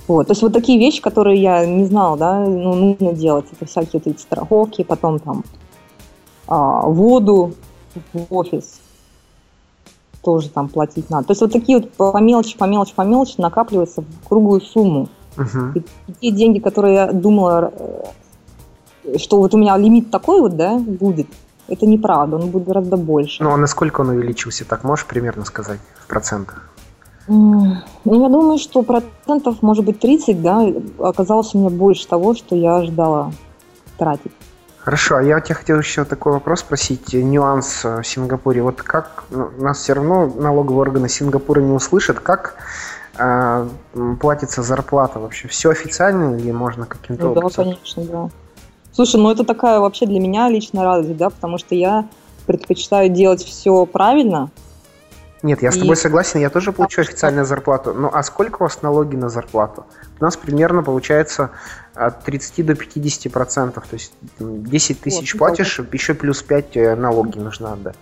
Вот, 0.07 0.27
то 0.27 0.31
есть 0.31 0.41
вот 0.41 0.53
такие 0.53 0.79
вещи, 0.79 1.01
которые 1.01 1.41
я 1.41 1.65
не 1.65 1.85
знала, 1.85 2.17
да, 2.17 2.39
ну, 2.39 2.73
нужно 2.73 3.13
делать, 3.13 3.45
это 3.51 3.65
всякие 3.65 4.01
вот 4.03 4.07
эти 4.07 4.21
страховки, 4.21 4.83
потом 4.83 5.19
там 5.19 5.43
а, 6.47 6.87
воду 6.87 7.53
в 8.13 8.25
офис 8.29 8.79
тоже 10.23 10.49
там 10.49 10.69
платить 10.69 11.09
надо. 11.09 11.27
То 11.27 11.31
есть 11.31 11.41
вот 11.41 11.51
такие 11.51 11.79
вот 11.79 11.91
по 11.93 12.17
мелочи, 12.19 12.57
по 12.57 12.65
мелочи, 12.65 12.93
по 12.95 13.01
мелочи 13.01 13.35
накапливаются 13.37 14.01
в 14.01 14.27
круглую 14.27 14.61
сумму. 14.61 15.09
Uh-huh. 15.35 15.71
И, 15.75 15.79
и 16.07 16.13
те 16.21 16.31
деньги, 16.31 16.59
которые 16.59 16.95
я 16.95 17.11
думала 17.11 17.71
э, 17.73 18.03
что 19.17 19.37
вот 19.37 19.53
у 19.53 19.57
меня 19.57 19.77
лимит 19.77 20.11
такой 20.11 20.41
вот, 20.41 20.55
да, 20.55 20.77
будет, 20.77 21.27
это 21.67 21.85
неправда, 21.85 22.37
он 22.37 22.49
будет 22.49 22.67
гораздо 22.67 22.97
больше. 22.97 23.43
Ну, 23.43 23.51
а 23.51 23.57
насколько 23.57 24.01
он 24.01 24.09
увеличился, 24.09 24.65
так 24.65 24.83
можешь 24.83 25.05
примерно 25.05 25.45
сказать 25.45 25.79
в 26.03 26.07
процентах? 26.07 26.69
Ну, 27.27 27.75
я 28.05 28.29
думаю, 28.29 28.57
что 28.57 28.83
процентов, 28.83 29.61
может 29.61 29.83
быть, 29.83 29.99
30, 29.99 30.41
да, 30.41 30.65
оказалось 30.99 31.53
у 31.55 31.59
меня 31.59 31.69
больше 31.69 32.07
того, 32.07 32.35
что 32.35 32.55
я 32.55 32.77
ожидала 32.77 33.33
тратить. 33.97 34.31
Хорошо, 34.79 35.17
а 35.17 35.21
я 35.21 35.41
тебя 35.41 35.55
хотел 35.55 35.79
еще 35.79 36.05
такой 36.05 36.31
вопрос 36.31 36.61
спросить, 36.61 37.13
нюанс 37.13 37.83
в 37.83 38.03
Сингапуре. 38.03 38.61
Вот 38.61 38.81
как 38.81 39.25
ну, 39.29 39.49
нас 39.57 39.79
все 39.79 39.91
равно 39.91 40.27
налоговые 40.27 40.79
органы 40.79 41.09
Сингапура 41.09 41.59
не 41.59 41.73
услышат, 41.73 42.21
как 42.21 42.55
э, 43.17 43.67
платится 44.21 44.63
зарплата 44.63 45.19
вообще? 45.19 45.49
Все 45.49 45.71
официально 45.71 46.37
или 46.37 46.51
можно 46.51 46.85
каким-то 46.85 47.25
ну, 47.25 47.31
образом? 47.31 47.65
Да, 47.65 47.71
конечно, 47.71 48.03
да. 48.05 48.29
Слушай, 48.97 49.21
ну 49.21 49.29
это 49.29 49.43
такая 49.43 49.79
вообще 49.79 50.07
для 50.07 50.19
меня 50.19 50.49
личная 50.49 50.83
радость, 50.83 51.15
да, 51.17 51.29
потому 51.29 51.59
что 51.59 51.75
я 51.75 52.07
предпочитаю 52.47 53.09
делать 53.09 53.45
все 53.45 53.85
правильно. 53.85 54.49
Нет, 55.43 55.61
я 55.61 55.69
и... 55.69 55.71
с 55.71 55.77
тобой 55.77 55.95
согласен, 55.95 56.39
я 56.39 56.49
тоже 56.49 56.71
получаю 56.71 57.07
официальную 57.07 57.45
зарплату. 57.45 57.93
Ну 57.93 58.09
а 58.11 58.23
сколько 58.23 58.55
у 58.55 58.63
вас 58.63 58.81
налоги 58.81 59.15
на 59.15 59.29
зарплату? 59.29 59.85
У 60.19 60.23
нас 60.23 60.35
примерно 60.35 60.81
получается 60.81 61.51
от 61.93 62.23
30 62.23 62.65
до 62.65 62.73
50 62.73 63.31
процентов. 63.31 63.85
То 63.87 63.97
есть 63.97 64.13
10 64.39 64.99
тысяч 64.99 65.35
вот, 65.35 65.37
платишь, 65.37 65.77
вот. 65.77 65.93
еще 65.93 66.15
плюс 66.15 66.41
5 66.41 66.77
э, 66.77 66.95
налоги 66.95 67.37
нужно 67.37 67.73
отдать. 67.73 67.95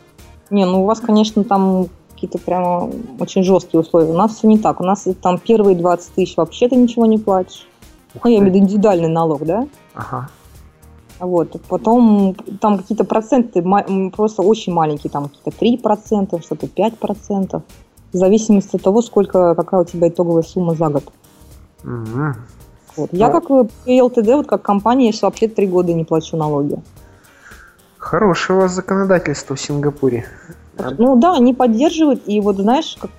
Не, 0.49 0.65
ну 0.65 0.83
у 0.83 0.85
вас, 0.85 1.01
конечно, 1.01 1.43
там 1.43 1.89
какие-то 2.13 2.37
прямо 2.37 2.89
очень 3.19 3.43
жесткие 3.43 3.81
условия. 3.81 4.07
У 4.07 4.15
нас 4.15 4.37
все 4.37 4.47
не 4.47 4.59
так. 4.59 4.79
У 4.79 4.85
нас 4.85 5.05
там 5.21 5.39
первые 5.39 5.75
20 5.75 6.13
тысяч 6.13 6.37
вообще 6.37 6.69
ты 6.69 6.77
ничего 6.77 7.05
не 7.05 7.17
платишь. 7.17 7.67
Ух 8.13 8.23
ну, 8.23 8.29
я 8.29 8.37
имею 8.37 8.53
в 8.53 8.55
виду 8.55 8.63
индивидуальный 8.63 9.09
налог, 9.09 9.43
да? 9.43 9.67
Ага. 9.93 10.29
Вот. 11.19 11.61
Потом 11.69 12.35
там 12.59 12.77
какие-то 12.77 13.03
проценты 13.03 13.63
просто 14.15 14.41
очень 14.41 14.73
маленькие, 14.73 15.11
там 15.11 15.29
какие-то 15.29 15.89
3%, 15.89 16.41
что-то 16.43 16.67
5%, 16.67 17.61
в 18.13 18.17
зависимости 18.17 18.75
от 18.75 18.81
того, 18.81 19.01
сколько, 19.01 19.55
какая 19.55 19.81
у 19.81 19.85
тебя 19.85 20.09
итоговая 20.09 20.43
сумма 20.43 20.75
за 20.75 20.89
год. 20.89 21.03
Угу. 21.83 22.35
Вот. 22.97 23.09
Я 23.11 23.29
как 23.29 23.49
ЛТД, 23.49 24.27
вот 24.27 24.47
как 24.47 24.61
компания, 24.61 25.09
я 25.09 25.13
вообще 25.21 25.47
три 25.47 25.67
года 25.67 25.93
не 25.93 26.05
плачу 26.05 26.37
налоги. 26.37 26.79
Хорошее 27.97 28.59
у 28.59 28.61
вас 28.61 28.73
законодательство 28.73 29.55
в 29.55 29.61
Сингапуре. 29.61 30.25
Ну 30.97 31.15
да, 31.15 31.35
они 31.35 31.53
поддерживают, 31.53 32.23
и 32.27 32.39
вот 32.41 32.57
знаешь, 32.57 32.97
как 32.99 33.11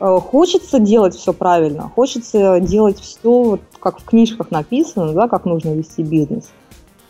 э, 0.00 0.20
хочется 0.20 0.78
делать 0.78 1.14
все 1.14 1.32
правильно, 1.32 1.90
хочется 1.94 2.60
делать 2.60 3.00
все, 3.00 3.42
вот, 3.42 3.60
как 3.80 3.98
в 4.00 4.04
книжках 4.04 4.50
написано, 4.50 5.12
да, 5.12 5.28
как 5.28 5.44
нужно 5.44 5.70
вести 5.74 6.02
бизнес. 6.02 6.44
Угу. 6.44 6.65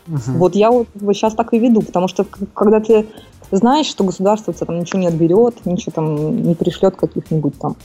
Вот 0.07 0.55
я 0.55 0.71
вот 0.71 0.87
сейчас 1.13 1.33
так 1.33 1.53
и 1.53 1.59
веду, 1.59 1.81
потому 1.81 2.07
что 2.07 2.25
когда 2.53 2.79
ты 2.79 3.07
знаешь, 3.51 3.87
что 3.87 4.03
государство 4.03 4.53
тебя 4.53 4.65
там 4.65 4.79
ничего 4.79 4.99
не 4.99 5.07
отберет, 5.07 5.65
ничего 5.65 5.91
там 5.91 6.43
не 6.43 6.55
пришлет 6.55 6.95
каких-нибудь 6.95 7.57
там 7.59 7.75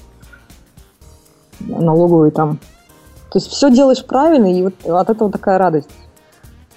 налоговые 1.61 2.31
там. 2.31 2.59
То 3.31 3.39
есть 3.39 3.49
все 3.49 3.71
делаешь 3.71 4.05
правильно, 4.05 4.53
и 4.53 4.63
вот 4.63 4.75
от 4.87 5.11
этого 5.11 5.31
такая 5.31 5.59
радость. 5.59 5.89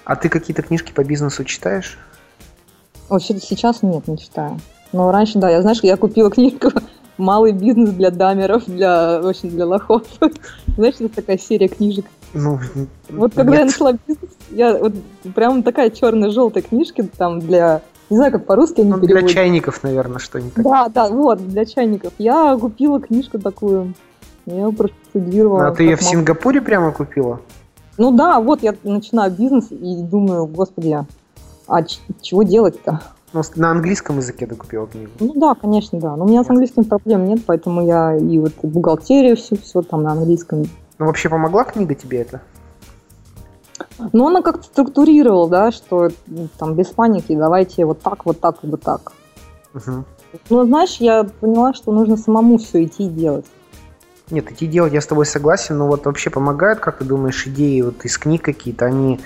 А 0.04 0.16
ты 0.16 0.28
какие-то 0.28 0.62
книжки 0.62 0.92
по 0.92 1.04
бизнесу 1.04 1.44
читаешь? 1.44 1.98
О, 3.08 3.18
сейчас 3.18 3.82
нет, 3.82 4.08
не 4.08 4.18
читаю. 4.18 4.58
Но 4.92 5.10
раньше, 5.10 5.38
да, 5.38 5.50
я, 5.50 5.62
знаешь, 5.62 5.80
я 5.82 5.96
купила 5.96 6.30
книжку 6.32 6.70
«Малый 7.18 7.52
бизнес 7.52 7.90
для 7.90 8.10
дамеров», 8.10 8.64
для, 8.66 9.20
очень 9.20 9.50
для 9.50 9.66
лохов. 9.66 10.02
Знаешь, 10.76 10.96
это 11.00 11.08
такая 11.08 11.38
серия 11.38 11.68
книжек. 11.68 12.04
Ну, 12.34 12.58
вот 13.08 13.34
когда 13.34 13.52
нет. 13.52 13.60
я 13.60 13.64
нашла 13.66 13.92
бизнес, 14.06 14.30
я 14.50 14.76
вот 14.76 14.94
прям 15.34 15.62
такая 15.62 15.90
черно-желтая 15.90 16.62
книжка 16.62 17.04
там 17.16 17.40
для 17.40 17.82
не 18.08 18.16
знаю, 18.16 18.30
как 18.30 18.46
по-русски 18.46 18.82
они 18.82 18.90
ну, 18.90 19.00
переводят. 19.00 19.26
Для 19.26 19.34
чайников, 19.34 19.82
наверное, 19.82 20.18
что-нибудь. 20.18 20.62
Да, 20.62 20.88
да, 20.88 21.08
вот, 21.08 21.46
для 21.48 21.64
чайников. 21.64 22.12
Я 22.18 22.56
купила 22.56 23.00
книжку 23.00 23.40
такую. 23.40 23.94
Я 24.46 24.70
проштудировала. 24.70 25.66
А 25.66 25.72
ты 25.72 25.82
ее 25.82 25.96
в 25.96 26.02
Сингапуре 26.02 26.60
прямо 26.60 26.92
купила? 26.92 27.40
Ну 27.98 28.12
да, 28.12 28.38
вот 28.38 28.62
я 28.62 28.76
начинаю 28.84 29.32
бизнес 29.32 29.72
и 29.72 30.02
думаю, 30.04 30.46
господи, 30.46 30.98
а 31.66 31.82
чего 32.20 32.44
делать-то? 32.44 33.00
Ну, 33.32 33.42
на 33.56 33.72
английском 33.72 34.18
языке 34.18 34.46
ты 34.46 34.54
купила 34.54 34.86
книгу? 34.86 35.10
Ну 35.18 35.32
да, 35.34 35.56
конечно, 35.56 35.98
да. 35.98 36.14
Но 36.14 36.26
у 36.26 36.28
меня 36.28 36.44
с 36.44 36.50
английским 36.50 36.84
проблем 36.84 37.24
нет, 37.24 37.40
поэтому 37.44 37.84
я 37.84 38.16
и 38.16 38.38
вот 38.38 38.52
бухгалтерию 38.62 39.36
все, 39.36 39.56
все 39.56 39.82
там 39.82 40.04
на 40.04 40.12
английском 40.12 40.66
ну, 40.98 41.06
вообще 41.06 41.28
помогла 41.28 41.64
книга 41.64 41.94
тебе 41.94 42.22
это? 42.22 42.40
Ну, 44.12 44.26
она 44.26 44.42
как-то 44.42 44.64
структурировала, 44.64 45.48
да, 45.48 45.72
что 45.72 46.10
там 46.58 46.74
без 46.74 46.88
паники, 46.88 47.34
давайте 47.36 47.84
вот 47.84 48.00
так, 48.00 48.24
вот 48.24 48.40
так, 48.40 48.56
вот 48.62 48.82
так. 48.82 49.12
Угу. 49.74 50.04
Ну, 50.50 50.64
знаешь, 50.66 50.96
я 50.96 51.24
поняла, 51.24 51.74
что 51.74 51.92
нужно 51.92 52.16
самому 52.16 52.58
все 52.58 52.84
идти 52.84 53.06
и 53.06 53.08
делать. 53.08 53.46
Нет, 54.30 54.50
идти 54.50 54.66
делать 54.66 54.92
я 54.92 55.00
с 55.00 55.06
тобой 55.06 55.24
согласен, 55.26 55.78
но 55.78 55.86
вот 55.86 56.06
вообще 56.06 56.30
помогают, 56.30 56.80
как 56.80 56.98
ты 56.98 57.04
думаешь, 57.04 57.46
идеи 57.46 57.80
вот 57.82 58.04
из 58.04 58.18
книг 58.18 58.42
какие-то, 58.42 58.86
они 58.86 59.20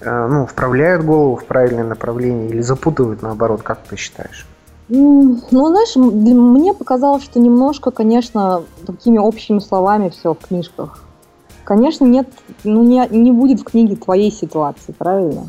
э, 0.00 0.26
ну, 0.28 0.46
вправляют 0.46 1.04
голову 1.04 1.36
в 1.36 1.44
правильное 1.44 1.84
направление 1.84 2.48
или 2.48 2.62
запутывают 2.62 3.22
наоборот, 3.22 3.62
как 3.62 3.80
ты 3.82 3.96
считаешь? 3.96 4.46
Ну, 4.88 5.40
знаешь, 5.50 5.96
мне 5.96 6.72
показалось, 6.72 7.24
что 7.24 7.40
немножко, 7.40 7.90
конечно, 7.90 8.62
такими 8.86 9.18
общими 9.18 9.58
словами 9.58 10.10
все 10.10 10.32
в 10.32 10.38
книжках. 10.38 11.05
Конечно, 11.66 12.04
нет, 12.04 12.28
ну 12.62 12.84
не, 12.84 13.04
не 13.10 13.32
будет 13.32 13.60
в 13.60 13.64
книге 13.64 13.96
твоей 13.96 14.30
ситуации, 14.30 14.92
правильно? 14.92 15.48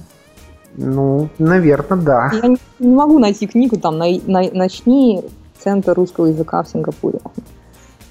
Ну, 0.75 1.29
наверное, 1.37 1.99
да. 1.99 2.31
Я 2.33 2.47
не, 2.47 2.57
не 2.79 2.95
могу 2.95 3.19
найти 3.19 3.45
книгу 3.45 3.77
там 3.77 3.99
на, 3.99 4.07
на, 4.25 4.49
«Начни 4.51 5.23
центр 5.59 5.93
русского 5.93 6.25
языка 6.25 6.63
в 6.63 6.69
Сингапуре». 6.69 7.19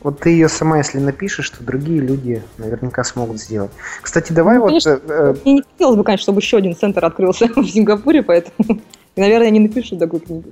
Вот 0.05 0.21
ты 0.21 0.31
ее 0.31 0.49
сама, 0.49 0.79
если 0.79 1.01
напишешь, 1.01 1.51
то 1.51 1.65
другие 1.65 1.99
люди 1.99 2.45
наверняка 2.59 3.03
смогут 3.03 3.41
сделать. 3.41 3.73
Кстати, 4.01 4.33
давай 4.33 4.59
ну, 4.59 4.61
вот... 4.61 4.69
Конечно, 4.69 5.01
э, 5.09 5.35
мне 5.45 5.55
не 5.55 5.63
хотелось 5.63 5.97
бы, 5.97 6.05
конечно, 6.05 6.23
чтобы 6.23 6.39
еще 6.39 6.59
один 6.59 6.77
центр 6.77 7.05
открылся 7.05 7.49
в 7.57 7.67
Сингапуре, 7.67 8.23
поэтому, 8.23 8.81
наверное, 9.17 9.47
я 9.47 9.51
не 9.51 9.61
напишу 9.61 9.97
такую 9.97 10.21
книгу. 10.21 10.51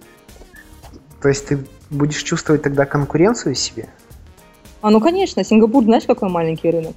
То 1.23 1.29
есть 1.29 1.47
ты 1.47 1.61
будешь 1.89 2.21
чувствовать 2.21 2.63
тогда 2.63 2.85
конкуренцию 2.85 3.55
себе? 3.55 3.89
А, 4.83 4.91
ну, 4.91 4.99
конечно. 4.99 5.45
Сингапур, 5.45 5.85
знаешь, 5.85 6.05
какой 6.05 6.29
маленький 6.29 6.73
рынок? 6.73 6.97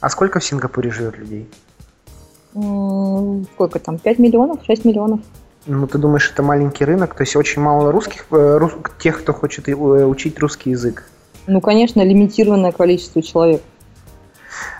А 0.00 0.08
сколько 0.08 0.40
в 0.40 0.44
Сингапуре 0.44 0.90
живет 0.90 1.18
людей? 1.18 1.48
Сколько 2.52 3.78
там? 3.78 3.98
5 3.98 4.18
миллионов? 4.18 4.60
6 4.66 4.84
миллионов? 4.84 5.20
Ну, 5.66 5.86
ты 5.86 5.98
думаешь, 5.98 6.30
это 6.32 6.42
маленький 6.42 6.84
рынок? 6.84 7.14
То 7.14 7.22
есть 7.22 7.36
очень 7.36 7.60
мало 7.60 7.92
русских, 7.92 8.24
э, 8.30 8.56
рус, 8.56 8.72
тех, 8.98 9.20
кто 9.20 9.34
хочет 9.34 9.68
э, 9.68 9.74
учить 9.74 10.38
русский 10.38 10.70
язык? 10.70 11.04
Ну, 11.46 11.60
конечно, 11.60 12.02
лимитированное 12.02 12.72
количество 12.72 13.22
человек. 13.22 13.62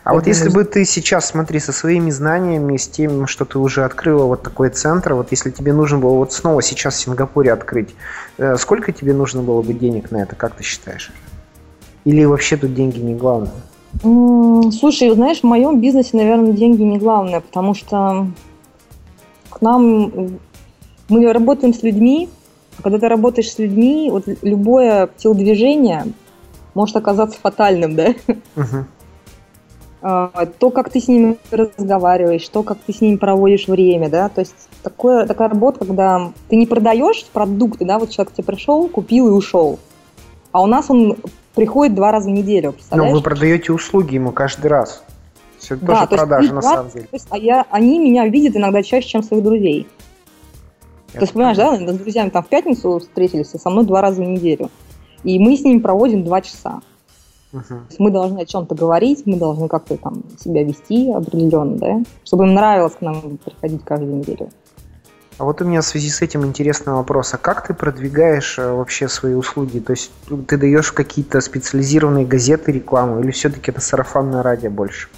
А 0.04 0.14
вот 0.14 0.26
если 0.26 0.48
бы 0.48 0.64
ты 0.64 0.84
сейчас, 0.86 1.28
смотри, 1.28 1.60
со 1.60 1.72
своими 1.72 2.10
знаниями, 2.10 2.78
с 2.78 2.88
тем, 2.88 3.26
что 3.26 3.44
ты 3.44 3.58
уже 3.58 3.84
открыла 3.84 4.24
вот 4.24 4.42
такой 4.42 4.70
центр, 4.70 5.12
вот 5.14 5.28
если 5.30 5.50
тебе 5.50 5.74
нужно 5.74 5.98
было 5.98 6.14
вот 6.14 6.32
снова 6.32 6.62
сейчас 6.62 6.94
в 6.94 7.00
Сингапуре 7.00 7.52
открыть, 7.52 7.94
э, 8.38 8.56
сколько 8.56 8.92
тебе 8.92 9.12
нужно 9.12 9.42
было 9.42 9.60
бы 9.60 9.74
денег 9.74 10.10
на 10.10 10.22
это, 10.22 10.34
как 10.34 10.54
ты 10.54 10.64
считаешь? 10.64 11.12
Или 12.04 12.24
вообще 12.24 12.56
тут 12.56 12.74
деньги 12.74 12.98
не 12.98 13.14
главное? 13.14 13.52
Слушай, 14.00 15.10
знаешь, 15.10 15.40
в 15.40 15.44
моем 15.44 15.80
бизнесе, 15.80 16.16
наверное, 16.16 16.52
деньги 16.52 16.82
не 16.82 16.98
главное, 16.98 17.40
потому 17.40 17.74
что 17.74 18.28
к 19.50 19.60
нам 19.60 20.38
мы 21.08 21.32
работаем 21.32 21.74
с 21.74 21.82
людьми, 21.82 22.28
а 22.78 22.82
когда 22.82 22.98
ты 22.98 23.08
работаешь 23.08 23.50
с 23.50 23.58
людьми, 23.58 24.08
вот 24.10 24.24
любое 24.42 25.08
телодвижение 25.16 26.04
может 26.74 26.96
оказаться 26.96 27.38
фатальным, 27.40 27.96
да? 27.96 28.14
Uh-huh. 28.54 28.84
То, 30.58 30.70
как 30.70 30.88
ты 30.88 31.00
с 31.00 31.08
ними 31.08 31.36
разговариваешь, 31.50 32.48
то, 32.48 32.62
как 32.62 32.78
ты 32.78 32.92
с 32.94 33.02
ними 33.02 33.16
проводишь 33.16 33.68
время, 33.68 34.08
да, 34.08 34.30
то 34.30 34.40
есть 34.40 34.54
такое, 34.82 35.26
такая 35.26 35.48
работа, 35.48 35.84
когда 35.84 36.32
ты 36.48 36.56
не 36.56 36.64
продаешь 36.64 37.26
продукты, 37.26 37.84
да, 37.84 37.98
вот 37.98 38.08
человек 38.08 38.32
тебе 38.32 38.44
пришел, 38.44 38.88
купил 38.88 39.28
и 39.28 39.32
ушел, 39.32 39.78
а 40.52 40.62
у 40.62 40.66
нас 40.66 40.88
он 40.88 41.16
приходит 41.54 41.94
два 41.94 42.12
раза 42.12 42.28
в 42.28 42.32
неделю. 42.32 42.74
Но 42.90 43.10
вы 43.10 43.20
продаете 43.20 43.72
услуги 43.72 44.14
ему 44.14 44.32
каждый 44.32 44.68
раз. 44.68 45.02
Все 45.58 45.76
да, 45.76 46.06
тоже 46.06 46.22
продажа 46.22 46.54
на 46.54 46.62
самом 46.62 46.90
деле. 46.90 47.04
То 47.06 47.16
есть, 47.16 47.26
а 47.28 47.36
я, 47.36 47.66
они 47.70 47.98
меня 47.98 48.26
видят 48.26 48.56
иногда 48.56 48.82
чаще, 48.82 49.08
чем 49.08 49.22
своих 49.22 49.44
друзей. 49.44 49.86
Я 51.12 51.20
то 51.20 51.24
есть, 51.24 51.32
понимаешь, 51.32 51.56
да, 51.56 51.76
с 51.76 51.98
друзьями 51.98 52.30
там 52.30 52.44
в 52.44 52.48
пятницу 52.48 52.98
встретились, 53.00 53.52
а 53.54 53.58
со 53.58 53.68
мной 53.68 53.84
два 53.84 54.00
раза 54.00 54.22
в 54.22 54.26
неделю. 54.26 54.70
И 55.22 55.38
мы 55.38 55.56
с 55.56 55.64
ними 55.64 55.80
проводим 55.80 56.24
два 56.24 56.40
часа. 56.40 56.80
Uh-huh. 57.52 57.62
То 57.62 57.84
есть 57.88 57.98
мы 57.98 58.10
должны 58.10 58.38
о 58.38 58.46
чем-то 58.46 58.74
говорить, 58.76 59.26
мы 59.26 59.36
должны 59.36 59.68
как-то 59.68 59.96
там 59.96 60.22
себя 60.38 60.62
вести 60.62 61.10
определенно, 61.10 61.76
да, 61.76 62.02
чтобы 62.24 62.44
им 62.44 62.54
нравилось 62.54 62.94
к 62.94 63.00
нам 63.00 63.38
приходить 63.44 63.84
каждую 63.84 64.18
неделю. 64.18 64.50
А 65.40 65.44
вот 65.44 65.62
у 65.62 65.64
меня 65.64 65.80
в 65.80 65.86
связи 65.86 66.10
с 66.10 66.20
этим 66.20 66.44
интересный 66.44 66.92
вопрос. 66.92 67.32
А 67.32 67.38
как 67.38 67.66
ты 67.66 67.72
продвигаешь 67.72 68.58
э, 68.58 68.72
вообще 68.72 69.08
свои 69.08 69.32
услуги? 69.32 69.78
То 69.78 69.92
есть 69.92 70.12
ты 70.46 70.58
даешь 70.58 70.92
какие-то 70.92 71.40
специализированные 71.40 72.26
газеты 72.26 72.72
рекламу 72.72 73.20
или 73.20 73.30
все-таки 73.30 73.70
это 73.70 73.80
сарафанное 73.80 74.42
радио 74.42 74.68
больше? 74.68 75.08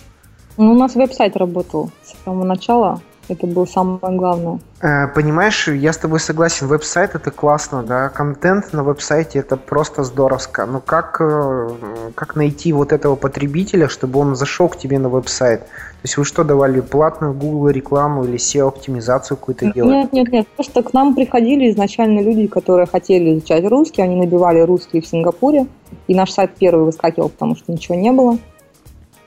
Ну, 0.56 0.70
у 0.70 0.74
нас 0.78 0.94
веб-сайт 0.94 1.36
работал 1.36 1.90
с 2.04 2.24
самого 2.24 2.44
начала. 2.44 3.00
Это 3.28 3.46
было 3.46 3.64
самое 3.66 4.16
главное. 4.16 4.58
Э, 4.80 5.06
понимаешь, 5.06 5.68
я 5.68 5.92
с 5.92 5.98
тобой 5.98 6.18
согласен, 6.18 6.66
веб-сайт 6.66 7.14
это 7.14 7.30
классно, 7.30 7.82
да, 7.82 8.08
контент 8.08 8.72
на 8.72 8.82
веб-сайте 8.82 9.38
это 9.38 9.56
просто 9.56 10.02
здоровско. 10.02 10.66
Но 10.66 10.80
как, 10.80 11.20
э, 11.20 11.68
как 12.14 12.34
найти 12.34 12.72
вот 12.72 12.92
этого 12.92 13.14
потребителя, 13.14 13.88
чтобы 13.88 14.18
он 14.18 14.34
зашел 14.34 14.68
к 14.68 14.76
тебе 14.76 14.98
на 14.98 15.08
веб-сайт? 15.08 15.60
То 15.60 16.06
есть 16.06 16.16
вы 16.16 16.24
что, 16.24 16.42
давали 16.42 16.80
платную 16.80 17.32
Google 17.32 17.68
рекламу 17.68 18.24
или 18.24 18.36
SEO-оптимизацию 18.36 19.36
какую-то 19.36 19.72
делать? 19.72 19.92
Нет, 19.92 20.12
нет, 20.12 20.32
нет. 20.32 20.48
Просто 20.56 20.82
к 20.82 20.92
нам 20.92 21.14
приходили 21.14 21.70
изначально 21.70 22.20
люди, 22.20 22.48
которые 22.48 22.86
хотели 22.86 23.34
изучать 23.34 23.64
русский, 23.68 24.02
они 24.02 24.16
набивали 24.16 24.60
русский 24.60 25.00
в 25.00 25.06
Сингапуре, 25.06 25.68
и 26.08 26.14
наш 26.14 26.32
сайт 26.32 26.56
первый 26.58 26.86
выскакивал, 26.86 27.28
потому 27.28 27.54
что 27.54 27.70
ничего 27.70 27.94
не 27.94 28.10
было. 28.10 28.38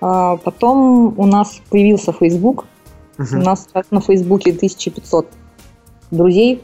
А 0.01 0.35
потом 0.35 1.17
у 1.17 1.25
нас 1.25 1.61
появился 1.69 2.11
Facebook, 2.11 2.65
Угу. 3.17 3.27
У 3.33 3.43
нас 3.43 3.67
сейчас 3.67 3.85
на 3.91 4.01
Фейсбуке 4.01 4.51
1500 4.51 5.27
друзей. 6.11 6.63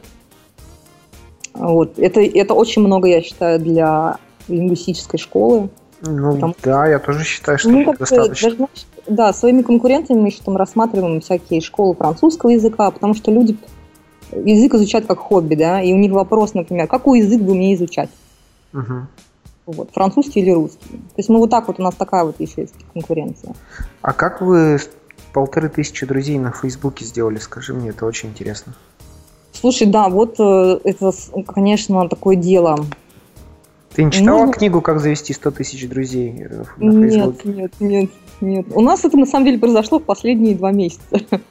Вот. 1.53 1.97
Это, 1.99 2.21
это 2.21 2.53
очень 2.53 2.81
много, 2.81 3.07
я 3.07 3.21
считаю, 3.21 3.59
для 3.59 4.17
лингвистической 4.47 5.19
школы. 5.19 5.69
Ну 6.01 6.33
потому... 6.33 6.55
да, 6.63 6.87
я 6.87 6.99
тоже 6.99 7.23
считаю, 7.23 7.59
что 7.59 7.69
ну, 7.69 7.81
это 7.81 7.99
достаточно. 7.99 8.49
Даже, 8.49 8.67
да, 9.07 9.33
своими 9.33 9.61
конкурентами 9.61 10.19
мы 10.19 10.27
еще 10.27 10.41
там 10.43 10.57
рассматриваем 10.57 11.21
всякие 11.21 11.61
школы 11.61 11.95
французского 11.95 12.49
языка, 12.49 12.89
потому 12.89 13.13
что 13.13 13.31
люди 13.31 13.55
язык 14.31 14.73
изучают 14.75 15.05
как 15.05 15.19
хобби, 15.19 15.55
да, 15.55 15.81
и 15.81 15.93
у 15.93 15.97
них 15.97 16.11
вопрос, 16.11 16.53
например, 16.53 16.87
какой 16.87 17.19
язык 17.19 17.41
бы 17.41 17.53
мне 17.53 17.75
изучать? 17.75 18.09
Угу. 18.73 18.93
Вот, 19.67 19.89
французский 19.93 20.39
или 20.39 20.51
русский. 20.51 20.89
То 20.89 21.17
есть 21.17 21.29
мы 21.29 21.37
вот 21.37 21.49
так 21.51 21.67
вот, 21.67 21.79
у 21.79 21.83
нас 21.83 21.93
такая 21.95 22.23
вот 22.23 22.39
еще 22.39 22.61
есть 22.61 22.73
конкуренция. 22.93 23.53
А 24.01 24.13
как 24.13 24.41
вы 24.41 24.79
полторы 25.33 25.69
тысячи 25.69 26.05
друзей 26.05 26.37
на 26.39 26.51
Фейсбуке 26.51 27.05
сделали, 27.05 27.37
скажи 27.37 27.73
мне, 27.73 27.89
это 27.89 28.05
очень 28.05 28.29
интересно. 28.29 28.73
Слушай, 29.53 29.87
да, 29.87 30.09
вот 30.09 30.39
э, 30.39 30.79
это, 30.83 31.11
конечно, 31.45 32.07
такое 32.09 32.35
дело. 32.35 32.85
Ты 33.93 34.03
не 34.03 34.11
читала 34.11 34.39
Нужно... 34.39 34.53
книгу 34.53 34.81
«Как 34.81 34.99
завести 34.99 35.33
100 35.33 35.51
тысяч 35.51 35.87
друзей» 35.87 36.47
на 36.77 36.91
Фейсбуке? 36.91 37.49
Нет, 37.49 37.55
нет, 37.55 37.71
нет, 37.79 38.09
нет. 38.39 38.65
У 38.73 38.81
нас 38.81 39.03
это 39.03 39.17
на 39.17 39.25
самом 39.25 39.45
деле 39.45 39.59
произошло 39.59 39.99
в 39.99 40.03
последние 40.03 40.55
два 40.55 40.71
месяца. 40.71 41.21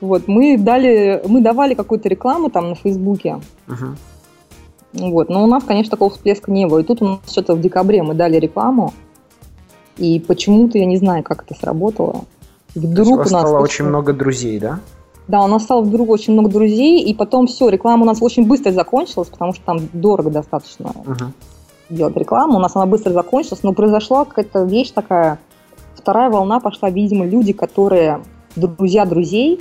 Вот, 0.00 0.26
мы 0.26 0.58
дали, 0.58 1.22
мы 1.28 1.40
давали 1.40 1.74
какую-то 1.74 2.08
рекламу 2.08 2.50
там 2.50 2.70
на 2.70 2.74
Фейсбуке. 2.74 3.36
Угу. 3.68 5.06
Вот, 5.10 5.28
но 5.28 5.44
у 5.44 5.46
нас, 5.46 5.62
конечно, 5.62 5.92
такого 5.92 6.10
всплеска 6.10 6.50
не 6.50 6.66
было. 6.66 6.80
И 6.80 6.82
тут 6.82 7.02
у 7.02 7.04
нас 7.06 7.20
что-то 7.30 7.54
в 7.54 7.60
декабре 7.60 8.02
мы 8.02 8.14
дали 8.14 8.36
рекламу, 8.36 8.92
и 9.96 10.18
почему-то 10.18 10.76
я 10.76 10.86
не 10.86 10.96
знаю, 10.96 11.22
как 11.22 11.44
это 11.44 11.54
сработало. 11.54 12.24
Вдруг 12.74 13.14
у, 13.14 13.18
нас 13.18 13.28
стало 13.28 13.58
очень 13.60 13.84
много 13.84 14.12
друзей, 14.12 14.58
да? 14.58 14.80
Да, 15.28 15.42
у 15.42 15.46
нас 15.46 15.64
стало 15.64 15.82
вдруг 15.82 16.10
очень 16.10 16.32
много 16.32 16.50
друзей, 16.50 17.02
и 17.02 17.14
потом 17.14 17.46
все, 17.46 17.68
реклама 17.68 18.02
у 18.02 18.06
нас 18.06 18.20
очень 18.20 18.46
быстро 18.46 18.72
закончилась, 18.72 19.28
потому 19.28 19.52
что 19.54 19.64
там 19.64 19.80
дорого 19.92 20.30
достаточно 20.30 20.92
uh 21.04 21.30
делать 21.92 22.16
рекламу. 22.16 22.56
У 22.56 22.58
нас 22.58 22.74
она 22.74 22.86
быстро 22.86 23.12
закончилась, 23.12 23.62
но 23.62 23.72
произошла 23.72 24.24
какая-то 24.24 24.64
вещь 24.64 24.90
такая. 24.90 25.38
Вторая 25.94 26.30
волна 26.30 26.58
пошла, 26.58 26.90
видимо, 26.90 27.26
люди, 27.26 27.52
которые 27.52 28.22
друзья 28.56 29.04
друзей, 29.04 29.60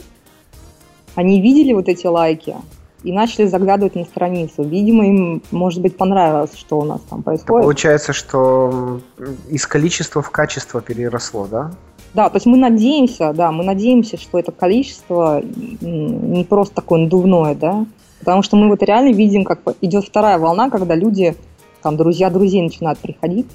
они 1.15 1.41
видели 1.41 1.73
вот 1.73 1.87
эти 1.87 2.07
лайки 2.07 2.55
и 3.03 3.11
начали 3.11 3.47
заглядывать 3.47 3.95
на 3.95 4.05
страницу. 4.05 4.63
Видимо, 4.63 5.05
им, 5.05 5.43
может 5.51 5.81
быть, 5.81 5.97
понравилось, 5.97 6.51
что 6.55 6.79
у 6.79 6.85
нас 6.85 7.01
там 7.09 7.23
происходит. 7.23 7.59
Это 7.59 7.63
получается, 7.63 8.13
что 8.13 9.01
из 9.49 9.65
количества 9.67 10.21
в 10.21 10.29
качество 10.29 10.81
переросло, 10.81 11.47
да? 11.49 11.71
Да, 12.13 12.29
то 12.29 12.37
есть 12.37 12.45
мы 12.45 12.57
надеемся, 12.57 13.31
да, 13.33 13.51
мы 13.51 13.63
надеемся, 13.63 14.17
что 14.17 14.37
это 14.37 14.51
количество 14.51 15.41
не 15.41 16.43
просто 16.43 16.75
такое 16.75 17.01
надувное, 17.01 17.55
да, 17.55 17.85
потому 18.19 18.43
что 18.43 18.57
мы 18.57 18.67
вот 18.67 18.83
реально 18.83 19.15
видим, 19.15 19.45
как 19.45 19.59
идет 19.79 20.05
вторая 20.05 20.37
волна, 20.37 20.69
когда 20.69 20.95
люди, 20.95 21.35
там, 21.81 21.95
друзья 21.95 22.29
друзей 22.29 22.61
начинают 22.61 22.99
приходить. 22.99 23.47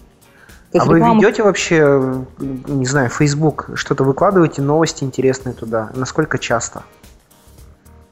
То 0.73 0.81
а 0.81 0.85
реклама... 0.85 1.15
вы 1.15 1.21
ведете 1.21 1.43
вообще, 1.43 2.25
не 2.39 2.87
знаю, 2.87 3.11
Facebook, 3.11 3.71
что-то 3.75 4.05
выкладываете, 4.05 4.63
новости 4.63 5.05
интересные 5.05 5.55
туда? 5.55 5.91
Насколько 5.95 6.39
часто? 6.39 6.83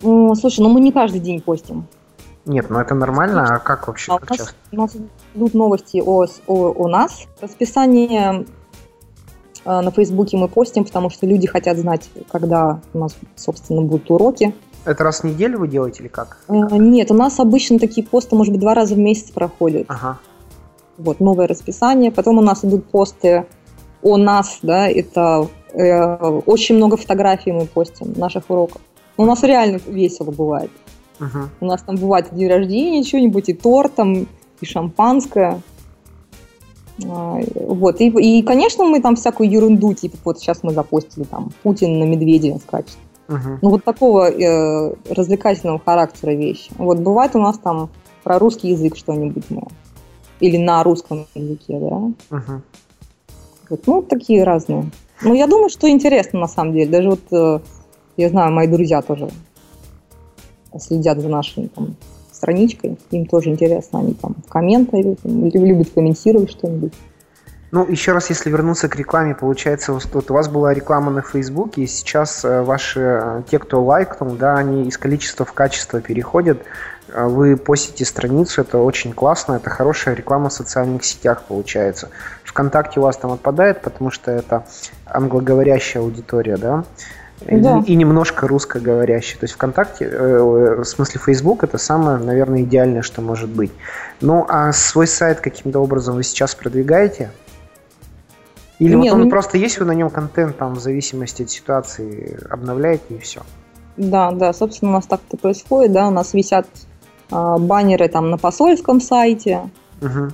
Ну, 0.02 0.34
слушай, 0.34 0.60
ну 0.60 0.68
мы 0.68 0.80
не 0.80 0.92
каждый 0.92 1.20
день 1.20 1.40
постим. 1.40 1.86
Нет, 2.44 2.68
ну 2.68 2.78
это 2.78 2.94
нормально, 2.94 3.56
а 3.56 3.58
как 3.58 3.88
вообще, 3.88 4.12
а 4.12 4.18
как 4.18 4.30
у 4.30 4.32
нас, 4.32 4.38
часто? 4.38 4.54
У 4.72 4.76
нас 4.76 4.96
идут 5.34 5.54
новости 5.54 6.02
о, 6.04 6.26
о, 6.46 6.72
о 6.72 6.88
нас. 6.88 7.22
Расписание 7.40 8.44
на 9.64 9.90
Фейсбуке 9.90 10.36
мы 10.36 10.48
постим, 10.48 10.84
потому 10.84 11.10
что 11.10 11.26
люди 11.26 11.46
хотят 11.46 11.78
знать, 11.78 12.08
когда 12.30 12.80
у 12.92 12.98
нас, 12.98 13.16
собственно, 13.36 13.82
будут 13.82 14.10
уроки. 14.10 14.54
Это 14.84 15.04
раз 15.04 15.20
в 15.20 15.24
неделю 15.24 15.58
вы 15.58 15.68
делаете 15.68 16.02
или 16.02 16.08
как? 16.08 16.38
Э, 16.48 16.52
нет, 16.76 17.10
у 17.10 17.14
нас 17.14 17.40
обычно 17.40 17.78
такие 17.78 18.06
посты, 18.06 18.36
может 18.36 18.52
быть, 18.52 18.60
два 18.60 18.74
раза 18.74 18.94
в 18.94 18.98
месяц 18.98 19.30
проходят. 19.30 19.86
Ага. 19.88 20.18
Вот, 20.98 21.20
новое 21.20 21.46
расписание. 21.46 22.10
Потом 22.12 22.38
у 22.38 22.42
нас 22.42 22.64
идут 22.64 22.84
посты 22.86 23.46
о 24.02 24.16
нас, 24.16 24.58
да, 24.62 24.88
это 24.88 25.48
Э, 25.74 26.14
очень 26.46 26.76
много 26.76 26.96
фотографий 26.96 27.52
мы 27.52 27.66
постим 27.66 28.12
наших 28.16 28.48
уроков. 28.48 28.80
Но 29.16 29.24
у 29.24 29.26
нас 29.26 29.42
реально 29.42 29.80
весело 29.86 30.30
бывает. 30.30 30.70
Uh-huh. 31.18 31.48
У 31.60 31.66
нас 31.66 31.82
там 31.82 31.96
бывает 31.96 32.28
день 32.32 32.48
рождения, 32.48 33.02
что-нибудь, 33.02 33.48
и 33.48 33.54
торт 33.54 33.94
там, 33.94 34.26
и 34.60 34.66
шампанское. 34.66 35.60
А, 37.02 37.40
вот, 37.54 38.00
и, 38.00 38.08
и, 38.08 38.42
конечно, 38.42 38.84
мы 38.84 39.00
там 39.00 39.16
всякую 39.16 39.50
ерунду, 39.50 39.94
типа, 39.94 40.16
вот 40.24 40.38
сейчас 40.38 40.62
мы 40.62 40.72
запостили 40.72 41.24
там 41.24 41.50
Путин 41.62 41.98
на 41.98 42.04
медведя 42.04 42.58
скачет. 42.58 42.96
Uh-huh. 43.26 43.58
Ну, 43.62 43.70
вот 43.70 43.84
такого 43.84 44.30
э, 44.30 44.94
развлекательного 45.08 45.80
характера 45.84 46.32
вещи. 46.32 46.70
Вот 46.76 46.98
бывает 46.98 47.34
у 47.34 47.40
нас 47.40 47.58
там 47.58 47.88
про 48.22 48.38
русский 48.38 48.68
язык 48.68 48.96
что-нибудь 48.96 49.44
мы. 49.48 49.62
Или 50.40 50.58
на 50.58 50.82
русском 50.82 51.26
языке, 51.34 51.78
да. 51.80 52.36
Uh-huh. 52.36 52.60
Вот, 53.70 53.86
ну, 53.86 54.02
такие 54.02 54.44
разные. 54.44 54.90
Ну, 55.22 55.34
я 55.34 55.46
думаю, 55.46 55.70
что 55.70 55.88
интересно 55.88 56.40
на 56.40 56.48
самом 56.48 56.74
деле. 56.74 56.90
Даже 56.90 57.10
вот, 57.10 57.32
э, 57.32 57.60
я 58.16 58.28
знаю, 58.28 58.52
мои 58.52 58.68
друзья 58.68 59.00
тоже 59.00 59.30
следят 60.78 61.18
за 61.18 61.28
нашей 61.28 61.68
там, 61.68 61.96
страничкой. 62.44 62.98
Им 63.10 63.26
тоже 63.26 63.50
интересно. 63.50 64.00
Они 64.00 64.14
там 64.14 64.36
комменты 64.48 65.16
любят 65.24 65.90
комментировать 65.90 66.50
что-нибудь. 66.50 66.92
Ну, 67.70 67.88
еще 67.88 68.12
раз, 68.12 68.30
если 68.30 68.50
вернуться 68.50 68.88
к 68.88 68.94
рекламе, 68.94 69.34
получается, 69.34 69.92
вот 69.92 70.30
у 70.30 70.34
вас 70.34 70.48
была 70.48 70.72
реклама 70.72 71.10
на 71.10 71.22
Фейсбуке, 71.22 71.82
и 71.82 71.86
сейчас 71.88 72.44
э, 72.44 72.62
ваши, 72.62 73.00
э, 73.00 73.42
те, 73.50 73.58
кто 73.58 73.82
лайкнул, 73.82 74.36
да, 74.36 74.54
они 74.54 74.86
из 74.86 74.96
количества 74.96 75.44
в 75.44 75.52
качество 75.54 76.00
переходят, 76.00 76.62
э, 77.08 77.26
вы 77.26 77.56
постите 77.56 78.04
страницу, 78.04 78.60
это 78.60 78.78
очень 78.78 79.12
классно, 79.12 79.54
это 79.54 79.70
хорошая 79.70 80.14
реклама 80.14 80.50
в 80.50 80.52
социальных 80.52 81.04
сетях 81.04 81.42
получается. 81.48 82.10
ВКонтакте 82.44 83.00
у 83.00 83.02
вас 83.02 83.16
там 83.16 83.32
отпадает, 83.32 83.82
потому 83.82 84.12
что 84.12 84.30
это 84.30 84.64
англоговорящая 85.06 86.04
аудитория, 86.04 86.56
да? 86.56 86.84
Да. 87.40 87.82
И, 87.86 87.92
и 87.92 87.96
немножко 87.96 88.46
русскоговорящий. 88.46 89.38
То 89.38 89.44
есть 89.44 89.54
ВКонтакте, 89.54 90.06
э, 90.06 90.76
в 90.80 90.84
смысле 90.84 91.20
Facebook, 91.24 91.64
это 91.64 91.78
самое, 91.78 92.18
наверное, 92.18 92.62
идеальное, 92.62 93.02
что 93.02 93.20
может 93.20 93.50
быть. 93.50 93.72
Ну, 94.20 94.46
а 94.48 94.72
свой 94.72 95.06
сайт 95.06 95.40
каким-то 95.40 95.80
образом 95.80 96.16
вы 96.16 96.22
сейчас 96.22 96.54
продвигаете? 96.54 97.30
Или 98.78 98.94
Нет, 98.94 99.12
вот 99.12 99.18
он 99.18 99.24
ну... 99.24 99.30
просто 99.30 99.58
есть, 99.58 99.78
вы 99.78 99.84
на 99.84 99.92
нем 99.92 100.10
контент 100.10 100.56
там 100.58 100.74
в 100.74 100.80
зависимости 100.80 101.42
от 101.42 101.50
ситуации 101.50 102.38
обновляете 102.50 103.04
и 103.10 103.18
все? 103.18 103.42
Да, 103.96 104.32
да, 104.32 104.52
собственно, 104.52 104.90
у 104.90 104.94
нас 104.94 105.06
так 105.06 105.20
это 105.28 105.36
происходит, 105.36 105.92
да, 105.92 106.08
у 106.08 106.10
нас 106.10 106.34
висят 106.34 106.66
э, 107.30 107.56
баннеры 107.58 108.08
там 108.08 108.30
на 108.30 108.38
посольском 108.38 109.00
сайте, 109.00 109.70
угу. 110.00 110.32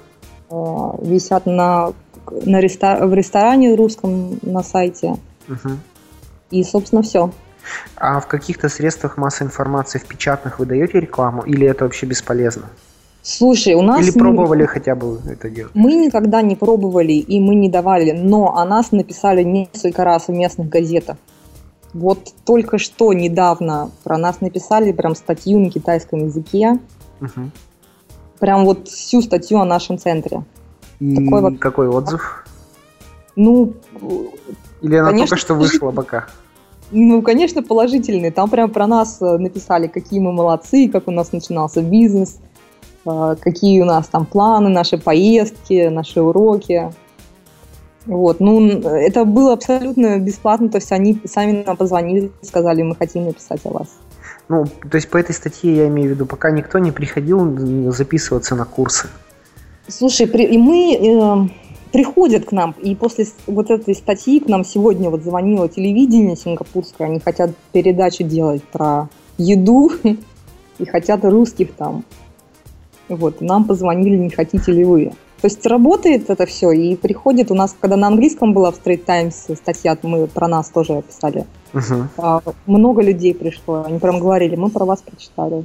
э, 0.50 1.06
висят 1.06 1.44
на, 1.44 1.92
на 2.30 2.60
рестор... 2.60 3.06
в 3.06 3.12
ресторане 3.12 3.74
русском 3.74 4.38
на 4.42 4.62
сайте. 4.62 5.16
Угу. 5.48 5.70
И, 6.50 6.62
собственно, 6.64 7.02
все. 7.02 7.30
А 7.96 8.20
в 8.20 8.26
каких-то 8.26 8.68
средствах 8.68 9.16
массовой 9.16 9.48
информации 9.48 9.98
в 9.98 10.06
печатных 10.06 10.58
вы 10.58 10.66
даете 10.66 11.00
рекламу 11.00 11.42
или 11.42 11.66
это 11.66 11.84
вообще 11.84 12.06
бесполезно? 12.06 12.64
Слушай, 13.22 13.74
у 13.74 13.82
нас... 13.82 14.00
Или 14.00 14.10
пробовали 14.12 14.64
хотя 14.64 14.94
бы 14.94 15.20
это 15.30 15.50
делать? 15.50 15.72
Мы 15.74 15.94
никогда 15.94 16.40
не 16.40 16.56
пробовали 16.56 17.12
и 17.12 17.38
мы 17.38 17.54
не 17.54 17.68
давали, 17.68 18.12
но 18.12 18.56
о 18.56 18.64
нас 18.64 18.92
написали 18.92 19.42
несколько 19.42 20.04
раз 20.04 20.28
в 20.28 20.32
местных 20.32 20.68
газетах. 20.68 21.16
Вот 21.92 22.32
только 22.44 22.78
что 22.78 23.12
недавно 23.12 23.90
про 24.04 24.16
нас 24.16 24.40
написали 24.40 24.92
прям 24.92 25.14
статью 25.14 25.58
на 25.58 25.70
китайском 25.70 26.26
языке. 26.26 26.78
Угу. 27.20 27.50
Прям 28.38 28.64
вот 28.64 28.88
всю 28.88 29.20
статью 29.20 29.58
о 29.58 29.66
нашем 29.66 29.98
центре. 29.98 30.44
И 30.98 31.14
Такой 31.16 31.42
вот... 31.42 31.58
какой 31.58 31.88
отзыв? 31.88 32.46
Ну... 33.36 33.74
Или 34.82 34.96
она 34.96 35.10
конечно, 35.10 35.28
только 35.28 35.40
что 35.40 35.54
вышла 35.54 35.90
пока? 35.90 36.26
Ну, 36.90 37.22
конечно, 37.22 37.62
положительный. 37.62 38.30
Там 38.30 38.50
прям 38.50 38.70
про 38.70 38.86
нас 38.86 39.18
э, 39.20 39.38
написали, 39.38 39.86
какие 39.86 40.20
мы 40.20 40.32
молодцы, 40.32 40.88
как 40.88 41.08
у 41.08 41.10
нас 41.10 41.32
начинался 41.32 41.82
бизнес– 41.82 42.38
Э, 43.06 43.36
какие 43.40 43.80
у 43.80 43.84
нас 43.84 44.08
там 44.08 44.26
планы, 44.26 44.68
наши 44.68 44.98
поездки, 44.98 45.88
наши 45.88 46.20
уроки. 46.20 46.92
Вот, 48.06 48.40
ну, 48.40 48.66
это 48.66 49.24
было 49.24 49.52
абсолютно 49.52 50.18
бесплатно, 50.18 50.70
то 50.70 50.78
есть 50.78 50.90
они 50.90 51.20
сами 51.26 51.62
нам 51.64 51.76
позвонили, 51.76 52.32
сказали, 52.42 52.82
мы 52.82 52.96
хотим 52.96 53.26
написать 53.26 53.60
о 53.64 53.70
вас. 53.70 53.88
Ну, 54.48 54.64
то 54.64 54.96
есть 54.96 55.08
по 55.10 55.18
этой 55.18 55.34
статье 55.34 55.76
я 55.76 55.88
имею 55.88 56.08
в 56.08 56.12
виду, 56.12 56.26
пока 56.26 56.50
никто 56.50 56.78
не 56.78 56.92
приходил 56.92 57.92
записываться 57.92 58.56
на 58.56 58.64
курсы. 58.64 59.08
Слушай, 59.86 60.26
при, 60.26 60.44
и 60.44 60.58
мы 60.58 60.94
э, 60.94 61.69
приходят 61.92 62.46
к 62.46 62.52
нам, 62.52 62.74
и 62.82 62.94
после 62.94 63.26
вот 63.46 63.70
этой 63.70 63.94
статьи 63.94 64.40
к 64.40 64.48
нам 64.48 64.64
сегодня 64.64 65.10
вот 65.10 65.22
звонило 65.22 65.68
телевидение 65.68 66.36
сингапурское, 66.36 67.08
они 67.08 67.20
хотят 67.20 67.50
передачу 67.72 68.24
делать 68.24 68.62
про 68.64 69.08
еду 69.38 69.90
и 70.78 70.84
хотят 70.84 71.24
русских 71.24 71.72
там 71.72 72.04
вот, 73.16 73.40
нам 73.40 73.64
позвонили, 73.64 74.16
не 74.16 74.30
хотите 74.30 74.72
ли 74.72 74.84
вы. 74.84 75.12
То 75.40 75.46
есть 75.46 75.64
работает 75.66 76.28
это 76.28 76.44
все, 76.44 76.70
и 76.70 76.96
приходит 76.96 77.50
у 77.50 77.54
нас, 77.54 77.74
когда 77.80 77.96
на 77.96 78.08
английском 78.08 78.52
была 78.52 78.70
в 78.70 78.80
Straight 78.80 79.04
Times 79.04 79.46
статья, 79.56 79.96
мы 80.02 80.26
про 80.26 80.48
нас 80.48 80.68
тоже 80.68 81.02
писали, 81.02 81.46
uh-huh. 81.72 82.54
много 82.66 83.00
людей 83.00 83.34
пришло, 83.34 83.84
они 83.86 83.98
прям 83.98 84.20
говорили, 84.20 84.56
мы 84.56 84.68
про 84.68 84.84
вас 84.84 85.00
прочитали. 85.00 85.64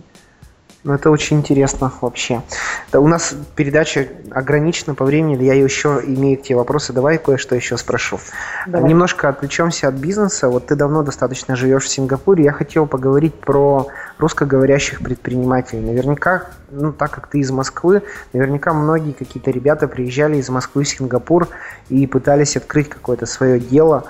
Ну, 0.85 0.93
это 0.93 1.09
очень 1.09 1.37
интересно 1.37 1.91
вообще. 1.99 2.43
Да, 2.91 2.99
у 2.99 3.07
нас 3.07 3.33
передача 3.55 4.07
ограничена 4.29 4.93
по 4.93 5.03
времени, 5.03 5.43
я 5.43 5.55
еще 5.55 5.99
имею 6.05 6.37
к 6.37 6.43
тебе 6.43 6.57
вопросы. 6.57 6.93
Давай 6.93 7.17
кое-что 7.17 7.55
еще 7.55 7.75
спрошу. 7.75 8.19
Давай. 8.67 8.87
Немножко 8.87 9.29
отвлечемся 9.29 9.87
от 9.87 9.95
бизнеса. 9.95 10.47
Вот 10.47 10.67
ты 10.67 10.75
давно 10.75 11.01
достаточно 11.01 11.55
живешь 11.55 11.85
в 11.85 11.87
Сингапуре. 11.87 12.43
Я 12.43 12.51
хотел 12.51 12.85
поговорить 12.85 13.33
про 13.33 13.87
русскоговорящих 14.19 15.01
предпринимателей. 15.01 15.81
Наверняка, 15.81 16.43
ну, 16.69 16.93
так 16.93 17.09
как 17.09 17.31
ты 17.31 17.39
из 17.39 17.49
Москвы, 17.49 18.03
наверняка 18.31 18.71
многие 18.71 19.13
какие-то 19.13 19.49
ребята 19.49 19.87
приезжали 19.87 20.37
из 20.37 20.49
Москвы 20.49 20.83
в 20.83 20.87
Сингапур 20.87 21.47
и 21.89 22.05
пытались 22.05 22.57
открыть 22.57 22.89
какое-то 22.89 23.25
свое 23.25 23.59
дело. 23.59 24.05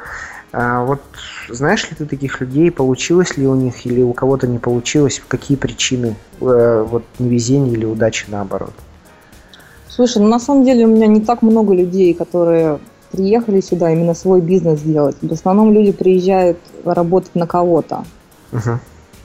А 0.58 0.86
вот 0.86 1.02
знаешь 1.50 1.90
ли 1.90 1.98
ты 1.98 2.06
таких 2.06 2.40
людей, 2.40 2.72
получилось 2.72 3.36
ли 3.36 3.46
у 3.46 3.56
них 3.56 3.86
или 3.86 4.02
у 4.02 4.14
кого-то 4.14 4.48
не 4.48 4.58
получилось, 4.58 5.22
какие 5.28 5.58
причины 5.58 6.16
э, 6.40 6.86
вот 6.90 7.04
невезения 7.20 7.74
или 7.74 7.84
удачи 7.84 8.28
наоборот? 8.30 8.72
Слушай, 9.90 10.22
ну 10.22 10.30
на 10.30 10.40
самом 10.40 10.64
деле 10.64 10.86
у 10.86 10.88
меня 10.88 11.08
не 11.08 11.20
так 11.20 11.42
много 11.42 11.74
людей, 11.74 12.14
которые 12.14 12.80
приехали 13.12 13.60
сюда 13.60 13.92
именно 13.92 14.14
свой 14.14 14.40
бизнес 14.40 14.80
делать. 14.80 15.18
В 15.22 15.34
основном 15.34 15.74
люди 15.74 15.92
приезжают 15.92 16.58
работать 16.86 17.36
на 17.36 17.48
кого-то. 17.48 18.06
Угу. 18.54 18.80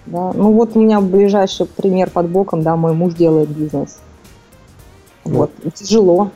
Да? 0.07 0.33
Ну 0.35 0.53
вот 0.53 0.75
у 0.75 0.81
меня 0.81 1.01
ближайший 1.01 1.67
пример 1.67 2.11
под 2.11 2.29
боком, 2.29 2.63
да, 2.63 2.75
мой 2.75 2.93
муж 2.93 3.15
делает 3.15 3.51
бизнес. 3.51 3.99
Вот, 5.23 5.53
вот. 5.63 5.75
тяжело 5.75 6.33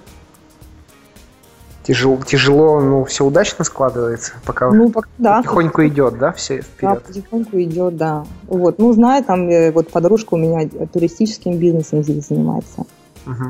тяжело, 1.84 2.18
тяжело, 2.26 2.80
ну, 2.80 3.04
все 3.04 3.24
удачно 3.24 3.64
складывается, 3.64 4.32
пока 4.44 4.70
ну, 4.70 4.90
пока, 4.90 5.08
да. 5.18 5.38
потихоньку 5.38 5.86
идет, 5.86 6.18
да, 6.18 6.32
все 6.32 6.62
вперед? 6.62 6.94
Да, 6.94 7.00
потихоньку 7.00 7.60
идет, 7.60 7.96
да. 7.96 8.24
Вот, 8.46 8.78
ну, 8.78 8.92
знаю, 8.92 9.22
там, 9.22 9.48
э, 9.48 9.70
вот 9.70 9.90
подружка 9.90 10.34
у 10.34 10.36
меня 10.38 10.68
туристическим 10.92 11.58
бизнесом 11.58 12.02
здесь 12.02 12.28
занимается. 12.28 12.86
Угу. 13.26 13.44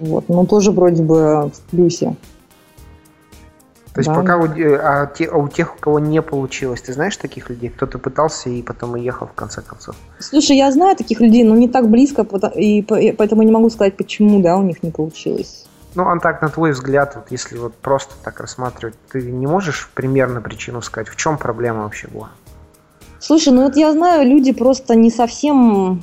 Вот, 0.00 0.28
ну, 0.28 0.46
тоже 0.46 0.70
вроде 0.70 1.02
бы 1.02 1.50
в 1.50 1.60
плюсе. 1.70 2.16
То 3.94 4.00
есть 4.00 4.10
да. 4.10 4.16
пока 4.16 4.38
у, 4.38 4.46
э, 4.46 4.76
а, 4.76 5.06
те, 5.06 5.26
а 5.26 5.36
у 5.36 5.48
тех, 5.48 5.76
у 5.76 5.78
кого 5.78 6.00
не 6.00 6.20
получилось, 6.20 6.82
ты 6.82 6.92
знаешь 6.92 7.16
таких 7.16 7.48
людей? 7.48 7.70
Кто-то 7.70 7.98
пытался 7.98 8.50
и 8.50 8.60
потом 8.60 8.94
уехал 8.94 9.28
в 9.28 9.32
конце 9.32 9.62
концов? 9.62 9.94
Слушай, 10.18 10.56
я 10.56 10.72
знаю 10.72 10.96
таких 10.96 11.20
людей, 11.20 11.44
но 11.44 11.54
не 11.54 11.68
так 11.68 11.88
близко, 11.88 12.26
и 12.56 12.82
поэтому 12.82 13.42
не 13.42 13.52
могу 13.52 13.70
сказать, 13.70 13.96
почему, 13.96 14.42
да, 14.42 14.56
у 14.56 14.62
них 14.62 14.82
не 14.82 14.90
получилось. 14.90 15.66
Ну, 15.94 16.08
а 16.08 16.18
так, 16.18 16.42
на 16.42 16.48
твой 16.48 16.72
взгляд, 16.72 17.14
вот 17.14 17.30
если 17.30 17.56
вот 17.56 17.74
просто 17.74 18.14
так 18.22 18.40
рассматривать, 18.40 18.96
ты 19.10 19.22
не 19.22 19.46
можешь 19.46 19.90
примерно 19.94 20.40
причину 20.40 20.82
сказать, 20.82 21.08
в 21.08 21.16
чем 21.16 21.38
проблема 21.38 21.84
вообще 21.84 22.08
была? 22.08 22.30
Слушай, 23.20 23.52
ну 23.52 23.62
вот 23.64 23.76
я 23.76 23.92
знаю, 23.92 24.28
люди 24.28 24.52
просто 24.52 24.96
не 24.96 25.10
совсем 25.10 26.02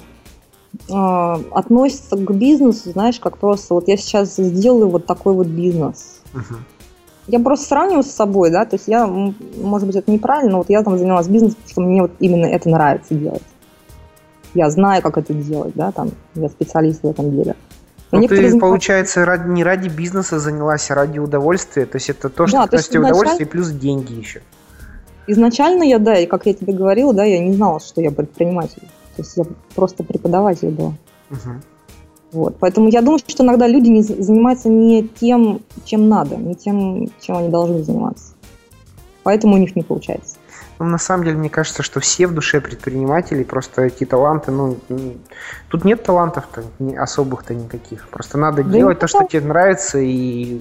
э, 0.89 1.35
относятся 1.51 2.15
к 2.15 2.31
бизнесу, 2.33 2.91
знаешь, 2.91 3.19
как 3.19 3.37
просто 3.37 3.73
вот 3.73 3.87
я 3.87 3.97
сейчас 3.97 4.35
сделаю 4.35 4.89
вот 4.89 5.05
такой 5.05 5.33
вот 5.33 5.47
бизнес. 5.47 6.21
Угу. 6.33 6.55
Я 7.27 7.39
просто 7.39 7.67
сравниваю 7.67 8.03
с 8.03 8.11
собой, 8.11 8.49
да, 8.49 8.65
то 8.65 8.75
есть 8.75 8.87
я, 8.87 9.05
может 9.05 9.87
быть, 9.87 9.95
это 9.95 10.09
неправильно, 10.09 10.53
но 10.53 10.57
вот 10.59 10.69
я 10.69 10.81
там 10.83 10.97
занималась 10.97 11.27
бизнесом, 11.27 11.57
потому 11.57 11.71
что 11.71 11.81
мне 11.81 12.01
вот 12.01 12.11
именно 12.19 12.45
это 12.45 12.69
нравится 12.69 13.13
делать. 13.13 13.43
Я 14.53 14.69
знаю, 14.69 15.01
как 15.01 15.17
это 15.17 15.33
делать, 15.33 15.73
да, 15.75 15.91
там, 15.91 16.11
я 16.33 16.49
специалист 16.49 17.03
в 17.03 17.07
этом 17.07 17.31
деле. 17.31 17.55
Ну, 18.11 18.21
ты, 18.27 18.35
занимаются... 18.35 18.59
получается, 18.59 19.25
ради, 19.25 19.47
не 19.47 19.63
ради 19.63 19.87
бизнеса 19.87 20.39
занялась, 20.39 20.91
а 20.91 20.95
ради 20.95 21.19
удовольствия. 21.19 21.85
То 21.85 21.97
есть 21.97 22.09
это 22.09 22.29
то, 22.29 22.45
что 22.47 22.57
да, 22.57 22.77
есть 22.77 22.89
изначально... 22.89 23.07
удовольствие 23.09 23.47
плюс 23.47 23.69
деньги 23.69 24.13
еще. 24.13 24.41
Изначально 25.27 25.83
я, 25.83 25.97
да, 25.99 26.17
и 26.17 26.25
как 26.25 26.45
я 26.45 26.53
тебе 26.53 26.73
говорила, 26.73 27.13
да, 27.13 27.23
я 27.23 27.39
не 27.39 27.53
знала, 27.53 27.79
что 27.79 28.01
я 28.01 28.11
предприниматель. 28.11 28.81
То 29.15 29.21
есть 29.21 29.37
я 29.37 29.45
просто 29.75 30.03
преподаватель 30.03 30.69
была. 30.69 30.93
Угу. 31.29 31.51
Вот. 32.33 32.57
Поэтому 32.59 32.89
я 32.89 33.01
думаю, 33.01 33.19
что 33.19 33.43
иногда 33.43 33.67
люди 33.67 33.89
не 33.89 34.01
занимаются 34.01 34.69
не 34.69 35.07
тем, 35.07 35.61
чем 35.85 36.09
надо, 36.09 36.37
не 36.37 36.55
тем, 36.55 37.09
чем 37.21 37.37
они 37.37 37.49
должны 37.49 37.83
заниматься. 37.83 38.33
Поэтому 39.23 39.55
у 39.55 39.57
них 39.57 39.75
не 39.75 39.83
получается. 39.83 40.37
Ну, 40.81 40.87
на 40.87 40.97
самом 40.97 41.25
деле, 41.25 41.37
мне 41.37 41.49
кажется, 41.51 41.83
что 41.83 41.99
все 41.99 42.25
в 42.25 42.33
душе 42.33 42.59
предприниматели, 42.59 43.43
просто 43.43 43.83
эти 43.83 44.03
таланты, 44.03 44.49
ну, 44.49 44.77
тут 45.69 45.85
нет 45.85 46.01
талантов-то 46.01 46.63
особых-то 46.97 47.53
никаких. 47.53 48.09
Просто 48.09 48.39
надо 48.39 48.63
да 48.63 48.71
делать 48.71 48.97
то, 48.97 49.05
что 49.05 49.23
тебе 49.25 49.41
нравится, 49.41 49.99
и 49.99 50.59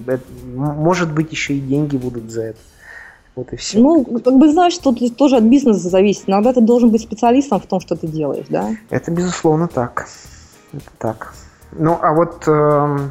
может 0.53 1.11
быть 1.11 1.31
еще 1.31 1.55
и 1.55 1.59
деньги 1.59 1.97
будут 1.97 2.29
за 2.29 2.43
это. 2.43 2.59
Вот 3.35 3.51
и 3.51 3.55
все. 3.55 3.79
Ну, 3.79 4.05
как 4.19 4.35
бы 4.37 4.51
знаешь, 4.51 4.77
тут 4.77 4.99
тоже 5.17 5.37
от 5.37 5.43
бизнеса 5.43 5.89
зависит. 5.89 6.25
Иногда 6.27 6.53
ты 6.53 6.61
должен 6.61 6.91
быть 6.91 7.01
специалистом 7.01 7.59
в 7.59 7.65
том, 7.65 7.79
что 7.79 7.95
ты 7.95 8.05
делаешь, 8.05 8.45
да? 8.47 8.75
Это 8.91 9.09
безусловно 9.09 9.67
так. 9.67 10.05
Это 10.71 10.91
так. 10.99 11.33
Ну, 11.71 11.97
а 11.99 12.13
вот 12.13 12.43
э, 12.45 13.09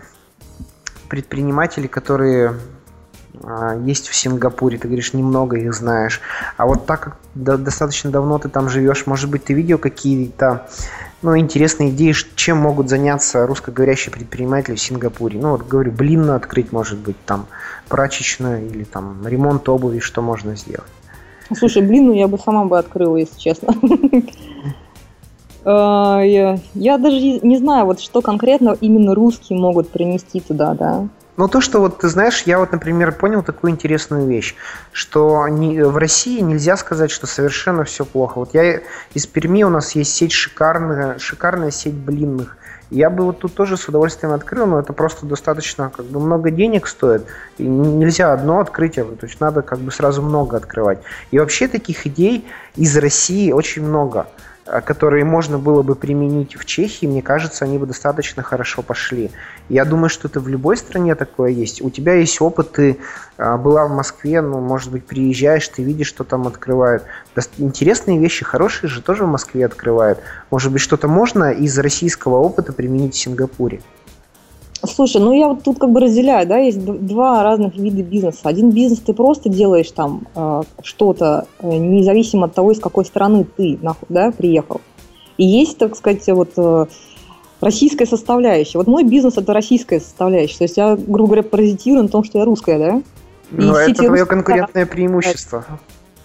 предприниматели, 1.08 1.88
которые 1.88 2.54
есть 3.84 4.08
в 4.08 4.14
Сингапуре, 4.14 4.78
ты 4.78 4.86
говоришь, 4.86 5.14
немного 5.14 5.56
их 5.56 5.74
знаешь. 5.74 6.20
А 6.56 6.66
вот 6.66 6.86
так 6.86 7.00
как 7.00 7.16
достаточно 7.34 8.10
давно 8.10 8.38
ты 8.38 8.48
там 8.48 8.68
живешь, 8.68 9.06
может 9.06 9.30
быть, 9.30 9.44
ты 9.44 9.54
видел 9.54 9.78
какие-то 9.78 10.66
ну, 11.22 11.36
интересные 11.36 11.90
идеи, 11.90 12.14
чем 12.34 12.58
могут 12.58 12.88
заняться 12.88 13.46
русскоговорящие 13.46 14.12
предприниматели 14.12 14.74
в 14.74 14.80
Сингапуре? 14.80 15.38
Ну, 15.38 15.50
вот 15.50 15.66
говорю, 15.66 15.92
блин, 15.92 16.30
открыть, 16.30 16.72
может 16.72 16.98
быть, 16.98 17.16
там 17.24 17.46
прачечную 17.88 18.66
или 18.66 18.84
там 18.84 19.26
ремонт 19.26 19.68
обуви, 19.68 19.98
что 20.00 20.22
можно 20.22 20.56
сделать? 20.56 20.90
Слушай, 21.56 21.82
блин, 21.82 22.06
ну 22.06 22.12
я 22.12 22.28
бы 22.28 22.38
сама 22.38 22.64
бы 22.64 22.78
открыла, 22.78 23.16
если 23.16 23.38
честно. 23.38 23.74
А, 25.62 26.22
я 26.22 26.96
даже 26.96 27.20
не 27.20 27.58
знаю, 27.58 27.84
вот 27.84 28.00
что 28.00 28.22
конкретно 28.22 28.78
именно 28.80 29.14
русские 29.14 29.58
могут 29.58 29.90
принести 29.90 30.40
туда, 30.40 30.72
да. 30.72 31.06
Ну, 31.40 31.48
то, 31.48 31.62
что 31.62 31.80
вот 31.80 32.00
ты 32.00 32.08
знаешь, 32.08 32.42
я 32.42 32.58
вот, 32.58 32.70
например, 32.70 33.12
понял 33.12 33.42
такую 33.42 33.70
интересную 33.70 34.26
вещь, 34.26 34.54
что 34.92 35.48
не, 35.48 35.82
в 35.82 35.96
России 35.96 36.38
нельзя 36.40 36.76
сказать, 36.76 37.10
что 37.10 37.26
совершенно 37.26 37.84
все 37.84 38.04
плохо. 38.04 38.40
Вот 38.40 38.52
я 38.52 38.80
из 39.14 39.26
Перми, 39.26 39.64
у 39.64 39.70
нас 39.70 39.92
есть 39.92 40.14
сеть 40.14 40.32
шикарная, 40.32 41.18
шикарная 41.18 41.70
сеть 41.70 41.94
блинных. 41.94 42.58
Я 42.90 43.08
бы 43.08 43.24
вот 43.24 43.38
тут 43.38 43.54
тоже 43.54 43.78
с 43.78 43.88
удовольствием 43.88 44.34
открыл, 44.34 44.66
но 44.66 44.80
это 44.80 44.92
просто 44.92 45.24
достаточно 45.24 45.88
как 45.88 46.04
бы 46.04 46.20
много 46.20 46.50
денег 46.50 46.86
стоит. 46.86 47.24
И 47.56 47.62
нельзя 47.62 48.34
одно 48.34 48.60
открытие, 48.60 49.06
то 49.06 49.24
есть 49.24 49.40
надо 49.40 49.62
как 49.62 49.78
бы 49.78 49.90
сразу 49.90 50.20
много 50.20 50.58
открывать. 50.58 50.98
И 51.30 51.38
вообще 51.38 51.68
таких 51.68 52.06
идей 52.06 52.46
из 52.76 52.94
России 52.98 53.50
очень 53.50 53.82
много. 53.82 54.26
Э, 54.70 54.80
которые 54.80 55.24
можно 55.24 55.58
было 55.58 55.82
бы 55.82 55.96
применить 55.96 56.56
в 56.56 56.64
Чехии, 56.64 57.06
мне 57.06 57.22
кажется, 57.22 57.64
они 57.64 57.78
бы 57.78 57.86
достаточно 57.86 58.42
хорошо 58.42 58.82
пошли. 58.82 59.30
Я 59.68 59.84
думаю, 59.84 60.08
что 60.08 60.28
это 60.28 60.38
в 60.38 60.46
любой 60.48 60.76
стране 60.76 61.14
такое 61.16 61.50
есть. 61.50 61.82
У 61.82 61.90
тебя 61.90 62.14
есть 62.14 62.40
опыт, 62.40 62.72
ты 62.72 62.98
э, 63.36 63.56
была 63.56 63.86
в 63.86 63.90
Москве, 63.90 64.40
ну, 64.40 64.60
может 64.60 64.92
быть, 64.92 65.04
приезжаешь, 65.04 65.66
ты 65.68 65.82
видишь, 65.82 66.06
что 66.06 66.22
там 66.22 66.46
открывают. 66.46 67.02
Интересные 67.58 68.18
вещи, 68.18 68.44
хорошие 68.44 68.88
же 68.88 69.02
тоже 69.02 69.24
в 69.24 69.28
Москве 69.28 69.66
открывают. 69.66 70.20
Может 70.50 70.72
быть, 70.72 70.82
что-то 70.82 71.08
можно 71.08 71.50
из 71.50 71.76
российского 71.78 72.36
опыта 72.36 72.72
применить 72.72 73.14
в 73.14 73.18
Сингапуре? 73.18 73.80
Слушай, 74.82 75.20
ну 75.20 75.32
я 75.32 75.48
вот 75.48 75.62
тут 75.62 75.78
как 75.78 75.90
бы 75.90 76.00
разделяю, 76.00 76.46
да, 76.46 76.58
есть 76.58 76.82
два 76.82 77.42
разных 77.42 77.76
вида 77.76 78.02
бизнеса. 78.02 78.40
Один 78.44 78.70
бизнес 78.70 79.00
ты 79.00 79.12
просто 79.12 79.50
делаешь 79.50 79.90
там 79.90 80.26
э, 80.34 80.62
что-то, 80.82 81.46
э, 81.58 81.76
независимо 81.76 82.46
от 82.46 82.54
того, 82.54 82.72
из 82.72 82.80
какой 82.80 83.04
страны 83.04 83.46
ты 83.56 83.78
да, 84.08 84.30
приехал. 84.30 84.80
И 85.36 85.44
есть, 85.44 85.76
так 85.76 85.96
сказать, 85.96 86.26
вот 86.28 86.52
э, 86.56 86.86
российская 87.60 88.06
составляющая. 88.06 88.78
Вот 88.78 88.86
мой 88.86 89.04
бизнес 89.04 89.36
это 89.36 89.52
российская 89.52 90.00
составляющая. 90.00 90.58
То 90.58 90.64
есть 90.64 90.76
я, 90.78 90.96
грубо 90.96 91.26
говоря, 91.26 91.42
паразитирую 91.42 92.04
на 92.04 92.08
том, 92.08 92.24
что 92.24 92.38
я 92.38 92.44
русская, 92.46 92.78
да? 92.78 93.02
Ну, 93.50 93.74
это 93.74 94.04
твое 94.04 94.24
конкурентное 94.24 94.86
преимущество 94.86 95.64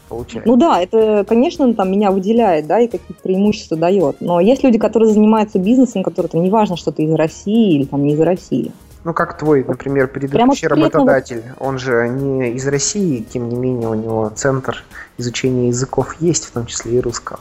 получается. 0.08 0.50
Ну 0.50 0.58
да, 0.58 0.82
это, 0.82 1.26
конечно, 1.28 1.74
там 1.74 1.92
меня 1.92 2.12
выделяет, 2.12 2.68
да, 2.68 2.80
и 2.80 2.88
какие-то 2.88 3.22
преимущества 3.22 3.78
дает. 3.78 4.22
Но 4.22 4.40
есть 4.40 4.64
люди, 4.64 4.78
которые 4.78 5.12
занимаются 5.12 5.60
бизнесом, 5.60 6.04
которые 6.04 6.30
там 6.30 6.44
неважно, 6.44 6.78
что 6.78 6.92
ты 6.92 7.04
из 7.04 7.14
России 7.14 7.76
или 7.76 7.86
там 7.86 8.04
не 8.04 8.14
из 8.14 8.20
России. 8.20 8.72
Ну, 9.04 9.14
как 9.14 9.38
твой, 9.38 9.64
например, 9.64 10.08
предыдущий 10.08 10.68
Прямо 10.68 10.84
работодатель, 10.84 11.44
он 11.60 11.78
же 11.78 12.10
не 12.10 12.50
из 12.54 12.68
России, 12.68 13.22
тем 13.22 13.50
не 13.50 13.56
менее 13.56 13.88
у 13.88 13.94
него 13.94 14.32
центр 14.36 14.84
изучения 15.20 15.68
языков 15.68 16.16
есть, 16.20 16.46
в 16.46 16.52
том 16.52 16.66
числе 16.66 16.98
и 16.98 17.00
русского. 17.00 17.40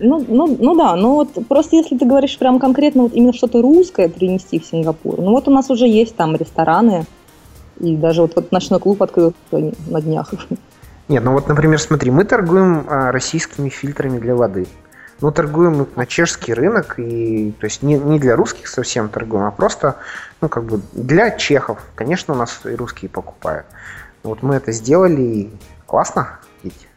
Ну, 0.00 0.24
ну, 0.26 0.56
ну 0.58 0.74
да, 0.74 0.96
но 0.96 1.14
вот 1.14 1.28
просто 1.46 1.76
если 1.76 1.96
ты 1.96 2.06
говоришь 2.06 2.38
прям 2.38 2.58
конкретно 2.58 3.02
вот 3.02 3.12
именно 3.12 3.32
что-то 3.32 3.62
русское 3.62 4.08
принести 4.08 4.58
в 4.58 4.64
Сингапур, 4.64 5.20
ну 5.20 5.30
вот 5.30 5.46
у 5.46 5.50
нас 5.50 5.70
уже 5.70 5.86
есть 5.86 6.16
там 6.16 6.34
рестораны, 6.34 7.04
и 7.78 7.94
даже 7.94 8.22
вот, 8.22 8.34
вот 8.34 8.50
ночной 8.50 8.80
клуб 8.80 9.02
открыл 9.02 9.34
на 9.50 10.00
днях. 10.00 10.32
Нет, 11.08 11.22
ну 11.22 11.32
вот, 11.32 11.48
например, 11.48 11.78
смотри, 11.78 12.10
мы 12.10 12.24
торгуем 12.24 12.86
а, 12.88 13.12
российскими 13.12 13.68
фильтрами 13.68 14.18
для 14.18 14.34
воды. 14.34 14.66
Ну, 15.20 15.30
торгуем 15.30 15.76
мы 15.78 15.86
на 15.96 16.06
чешский 16.06 16.54
рынок, 16.54 16.98
и, 16.98 17.52
то 17.60 17.66
есть 17.66 17.82
не, 17.82 17.94
не 17.98 18.18
для 18.18 18.36
русских 18.36 18.68
совсем 18.68 19.08
торгуем, 19.08 19.44
а 19.44 19.50
просто, 19.50 19.96
ну, 20.40 20.48
как 20.48 20.64
бы 20.64 20.80
для 20.92 21.30
чехов. 21.30 21.78
Конечно, 21.94 22.34
у 22.34 22.36
нас 22.36 22.60
и 22.64 22.74
русские 22.74 23.10
покупают. 23.10 23.66
Вот 24.22 24.42
мы 24.42 24.56
это 24.56 24.72
сделали, 24.72 25.20
и 25.20 25.56
классно, 25.86 26.40
ведь, 26.62 26.88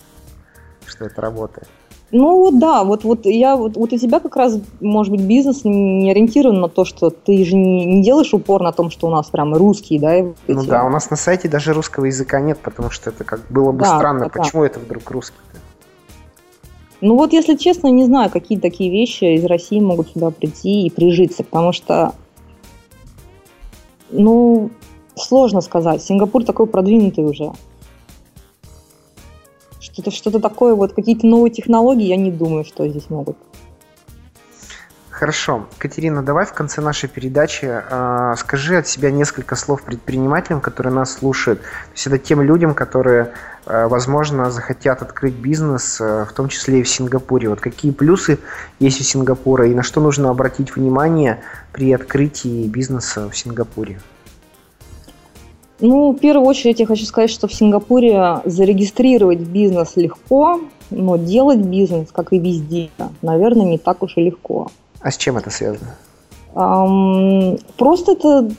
что 0.85 1.05
это 1.05 1.21
работает. 1.21 1.67
Ну 2.11 2.51
да, 2.51 2.85
вот, 2.85 3.03
вот 3.03 3.25
я 3.25 3.57
вот, 3.57 3.75
вот 3.75 3.91
у 3.91 3.97
тебя 3.97 4.21
как 4.21 4.37
раз, 4.37 4.57
может 4.79 5.11
быть, 5.11 5.21
бизнес 5.21 5.65
не 5.65 6.09
ориентирован 6.09 6.61
на 6.61 6.69
то, 6.69 6.85
что 6.85 7.09
ты 7.09 7.43
же 7.43 7.55
не, 7.55 7.85
не 7.85 8.01
делаешь 8.01 8.33
упор 8.33 8.63
на 8.63 8.71
том, 8.71 8.89
что 8.89 9.07
у 9.07 9.09
нас 9.09 9.29
прям 9.29 9.53
русские, 9.53 9.99
да? 9.99 10.13
Эти... 10.13 10.33
Ну 10.47 10.63
да, 10.63 10.85
у 10.85 10.89
нас 10.89 11.09
на 11.09 11.17
сайте 11.17 11.49
даже 11.49 11.73
русского 11.73 12.05
языка 12.05 12.39
нет, 12.39 12.59
потому 12.59 12.91
что 12.91 13.09
это 13.09 13.25
как 13.25 13.41
было 13.49 13.73
бы 13.73 13.79
да, 13.79 13.97
странно, 13.97 14.19
да, 14.21 14.29
почему 14.29 14.61
да. 14.61 14.67
это 14.67 14.79
вдруг 14.79 15.11
русский? 15.11 15.35
-то? 15.53 15.57
Ну 17.01 17.15
вот, 17.15 17.33
если 17.33 17.55
честно, 17.55 17.89
не 17.89 18.05
знаю, 18.05 18.31
какие 18.31 18.57
такие 18.57 18.89
вещи 18.89 19.35
из 19.35 19.45
России 19.45 19.79
могут 19.79 20.09
сюда 20.09 20.31
прийти 20.31 20.87
и 20.87 20.89
прижиться, 20.89 21.43
потому 21.43 21.73
что, 21.73 22.13
ну, 24.09 24.71
сложно 25.15 25.61
сказать. 25.61 26.01
Сингапур 26.01 26.43
такой 26.43 26.67
продвинутый 26.67 27.25
уже 27.25 27.51
что-то 29.97 30.11
что 30.11 30.39
такое, 30.39 30.75
вот 30.75 30.93
какие-то 30.93 31.25
новые 31.25 31.51
технологии, 31.51 32.05
я 32.05 32.17
не 32.17 32.31
думаю, 32.31 32.63
что 32.65 32.87
здесь 32.87 33.09
могут. 33.09 33.35
Хорошо. 35.09 35.65
Катерина, 35.79 36.21
давай 36.21 36.45
в 36.45 36.53
конце 36.53 36.79
нашей 36.79 37.09
передачи 37.09 37.65
э, 37.65 38.35
скажи 38.37 38.77
от 38.77 38.87
себя 38.87 39.09
несколько 39.09 39.55
слов 39.55 39.81
предпринимателям, 39.81 40.61
которые 40.61 40.93
нас 40.93 41.13
слушают. 41.13 41.61
То 41.61 41.67
есть 41.95 42.05
это 42.05 42.19
тем 42.19 42.43
людям, 42.43 42.75
которые, 42.75 43.33
э, 43.65 43.87
возможно, 43.87 44.51
захотят 44.51 45.01
открыть 45.01 45.33
бизнес, 45.33 45.99
э, 45.99 46.25
в 46.29 46.33
том 46.33 46.49
числе 46.49 46.81
и 46.81 46.83
в 46.83 46.89
Сингапуре. 46.89 47.49
Вот 47.49 47.59
какие 47.59 47.91
плюсы 47.91 48.37
есть 48.79 49.01
у 49.01 49.03
Сингапура 49.03 49.67
и 49.67 49.73
на 49.73 49.81
что 49.81 50.01
нужно 50.01 50.29
обратить 50.29 50.75
внимание 50.75 51.39
при 51.71 51.91
открытии 51.91 52.67
бизнеса 52.67 53.27
в 53.27 53.35
Сингапуре? 53.35 53.99
Ну, 55.79 56.11
в 56.11 56.19
первую 56.19 56.47
очередь 56.47 56.79
я 56.79 56.85
хочу 56.85 57.05
сказать, 57.05 57.29
что 57.29 57.47
в 57.47 57.53
Сингапуре 57.53 58.41
зарегистрировать 58.45 59.39
бизнес 59.39 59.95
легко, 59.95 60.59
но 60.89 61.17
делать 61.17 61.59
бизнес, 61.59 62.11
как 62.11 62.33
и 62.33 62.39
везде, 62.39 62.89
наверное, 63.21 63.65
не 63.65 63.77
так 63.77 64.01
уж 64.01 64.17
и 64.17 64.21
легко. 64.21 64.71
А 65.01 65.11
с 65.11 65.17
чем 65.17 65.37
это 65.37 65.49
связано? 65.49 65.95
Um, 66.55 67.61
просто 67.77 68.13
это 68.13 68.49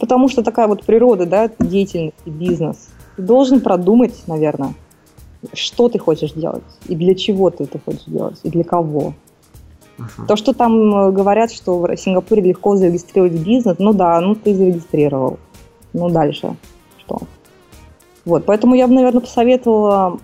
потому 0.00 0.28
что 0.28 0.42
такая 0.42 0.68
вот 0.68 0.84
природа, 0.84 1.26
да, 1.26 1.50
деятельности, 1.58 2.16
бизнес. 2.26 2.88
Ты 3.16 3.22
должен 3.22 3.60
продумать, 3.60 4.14
наверное, 4.26 4.74
что 5.52 5.88
ты 5.88 5.98
хочешь 5.98 6.32
делать, 6.32 6.64
и 6.88 6.94
для 6.94 7.14
чего 7.14 7.50
ты 7.50 7.64
это 7.64 7.78
хочешь 7.78 8.04
делать, 8.06 8.38
и 8.42 8.50
для 8.50 8.64
кого. 8.64 9.14
Uh-huh. 9.98 10.26
То, 10.26 10.36
что 10.36 10.52
там 10.52 10.94
э, 10.94 11.12
говорят, 11.12 11.50
что 11.50 11.78
в 11.78 11.96
Сингапуре 11.96 12.42
легко 12.42 12.76
зарегистрировать 12.76 13.32
бизнес, 13.32 13.76
ну 13.78 13.92
да, 13.92 14.20
ну 14.20 14.34
ты 14.34 14.54
зарегистрировал. 14.54 15.38
Ну 15.92 16.10
дальше 16.10 16.56
что? 16.98 17.22
Вот, 18.24 18.44
поэтому 18.44 18.74
я 18.74 18.86
бы, 18.86 18.94
наверное, 18.94 19.20
посоветовала 19.20 20.18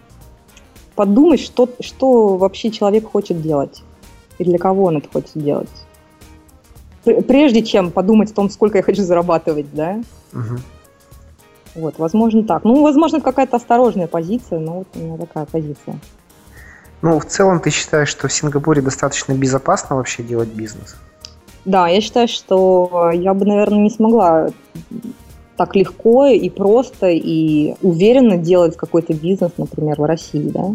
подумать, 0.94 1.40
что, 1.40 1.68
что 1.80 2.36
вообще 2.36 2.70
человек 2.70 3.10
хочет 3.10 3.40
делать 3.40 3.82
и 4.38 4.44
для 4.44 4.58
кого 4.58 4.84
он 4.84 4.98
это 4.98 5.08
хочет 5.08 5.32
делать. 5.34 5.70
Прежде 7.04 7.62
чем 7.62 7.90
подумать 7.90 8.30
о 8.30 8.34
том, 8.34 8.50
сколько 8.50 8.78
я 8.78 8.82
хочу 8.82 9.02
зарабатывать, 9.02 9.66
да? 9.72 10.02
Uh-huh. 10.32 10.60
Вот, 11.74 11.98
возможно, 11.98 12.44
так. 12.44 12.64
Ну, 12.64 12.82
возможно, 12.82 13.20
какая-то 13.20 13.56
осторожная 13.56 14.06
позиция, 14.06 14.58
но 14.58 14.78
вот 14.78 14.88
у 14.94 14.98
меня 14.98 15.16
такая 15.16 15.46
позиция. 15.46 15.98
Ну, 17.02 17.18
в 17.18 17.26
целом 17.26 17.60
ты 17.60 17.70
считаешь, 17.70 18.08
что 18.08 18.28
в 18.28 18.32
Сингапуре 18.32 18.80
достаточно 18.80 19.32
безопасно 19.32 19.96
вообще 19.96 20.22
делать 20.22 20.48
бизнес? 20.48 20.96
Да, 21.64 21.88
я 21.88 22.00
считаю, 22.00 22.28
что 22.28 23.10
я 23.12 23.34
бы, 23.34 23.44
наверное, 23.44 23.80
не 23.80 23.90
смогла 23.90 24.50
так 25.56 25.76
легко 25.76 26.26
и 26.26 26.48
просто 26.48 27.08
и 27.10 27.74
уверенно 27.82 28.36
делать 28.36 28.76
какой-то 28.76 29.14
бизнес, 29.14 29.52
например, 29.58 30.00
в 30.00 30.04
России, 30.04 30.48
да. 30.48 30.74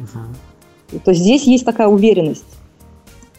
Угу. 0.00 0.98
То 1.04 1.10
есть 1.10 1.22
здесь 1.22 1.44
есть 1.44 1.64
такая 1.64 1.88
уверенность, 1.88 2.44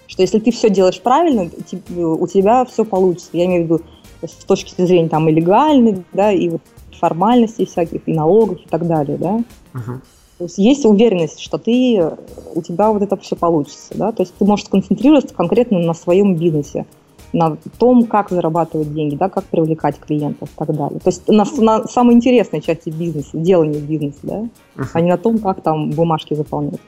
что 0.07 0.22
если 0.22 0.39
ты 0.39 0.51
все 0.51 0.70
делаешь 0.70 1.01
правильно, 1.01 1.49
у 1.89 2.28
тебя 2.28 2.66
все 2.66 2.86
получится. 2.86 3.30
Я 3.34 3.45
имею 3.45 3.61
в 3.61 3.66
виду 3.66 3.82
с 4.22 4.45
точки 4.45 4.80
зрения 4.82 5.09
там 5.09 5.28
и 5.30 5.34
легальной, 5.34 6.03
да, 6.14 6.32
и 6.32 6.49
вот 6.49 6.61
формальностей 6.99 7.66
всяких, 7.66 8.07
и 8.07 8.14
налогов 8.14 8.59
и 8.66 8.70
так 8.70 8.88
далее, 8.88 9.18
да. 9.18 9.43
Угу. 9.74 10.01
То 10.38 10.45
есть 10.45 10.57
есть 10.57 10.86
уверенность, 10.86 11.39
что 11.39 11.57
ты, 11.57 12.11
у 12.55 12.61
тебя 12.61 12.91
вот 12.91 13.01
это 13.01 13.15
все 13.17 13.36
получится, 13.36 13.93
да, 13.95 14.11
то 14.11 14.23
есть 14.23 14.34
ты 14.36 14.45
можешь 14.45 14.65
сконцентрироваться 14.65 15.34
конкретно 15.34 15.79
на 15.79 15.93
своем 15.93 16.36
бизнесе, 16.36 16.86
на 17.34 17.57
том, 17.77 18.05
как 18.05 18.29
зарабатывать 18.29 18.93
деньги, 18.93 19.15
да, 19.15 19.29
как 19.29 19.43
привлекать 19.45 19.99
клиентов 19.99 20.49
и 20.49 20.57
так 20.57 20.75
далее. 20.75 20.99
То 20.99 21.09
есть 21.09 21.27
на, 21.27 21.45
на 21.57 21.88
самой 21.88 22.15
интересной 22.15 22.61
части 22.61 22.89
бизнеса, 22.89 23.29
делания 23.34 23.79
бизнеса, 23.79 24.19
да, 24.23 24.36
uh-huh. 24.75 24.88
а 24.93 25.01
не 25.01 25.11
на 25.11 25.17
том, 25.17 25.39
как 25.39 25.61
там 25.61 25.91
бумажки 25.91 26.34
заполнять. 26.34 26.79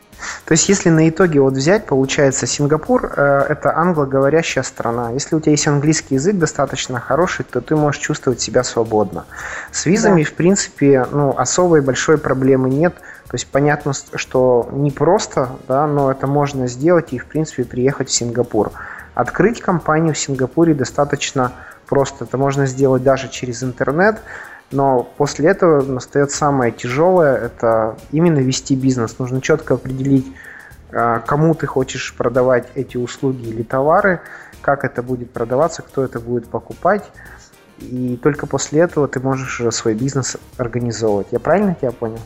То 0.45 0.53
есть, 0.53 0.69
если 0.69 0.89
на 0.89 1.09
итоге 1.09 1.41
вот 1.41 1.53
взять, 1.53 1.85
получается, 1.85 2.47
Сингапур 2.47 3.05
э, 3.17 3.45
это 3.49 3.75
англоговорящая 3.75 4.63
страна. 4.63 5.11
Если 5.11 5.35
у 5.35 5.39
тебя 5.39 5.51
есть 5.51 5.67
английский 5.67 6.15
язык 6.15 6.37
достаточно 6.37 6.99
хороший, 6.99 7.43
то 7.43 7.61
ты 7.61 7.75
можешь 7.75 8.01
чувствовать 8.01 8.39
себя 8.39 8.63
свободно. 8.63 9.25
С 9.71 9.85
визами, 9.85 10.23
да. 10.23 10.29
в 10.29 10.33
принципе, 10.33 11.05
ну, 11.11 11.35
особой 11.37 11.81
большой 11.81 12.17
проблемы 12.17 12.69
нет. 12.69 12.95
То 13.27 13.35
есть 13.35 13.47
понятно, 13.47 13.93
что 13.93 14.69
не 14.71 14.91
просто, 14.91 15.49
да, 15.67 15.87
но 15.87 16.11
это 16.11 16.27
можно 16.27 16.67
сделать 16.67 17.11
и, 17.11 17.17
в 17.17 17.25
принципе, 17.25 17.65
приехать 17.65 18.09
в 18.09 18.11
Сингапур. 18.11 18.71
Открыть 19.15 19.61
компанию 19.61 20.13
в 20.13 20.17
Сингапуре 20.17 20.73
достаточно 20.73 21.51
просто. 21.87 22.25
Это 22.25 22.37
можно 22.37 22.65
сделать 22.65 23.03
даже 23.03 23.29
через 23.29 23.63
интернет. 23.63 24.21
Но 24.71 25.03
после 25.17 25.49
этого 25.49 25.81
настает 25.83 26.31
самое 26.31 26.71
тяжелое, 26.71 27.37
это 27.37 27.97
именно 28.11 28.39
вести 28.39 28.75
бизнес. 28.75 29.19
Нужно 29.19 29.41
четко 29.41 29.75
определить, 29.75 30.25
а, 30.91 31.19
кому 31.19 31.53
ты 31.53 31.67
хочешь 31.67 32.15
продавать 32.15 32.67
эти 32.75 32.97
услуги 32.97 33.47
или 33.47 33.63
товары, 33.63 34.21
как 34.61 34.83
это 34.83 35.03
будет 35.03 35.31
продаваться, 35.31 35.81
кто 35.83 36.03
это 36.03 36.19
будет 36.19 36.47
покупать. 36.47 37.03
И 37.79 38.19
только 38.21 38.47
после 38.47 38.81
этого 38.81 39.07
ты 39.07 39.19
можешь 39.19 39.61
свой 39.75 39.93
бизнес 39.93 40.37
организовывать. 40.57 41.27
Я 41.31 41.39
правильно 41.39 41.75
тебя 41.75 41.91
понял? 41.91 42.19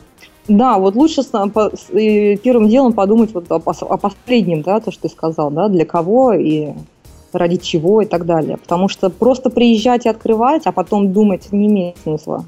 Да, 0.49 0.79
вот 0.79 0.95
лучше 0.95 1.21
первым 1.23 2.67
делом 2.67 2.93
подумать 2.93 3.33
вот 3.33 3.45
о, 3.51 3.97
последнем, 3.97 4.63
да, 4.63 4.79
то, 4.79 4.91
что 4.91 5.03
ты 5.03 5.09
сказал, 5.09 5.51
да, 5.51 5.69
для 5.69 5.85
кого 5.85 6.33
и 6.33 6.73
ради 7.31 7.57
чего 7.57 8.01
и 8.01 8.05
так 8.05 8.25
далее. 8.25 8.57
Потому 8.57 8.89
что 8.89 9.11
просто 9.11 9.51
приезжать 9.51 10.07
и 10.07 10.09
открывать, 10.09 10.63
а 10.65 10.71
потом 10.71 11.13
думать 11.13 11.51
не 11.51 11.67
имеет 11.67 11.97
смысла. 11.99 12.45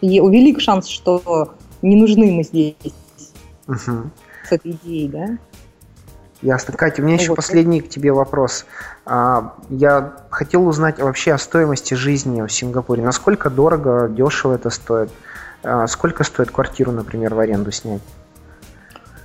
И 0.00 0.18
велик 0.18 0.60
шанс, 0.60 0.88
что 0.88 1.50
не 1.82 1.94
нужны 1.94 2.32
мы 2.32 2.42
здесь 2.42 2.74
угу. 3.68 4.10
с 4.48 4.52
этой 4.52 4.72
идеей, 4.72 5.08
да? 5.08 5.26
Ясно. 6.40 6.74
Катя, 6.74 7.02
у 7.02 7.04
меня 7.04 7.16
еще 7.16 7.28
вот. 7.28 7.36
последний 7.36 7.82
к 7.82 7.88
тебе 7.88 8.12
вопрос. 8.12 8.64
А, 9.04 9.54
я 9.68 10.14
хотел 10.30 10.66
узнать 10.66 10.98
вообще 10.98 11.34
о 11.34 11.38
стоимости 11.38 11.94
жизни 11.94 12.40
в 12.40 12.48
Сингапуре. 12.48 13.02
Насколько 13.02 13.50
дорого, 13.50 14.08
дешево 14.08 14.54
это 14.54 14.70
стоит? 14.70 15.10
А 15.62 15.86
сколько 15.86 16.24
стоит 16.24 16.50
квартиру, 16.50 16.92
например, 16.92 17.34
в 17.34 17.38
аренду 17.38 17.70
снять? 17.70 18.02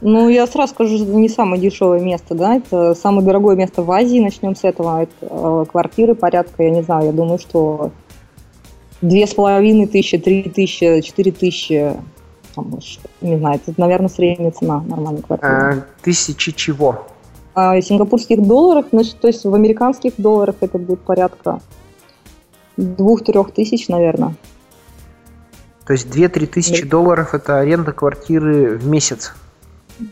Ну, 0.01 0.29
я 0.29 0.45
сразу 0.45 0.73
скажу, 0.73 0.97
что 0.97 1.05
не 1.07 1.27
самое 1.27 1.59
дешевое 1.59 1.99
место, 1.99 2.35
да, 2.35 2.55
это 2.57 2.93
самое 2.93 3.25
дорогое 3.25 3.55
место 3.55 3.81
в 3.81 3.91
Азии, 3.91 4.19
начнем 4.19 4.55
с 4.55 4.63
этого. 4.63 5.01
Это 5.01 5.11
э, 5.21 5.65
квартиры 5.71 6.13
порядка, 6.13 6.63
я 6.63 6.69
не 6.69 6.83
знаю, 6.83 7.07
я 7.07 7.11
думаю, 7.11 7.39
что 7.39 7.91
две 9.01 9.25
с 9.25 9.33
половиной 9.33 9.87
тысячи, 9.87 10.19
три 10.19 10.43
тысячи, 10.43 11.01
четыре 11.01 11.31
тысячи, 11.31 11.95
там, 12.53 12.79
не 13.21 13.37
знаю, 13.37 13.59
это, 13.65 13.73
наверное, 13.81 14.09
средняя 14.09 14.51
цена 14.51 14.81
нормальной 14.81 15.23
квартиры. 15.23 15.51
А, 15.51 15.85
тысячи 16.03 16.51
чего? 16.51 17.07
А, 17.55 17.81
сингапурских 17.81 18.45
долларов, 18.45 18.85
значит, 18.91 19.19
то 19.19 19.27
есть 19.27 19.45
в 19.45 19.53
американских 19.55 20.13
долларах 20.17 20.57
это 20.59 20.77
будет 20.77 20.99
порядка 20.99 21.59
двух-трех 22.77 23.51
тысяч, 23.51 23.87
наверное. 23.87 24.35
То 25.87 25.93
есть 25.93 26.07
2-3 26.07 26.47
тысячи 26.47 26.83
да. 26.83 26.89
долларов 26.89 27.33
это 27.33 27.59
аренда 27.59 27.93
квартиры 27.93 28.77
в 28.77 28.85
месяц? 28.85 29.33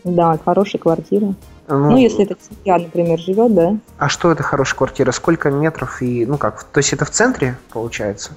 Да, 0.04 0.38
хорошая 0.42 0.80
квартира. 0.80 1.34
Ну, 1.68 1.90
ну, 1.90 1.96
если 1.96 2.24
это 2.24 2.36
семья, 2.40 2.78
например, 2.78 3.18
живет, 3.18 3.54
да. 3.54 3.76
А 3.98 4.08
что 4.08 4.32
это 4.32 4.42
хорошая 4.42 4.78
квартира? 4.78 5.12
Сколько 5.12 5.50
метров 5.50 6.00
и, 6.00 6.24
ну 6.24 6.38
как, 6.38 6.64
то 6.64 6.78
есть 6.78 6.92
это 6.92 7.04
в 7.04 7.10
центре, 7.10 7.58
получается? 7.72 8.32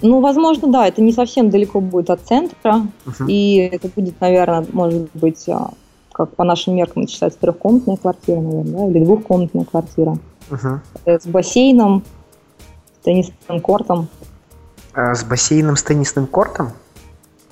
Ну, 0.00 0.20
возможно, 0.20 0.68
да, 0.68 0.86
это 0.86 1.02
не 1.02 1.12
совсем 1.12 1.50
далеко 1.50 1.80
будет 1.80 2.08
от 2.08 2.20
центра, 2.22 2.86
uh-huh. 3.04 3.26
и 3.26 3.56
это 3.72 3.88
будет, 3.88 4.20
наверное, 4.20 4.64
может 4.72 5.10
быть, 5.12 5.46
а, 5.48 5.72
как 6.12 6.34
по 6.36 6.44
нашим 6.44 6.76
меркам 6.76 7.06
считается, 7.08 7.38
трехкомнатная 7.40 7.96
квартира, 7.96 8.40
наверное, 8.40 8.72
да, 8.72 8.90
или 8.90 9.04
двухкомнатная 9.04 9.64
квартира. 9.64 10.18
Uh-huh. 10.50 10.80
С 11.04 11.26
бассейном, 11.26 12.04
с 13.00 13.04
теннисным 13.04 13.60
кортом. 13.60 14.08
А 14.94 15.14
с 15.14 15.24
бассейном, 15.24 15.76
с 15.76 15.82
теннисным 15.82 16.26
кортом? 16.26 16.72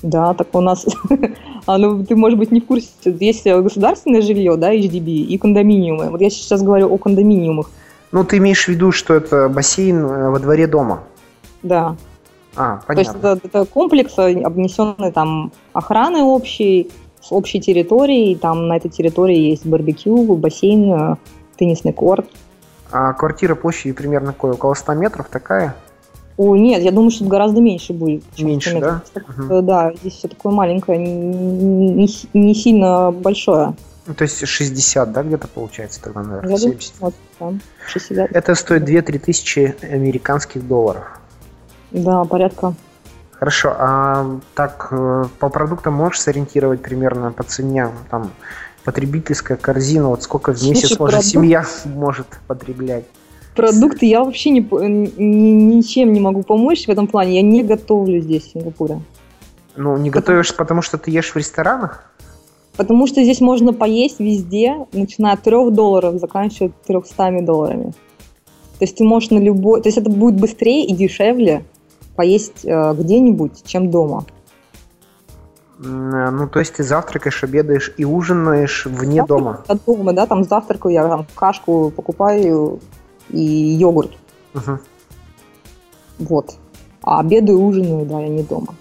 Да, 0.02 0.34
так 0.34 0.54
у 0.54 0.60
нас, 0.60 0.86
а, 1.66 1.78
ну, 1.78 2.04
ты, 2.04 2.14
может 2.14 2.38
быть, 2.38 2.52
не 2.52 2.60
в 2.60 2.66
курсе, 2.66 2.88
есть 3.04 3.44
государственное 3.44 4.22
жилье, 4.22 4.56
да, 4.56 4.72
HDB, 4.72 5.08
и 5.08 5.38
кондоминиумы. 5.38 6.10
Вот 6.10 6.20
я 6.20 6.30
сейчас 6.30 6.62
говорю 6.62 6.92
о 6.92 6.98
кондоминиумах. 6.98 7.70
Ну, 8.12 8.24
ты 8.24 8.38
имеешь 8.38 8.64
в 8.64 8.68
виду, 8.68 8.92
что 8.92 9.14
это 9.14 9.48
бассейн 9.48 10.04
э, 10.04 10.30
во 10.30 10.38
дворе 10.38 10.66
дома? 10.66 11.02
Да. 11.62 11.96
А, 12.56 12.80
понятно. 12.86 12.94
То 12.94 13.00
есть 13.00 13.42
это, 13.44 13.46
это 13.46 13.64
комплекс, 13.66 14.14
э, 14.18 14.40
обнесенный 14.40 15.12
там 15.12 15.52
охраной 15.72 16.22
общей, 16.22 16.90
с 17.20 17.32
общей 17.32 17.60
территорией, 17.60 18.36
там 18.36 18.68
на 18.68 18.76
этой 18.76 18.90
территории 18.90 19.36
есть 19.36 19.66
барбекю, 19.66 20.36
бассейн, 20.36 20.92
э, 20.92 21.16
теннисный 21.56 21.92
корт. 21.92 22.26
А 22.90 23.12
квартира 23.12 23.54
площадью 23.54 23.94
примерно 23.94 24.32
какой, 24.32 24.52
около 24.52 24.74
100 24.74 24.94
метров 24.94 25.28
такая? 25.28 25.74
О, 26.38 26.56
нет, 26.56 26.82
я 26.82 26.92
думаю, 26.92 27.10
что 27.10 27.24
гораздо 27.24 27.60
меньше 27.60 27.92
будет. 27.92 28.22
Меньше, 28.38 28.78
да? 28.80 29.02
Угу. 29.16 29.60
Да, 29.62 29.92
здесь 30.00 30.14
все 30.14 30.28
такое 30.28 30.52
маленькое, 30.52 30.96
не, 30.96 32.08
не 32.32 32.54
сильно 32.54 33.10
большое. 33.10 33.74
Ну, 34.06 34.14
то 34.14 34.22
есть 34.22 34.46
60, 34.46 35.12
да, 35.12 35.22
где-то 35.24 35.48
получается 35.48 36.00
тогда, 36.00 36.22
наверное, 36.22 36.56
70. 36.56 36.94
Вот, 37.00 37.14
там, 37.40 37.60
60. 37.88 38.30
Это 38.30 38.54
стоит 38.54 38.88
2-3 38.88 39.18
тысячи 39.18 39.74
американских 39.82 40.66
долларов. 40.66 41.20
Да, 41.90 42.24
порядка. 42.24 42.74
Хорошо, 43.32 43.74
а 43.76 44.38
так 44.54 44.88
э, 44.92 45.24
по 45.40 45.48
продуктам 45.48 45.94
можешь 45.94 46.20
сориентировать 46.20 46.82
примерно 46.82 47.32
по 47.32 47.42
цене, 47.42 47.90
там, 48.10 48.30
потребительская 48.84 49.56
корзина, 49.56 50.08
вот 50.08 50.22
сколько 50.22 50.52
в 50.52 50.62
месяц 50.62 50.88
Слушай, 50.88 51.00
может, 51.00 51.24
семья 51.24 51.64
может 51.84 52.26
потреблять? 52.46 53.04
Продукты 53.58 54.06
я 54.06 54.22
вообще 54.22 54.50
не, 54.50 54.60
ни, 54.60 55.74
ничем 55.74 56.12
не 56.12 56.20
могу 56.20 56.44
помочь 56.44 56.86
в 56.86 56.88
этом 56.88 57.08
плане. 57.08 57.34
Я 57.34 57.42
не 57.42 57.64
готовлю 57.64 58.20
здесь, 58.20 58.44
в 58.44 58.52
Сингапуре. 58.52 59.00
Ну, 59.76 59.96
не 59.96 60.10
готовишь, 60.10 60.54
потому 60.56 60.80
что 60.80 60.96
ты 60.96 61.10
ешь 61.10 61.34
в 61.34 61.36
ресторанах? 61.36 62.04
Потому 62.76 63.08
что 63.08 63.22
здесь 63.24 63.40
можно 63.40 63.72
поесть 63.72 64.20
везде, 64.20 64.86
начиная 64.92 65.34
от 65.34 65.42
3 65.42 65.70
долларов, 65.72 66.20
заканчивая 66.20 66.70
300 66.86 67.42
долларами. 67.42 67.90
То 68.78 68.84
есть 68.84 68.96
ты 68.96 69.04
можешь 69.04 69.30
на 69.30 69.38
любой... 69.38 69.82
То 69.82 69.88
есть 69.88 69.98
это 69.98 70.08
будет 70.08 70.40
быстрее 70.40 70.86
и 70.86 70.94
дешевле 70.94 71.64
поесть 72.14 72.64
э, 72.64 72.94
где-нибудь, 72.94 73.64
чем 73.64 73.90
дома. 73.90 74.24
Ну, 75.80 76.48
то 76.48 76.60
есть 76.60 76.74
ты 76.74 76.84
завтракаешь, 76.84 77.42
обедаешь 77.44 77.92
и 77.96 78.04
ужинаешь 78.04 78.86
вне 78.86 79.20
Завтрак 79.20 79.28
дома? 79.28 79.64
От 79.66 79.84
дома, 79.84 80.12
да, 80.12 80.26
там 80.26 80.44
завтракаю, 80.44 80.92
я 80.92 81.08
там 81.08 81.26
кашку 81.34 81.92
покупаю, 81.94 82.80
и 83.30 83.40
йогурт. 83.40 84.12
Угу. 84.54 84.78
Вот. 86.18 86.54
А 87.02 87.20
обедаю 87.20 87.58
и 87.58 87.62
ужинаю, 87.62 88.06
да, 88.06 88.20
я 88.20 88.28
не 88.28 88.42
дома. 88.42 88.74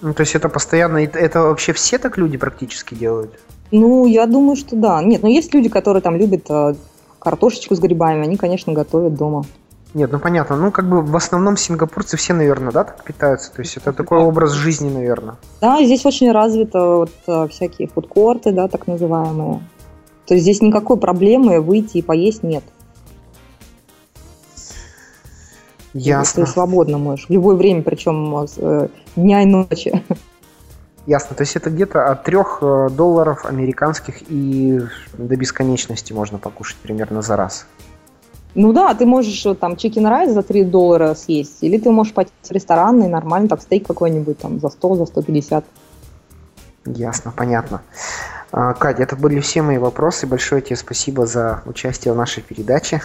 Ну, 0.00 0.12
то 0.12 0.20
есть 0.20 0.34
это 0.34 0.48
постоянно, 0.48 0.98
это 0.98 1.42
вообще 1.42 1.72
все 1.72 1.98
так 1.98 2.18
люди 2.18 2.36
практически 2.36 2.94
делают? 2.94 3.38
Ну, 3.70 4.06
я 4.06 4.26
думаю, 4.26 4.56
что 4.56 4.76
да. 4.76 5.02
Нет, 5.02 5.22
но 5.22 5.28
есть 5.28 5.54
люди, 5.54 5.68
которые 5.68 6.02
там 6.02 6.16
любят 6.16 6.44
э, 6.50 6.74
картошечку 7.18 7.74
с 7.74 7.80
грибами, 7.80 8.22
они, 8.22 8.36
конечно, 8.36 8.72
готовят 8.72 9.14
дома. 9.14 9.44
Нет, 9.94 10.10
ну 10.10 10.18
понятно. 10.18 10.56
Ну, 10.56 10.72
как 10.72 10.88
бы 10.88 11.02
в 11.02 11.16
основном 11.16 11.56
сингапурцы 11.56 12.16
все, 12.16 12.34
наверное, 12.34 12.72
да, 12.72 12.84
так 12.84 13.04
питаются. 13.04 13.52
То 13.52 13.62
есть 13.62 13.76
это 13.76 13.92
такой 13.92 14.18
образ 14.18 14.52
жизни, 14.52 14.90
наверное. 14.90 15.36
Да, 15.60 15.82
здесь 15.84 16.04
очень 16.04 16.32
развито 16.32 16.96
вот 16.96 17.12
э, 17.28 17.48
всякие 17.48 17.88
фудкорты, 17.88 18.52
да, 18.52 18.66
так 18.66 18.86
называемые. 18.86 19.60
То 20.26 20.34
есть 20.34 20.42
здесь 20.42 20.60
никакой 20.60 20.96
проблемы 20.96 21.60
выйти 21.60 21.98
и 21.98 22.02
поесть 22.02 22.42
нет. 22.42 22.64
Ясно. 25.94 26.44
Ты 26.44 26.50
свободно 26.50 26.98
можешь. 26.98 27.26
В 27.26 27.30
любое 27.30 27.56
время, 27.56 27.82
причем 27.82 28.46
э, 28.58 28.88
дня 29.16 29.42
и 29.42 29.46
ночи. 29.46 30.02
Ясно. 31.06 31.36
То 31.36 31.42
есть 31.42 31.54
это 31.56 31.70
где-то 31.70 32.10
от 32.10 32.24
3 32.24 32.36
э, 32.36 32.88
долларов 32.90 33.46
американских 33.46 34.22
и 34.28 34.80
до 35.16 35.36
бесконечности 35.36 36.12
можно 36.12 36.38
покушать 36.38 36.76
примерно 36.82 37.22
за 37.22 37.36
раз. 37.36 37.66
Ну 38.56 38.72
да, 38.72 38.94
ты 38.94 39.06
можешь 39.06 39.46
э, 39.46 39.54
там 39.54 39.76
chicken 39.76 40.06
rice 40.06 40.32
за 40.32 40.42
3 40.42 40.64
доллара 40.64 41.14
съесть, 41.14 41.58
или 41.62 41.78
ты 41.78 41.90
можешь 41.90 42.12
пойти 42.12 42.32
в 42.42 42.50
ресторан 42.50 43.02
и 43.02 43.08
нормально 43.08 43.48
так 43.48 43.62
стейк 43.62 43.86
какой-нибудь 43.86 44.38
там 44.38 44.58
за 44.60 44.70
100, 44.70 44.96
за 44.96 45.06
150. 45.06 45.64
Ясно, 46.86 47.32
понятно. 47.36 47.82
А, 48.52 48.74
Катя, 48.74 49.02
это 49.02 49.16
были 49.16 49.40
все 49.40 49.62
мои 49.62 49.78
вопросы. 49.78 50.26
Большое 50.26 50.62
тебе 50.62 50.76
спасибо 50.76 51.26
за 51.26 51.62
участие 51.66 52.14
в 52.14 52.16
нашей 52.16 52.42
передаче. 52.42 53.00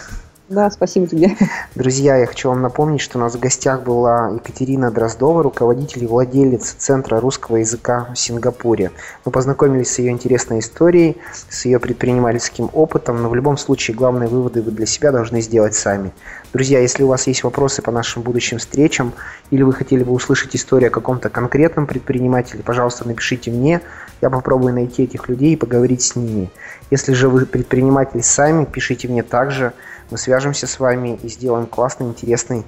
Да, 0.50 0.68
спасибо 0.68 1.06
тебе. 1.06 1.36
Друзья, 1.76 2.16
я 2.16 2.26
хочу 2.26 2.48
вам 2.48 2.60
напомнить, 2.60 3.00
что 3.00 3.18
у 3.18 3.20
нас 3.20 3.36
в 3.36 3.38
гостях 3.38 3.84
была 3.84 4.30
Екатерина 4.30 4.90
Дроздова, 4.90 5.44
руководитель 5.44 6.02
и 6.02 6.06
владелец 6.08 6.72
Центра 6.72 7.20
русского 7.20 7.58
языка 7.58 8.08
в 8.12 8.18
Сингапуре. 8.18 8.90
Мы 9.24 9.30
познакомились 9.30 9.92
с 9.92 10.00
ее 10.00 10.10
интересной 10.10 10.58
историей, 10.58 11.18
с 11.48 11.66
ее 11.66 11.78
предпринимательским 11.78 12.68
опытом, 12.72 13.22
но 13.22 13.28
в 13.28 13.36
любом 13.36 13.56
случае 13.58 13.96
главные 13.96 14.28
выводы 14.28 14.60
вы 14.60 14.72
для 14.72 14.86
себя 14.86 15.12
должны 15.12 15.40
сделать 15.40 15.76
сами. 15.76 16.10
Друзья, 16.52 16.80
если 16.80 17.04
у 17.04 17.06
вас 17.06 17.28
есть 17.28 17.44
вопросы 17.44 17.80
по 17.80 17.92
нашим 17.92 18.22
будущим 18.22 18.58
встречам, 18.58 19.12
или 19.52 19.62
вы 19.62 19.72
хотели 19.72 20.02
бы 20.02 20.10
услышать 20.10 20.56
историю 20.56 20.88
о 20.88 20.90
каком-то 20.90 21.28
конкретном 21.28 21.86
предпринимателе, 21.86 22.64
пожалуйста, 22.64 23.06
напишите 23.06 23.52
мне, 23.52 23.82
я 24.20 24.30
попробую 24.30 24.74
найти 24.74 25.04
этих 25.04 25.28
людей 25.28 25.52
и 25.52 25.56
поговорить 25.56 26.02
с 26.02 26.16
ними. 26.16 26.50
Если 26.90 27.12
же 27.12 27.28
вы 27.28 27.46
предприниматель 27.46 28.24
сами, 28.24 28.64
пишите 28.64 29.06
мне 29.06 29.22
также, 29.22 29.74
мы 30.10 30.18
свяжемся 30.18 30.66
с 30.66 30.78
вами 30.78 31.18
и 31.22 31.28
сделаем 31.28 31.66
классный, 31.66 32.06
интересный 32.06 32.64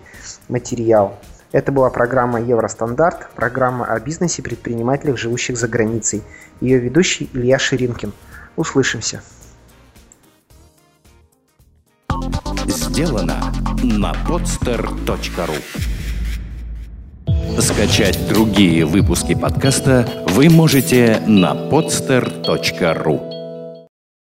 материал. 0.49 1.19
Это 1.53 1.71
была 1.71 1.91
программа 1.91 2.41
Евростандарт, 2.41 3.31
программа 3.35 3.85
о 3.85 4.01
бизнесе 4.01 4.43
предпринимателях, 4.43 5.19
живущих 5.19 5.59
за 5.59 5.69
границей. 5.69 6.23
Ее 6.61 6.79
ведущий 6.79 7.29
Илья 7.35 7.59
Ширинкин. 7.59 8.13
Услышимся. 8.57 9.23
Сделано 12.67 13.53
на 13.83 14.13
podster.ru 14.27 15.57
Скачать 17.61 18.29
другие 18.29 18.87
выпуски 18.87 19.35
подкаста 19.35 20.09
вы 20.29 20.49
можете 20.49 21.23
на 21.27 21.53
podster.ru 21.53 23.32